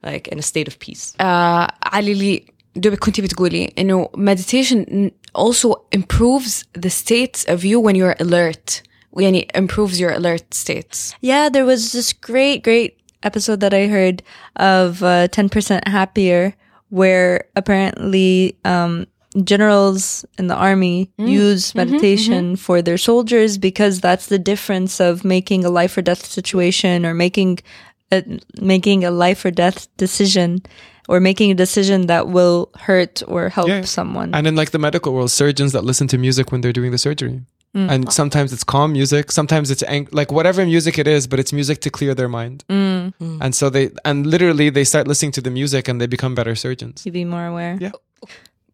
like 0.09 0.25
in 0.33 0.39
a 0.39 0.47
state 0.53 0.69
of 0.73 0.75
peace. 0.87 1.15
آه 1.21 1.69
علي 1.83 2.13
اللي 2.13 2.45
دوبك 2.77 2.99
كنتي 2.99 3.23
بتقولي 3.23 3.73
انه 3.79 4.09
meditation 4.17 5.11
also 5.39 5.69
improves 5.97 6.65
the 6.79 6.91
states 6.91 7.45
of 7.55 7.65
you 7.65 7.79
when 7.81 7.95
you're 7.95 8.17
alert 8.27 8.83
it 9.16 9.52
improves 9.56 10.00
your 10.00 10.12
alert 10.12 10.54
states. 10.54 11.16
Yeah, 11.22 11.50
there 11.50 11.66
was 11.66 11.92
this 11.92 12.14
great, 12.14 12.64
great 12.64 13.00
episode 13.24 13.60
that 13.62 13.74
I 13.74 13.88
heard 13.88 14.24
of 14.56 15.02
uh, 15.04 15.28
10% 15.30 15.88
Happier, 15.88 16.56
where 16.90 17.46
apparently 17.56 18.58
um, 18.64 19.08
generals 19.44 20.26
in 20.38 20.48
the 20.48 20.56
army 20.56 21.12
mm. 21.20 21.28
use 21.28 21.70
mm-hmm, 21.70 21.78
meditation 21.80 22.34
mm-hmm, 22.34 22.54
mm-hmm. 22.54 22.56
for 22.56 22.82
their 22.82 22.98
soldiers 22.98 23.58
because 23.58 24.00
that's 24.00 24.28
the 24.28 24.40
difference 24.40 25.00
of 25.00 25.26
making 25.26 25.66
a 25.66 25.70
life 25.70 25.98
or 25.98 26.02
death 26.02 26.26
situation 26.26 27.06
or 27.06 27.14
making 27.14 27.60
a, 28.12 28.24
making 28.62 29.04
a 29.04 29.12
life 29.12 29.44
or 29.44 29.52
death 29.52 29.88
decision 29.98 30.62
or 31.10 31.20
making 31.20 31.52
a 31.52 31.56
decision 31.56 32.08
that 32.08 32.28
will 32.28 32.70
hurt 32.78 33.24
or 33.28 33.50
help 33.50 33.70
yeah. 33.70 33.82
someone. 33.82 34.34
And 34.34 34.48
in 34.48 34.56
like 34.56 34.72
the 34.72 34.80
medical 34.80 35.14
world, 35.14 35.32
surgeons 35.32 35.72
that 35.72 35.84
listen 35.84 36.08
to 36.10 36.18
music 36.18 36.52
when 36.52 36.62
they're 36.62 36.74
doing 36.74 36.92
the 36.92 36.98
surgery. 36.98 37.42
And 37.77 38.13
sometimes 38.13 38.53
it's 38.53 38.65
calm 38.65 38.93
music, 38.93 39.33
sometimes 39.33 39.71
it's 39.71 39.83
ang- 39.95 40.09
like 40.21 40.31
whatever 40.31 40.61
music 40.67 40.95
it 40.99 41.07
is, 41.17 41.27
but 41.27 41.39
it's 41.43 41.53
music 41.61 41.81
to 41.81 41.91
clear 41.99 42.15
their 42.15 42.29
mind. 42.29 42.59
And 43.45 43.55
so 43.59 43.71
they, 43.71 43.85
and 44.05 44.27
literally 44.35 44.69
they 44.71 44.85
start 44.85 45.05
listening 45.09 45.33
to 45.39 45.41
the 45.41 45.51
music 45.61 45.89
and 45.89 45.97
they 46.01 46.07
become 46.17 46.35
better 46.35 46.55
surgeons. 46.55 46.97
to 47.05 47.11
be 47.11 47.25
more 47.25 47.47
aware. 47.53 47.75
Yeah. 47.81 47.93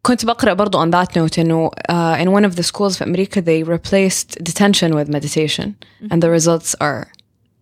كنت 0.03 0.25
بقرأ 0.25 0.53
برضو 0.53 0.77
on 0.85 0.91
that 0.91 1.15
note 1.15 1.39
إنه 1.39 1.69
uh, 1.89 2.17
in 2.21 2.31
one 2.31 2.45
of 2.45 2.55
the 2.55 2.63
schools 2.63 2.97
في 2.97 3.03
أمريكا 3.03 3.41
they 3.41 3.63
replaced 3.63 4.37
detention 4.43 4.93
with 4.95 5.07
meditation 5.09 5.75
and 6.11 6.21
the 6.23 6.29
results 6.29 6.75
are 6.81 7.07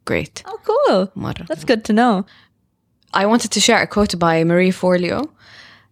great 0.06 0.44
Oh, 0.46 0.60
cool. 0.66 1.08
مرة 1.16 1.46
That's 1.48 1.64
good 1.66 1.84
to 1.86 1.94
know. 1.94 2.26
I 3.14 3.26
wanted 3.26 3.52
to 3.52 3.60
share 3.60 3.82
a 3.82 3.88
quote 3.88 4.18
by 4.20 4.44
Marie 4.44 4.72
Forleo. 4.72 5.30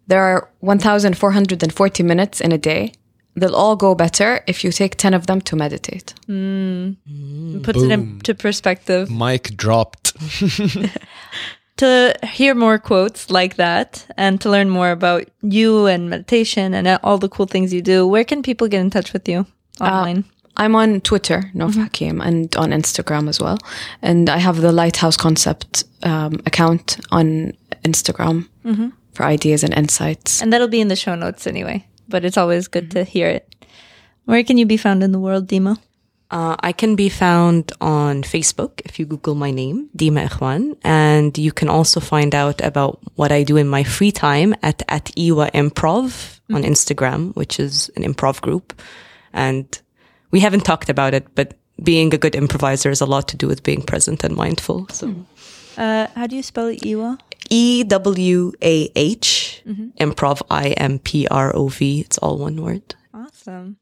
There 0.08 0.22
are 0.22 0.50
1,440 0.60 2.04
minutes 2.04 2.42
in 2.42 2.52
a 2.52 2.58
day. 2.58 2.92
They'll 3.37 3.55
all 3.55 3.77
go 3.77 3.95
better 3.95 4.43
if 4.47 4.65
you 4.65 4.73
take 4.73 4.97
10 4.97 5.15
of 5.15 5.27
them 5.27 5.41
to 5.43 5.57
meditate. 5.57 6.15
Mm. 6.29 6.97
Puts 7.63 7.83
it 7.83 7.91
into 7.91 8.35
perspective. 8.35 9.11
Mic 9.11 9.57
dropped. 9.57 10.15
to 11.77 12.15
hear 12.25 12.55
more 12.55 12.79
quotes 12.79 13.31
like 13.31 13.57
that 13.57 14.07
and 14.17 14.41
to 14.41 14.51
learn 14.51 14.69
more 14.69 14.91
about 14.91 15.29
you 15.41 15.87
and 15.87 16.11
meditation 16.11 16.75
and 16.75 16.87
all 17.03 17.17
the 17.19 17.29
cool 17.29 17.47
things 17.47 17.73
you 17.73 17.81
do, 17.81 18.07
where 18.07 18.25
can 18.25 18.43
people 18.43 18.69
get 18.69 18.81
in 18.81 18.91
touch 18.91 19.13
with 19.13 19.27
you 19.29 19.47
uh, 19.81 19.85
online? 19.85 20.25
I'm 20.57 20.75
on 20.77 21.01
Twitter, 21.01 21.51
Nof 21.55 21.77
Hakim, 21.77 22.19
mm-hmm. 22.19 22.29
and 22.29 22.57
on 22.57 22.71
Instagram 22.71 23.29
as 23.29 23.41
well. 23.41 23.57
And 24.03 24.29
I 24.29 24.37
have 24.37 24.61
the 24.61 24.73
Lighthouse 24.73 25.17
Concept 25.17 25.85
um, 26.03 26.35
account 26.45 26.99
on 27.11 27.55
Instagram 27.83 28.47
mm-hmm. 28.65 28.89
for 29.15 29.25
ideas 29.25 29.65
and 29.65 29.73
insights. 29.73 30.43
and 30.43 30.53
that'll 30.53 30.69
be 30.69 30.83
in 30.83 30.89
the 30.89 30.97
show 30.97 31.15
notes 31.15 31.47
anyway, 31.47 31.87
but 32.11 32.25
it's 32.25 32.37
always 32.37 32.69
good 32.69 32.91
to 32.93 32.99
mm-hmm. 32.99 33.11
hear 33.11 33.29
it. 33.29 33.67
Where 34.25 34.45
can 34.45 34.59
you 34.59 34.67
be 34.67 34.77
found 34.77 35.03
in 35.03 35.13
the 35.13 35.19
world, 35.19 35.49
Dima? 35.49 35.79
Uh, 36.31 36.55
I 36.61 36.73
can 36.73 36.95
be 36.95 37.09
found 37.09 37.73
on 37.81 38.23
Facebook 38.23 38.81
if 38.85 39.01
you 39.01 39.07
Google 39.07 39.35
my 39.35 39.51
name, 39.51 39.89
Dima 39.97 40.29
Ikhwan. 40.29 40.77
And 40.85 41.37
you 41.37 41.51
can 41.51 41.69
also 41.69 41.99
find 41.99 42.35
out 42.35 42.61
about 42.61 43.01
what 43.17 43.33
I 43.33 43.43
do 43.43 43.57
in 43.57 43.67
my 43.67 43.83
free 43.83 44.13
time 44.13 44.55
at, 44.63 44.83
at 44.89 45.07
Ewah 45.17 45.51
Improv 45.51 46.39
on 46.53 46.63
mm-hmm. 46.63 46.71
Instagram, 46.71 47.35
which 47.35 47.59
is 47.59 47.91
an 47.97 48.05
improv 48.05 48.41
group. 48.41 48.81
And 49.33 49.67
we 50.31 50.39
haven't 50.39 50.65
talked 50.65 50.89
about 50.89 51.15
it, 51.15 51.27
but 51.35 51.59
being 51.83 52.15
a 52.15 52.19
good 52.19 52.37
improviser 52.37 52.91
has 52.91 53.01
a 53.01 53.07
lot 53.07 53.27
to 53.29 53.37
do 53.37 53.49
with 53.49 53.65
being 53.65 53.83
present 53.83 54.23
and 54.23 54.37
mindful. 54.37 54.87
So 54.91 55.09
mm-hmm. 55.09 55.23
Uh, 55.77 56.07
how 56.15 56.27
do 56.27 56.37
you 56.37 56.43
spell 56.43 56.71
Ewah? 56.73 57.19
E 57.49 57.83
W 57.85 58.53
A 58.63 58.91
H, 58.95 59.63
improv, 59.99 60.43
I 60.51 60.71
M 60.71 60.99
P 60.99 61.27
R 61.29 61.55
O 61.57 61.69
V. 61.69 62.01
It's 62.01 62.19
all 62.19 62.39
one 62.39 62.63
word. 62.63 62.95
Awesome. 63.13 63.79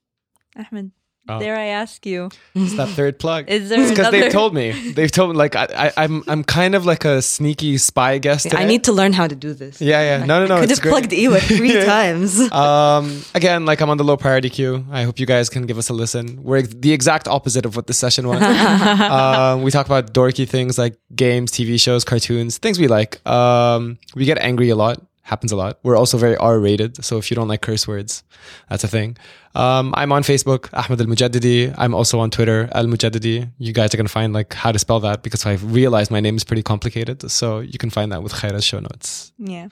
Ahmed, 0.57 0.93
Oh. 1.29 1.39
dare 1.39 1.57
I 1.57 1.67
ask 1.67 2.07
you, 2.07 2.31
It's 2.55 2.75
that 2.77 2.89
third 2.89 3.19
plug. 3.19 3.49
Is 3.49 3.69
there 3.69 3.87
Because 3.89 4.11
they've 4.11 4.33
told 4.33 4.55
me. 4.55 4.93
They've 4.93 5.11
told 5.11 5.31
me 5.31 5.37
like 5.37 5.55
I, 5.57 5.67
I, 5.77 5.93
I'm 6.05 6.25
I'm 6.27 6.43
kind 6.43 6.75
of 6.75 6.87
like 6.87 7.05
a 7.05 7.21
sneaky 7.21 7.77
spy 7.79 8.19
guest. 8.19 8.55
I 8.55 8.65
need 8.65 8.85
to 8.85 8.93
learn 8.93 9.13
how 9.13 9.27
to 9.27 9.37
do 9.37 9.53
this. 9.53 9.81
Yeah, 9.81 10.01
yeah. 10.19 10.25
No, 10.25 10.41
no, 10.41 10.47
no. 10.47 10.61
Could 10.61 10.71
it's 10.71 10.79
have 10.79 10.83
great. 10.83 10.91
plugged 10.91 11.11
Ewah 11.11 11.41
three 11.57 11.73
times. 11.85 12.41
Um, 12.53 13.23
again, 13.35 13.67
like 13.67 13.81
I'm 13.81 13.91
on 13.91 13.99
the 13.99 14.05
low 14.05 14.17
priority 14.17 14.51
queue. 14.51 14.85
I 14.91 15.03
hope 15.03 15.19
you 15.21 15.27
guys 15.27 15.49
can 15.51 15.67
give 15.67 15.79
us 15.79 15.89
a 15.89 15.93
listen. 15.93 16.43
We're 16.43 16.63
the 16.63 16.93
exact 16.93 17.29
opposite 17.29 17.67
of 17.67 17.77
what 17.77 17.87
this 17.87 17.99
session 17.99 18.27
was. 18.27 18.41
um, 18.43 19.63
we 19.63 19.71
talk 19.71 19.87
about 19.87 20.13
dorky 20.15 20.49
things 20.49 20.79
like 20.79 20.99
games, 21.15 21.53
TV 21.53 21.79
shows, 21.81 22.05
cartoons, 22.05 22.59
things 22.59 22.79
we 22.79 22.89
like. 22.89 23.25
Um, 23.27 23.99
we 24.15 24.25
get 24.25 24.39
angry 24.39 24.71
a 24.71 24.77
lot. 24.77 25.03
Happens 25.29 25.53
a 25.53 25.57
lot. 25.57 25.79
We're 25.83 25.97
also 25.97 26.17
very 26.17 26.37
R 26.39 26.59
rated. 26.59 27.05
So 27.05 27.19
if 27.19 27.31
you 27.31 27.35
don't 27.35 27.49
like 27.49 27.61
curse 27.61 27.87
words, 27.87 28.25
that's 28.71 28.83
a 28.83 28.89
thing. 28.89 29.19
Um, 29.55 29.93
I'm 29.95 30.11
on 30.11 30.23
Facebook, 30.23 30.71
Ahmed 30.73 31.03
Al 31.03 31.07
Mujaddidi. 31.07 31.75
I'm 31.77 31.95
also 31.95 32.19
on 32.19 32.31
Twitter, 32.31 32.71
Al 32.73 32.87
Mujaddidi. 32.87 33.51
You 33.59 33.73
guys 33.75 33.93
are 33.93 33.99
going 33.99 34.07
to 34.07 34.13
find 34.13 34.33
like 34.33 34.55
how 34.55 34.73
to 34.73 34.79
spell 34.79 35.01
that 35.01 35.23
because 35.23 35.45
I've 35.45 35.71
realized 35.71 36.11
my 36.11 36.21
name 36.21 36.37
is 36.37 36.45
pretty 36.45 36.63
complicated. 36.63 37.31
So 37.31 37.59
you 37.61 37.77
can 37.77 37.91
find 37.91 38.11
that 38.11 38.23
with 38.23 38.33
Khaira's 38.33 38.65
show 38.65 38.81
notes. 38.81 39.33
Yeah. 39.37 39.69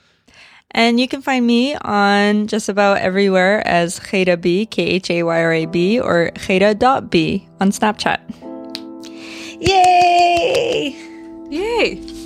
And 0.73 1.01
you 1.01 1.09
can 1.09 1.23
find 1.23 1.47
me 1.47 1.75
on 1.77 2.49
just 2.49 2.69
about 2.69 2.99
everywhere 2.99 3.67
as 3.67 3.99
Khaira 3.99 4.39
B, 4.39 4.67
K 4.67 4.83
H 4.83 5.11
A 5.11 5.23
Y 5.23 5.43
R 5.43 5.53
A 5.55 5.65
B, 5.65 5.99
or 5.99 6.33
Khaira.b 6.35 7.49
on 7.61 7.71
Snapchat. 7.71 8.21
Yay! 9.59 10.95
Yay! 11.49 12.26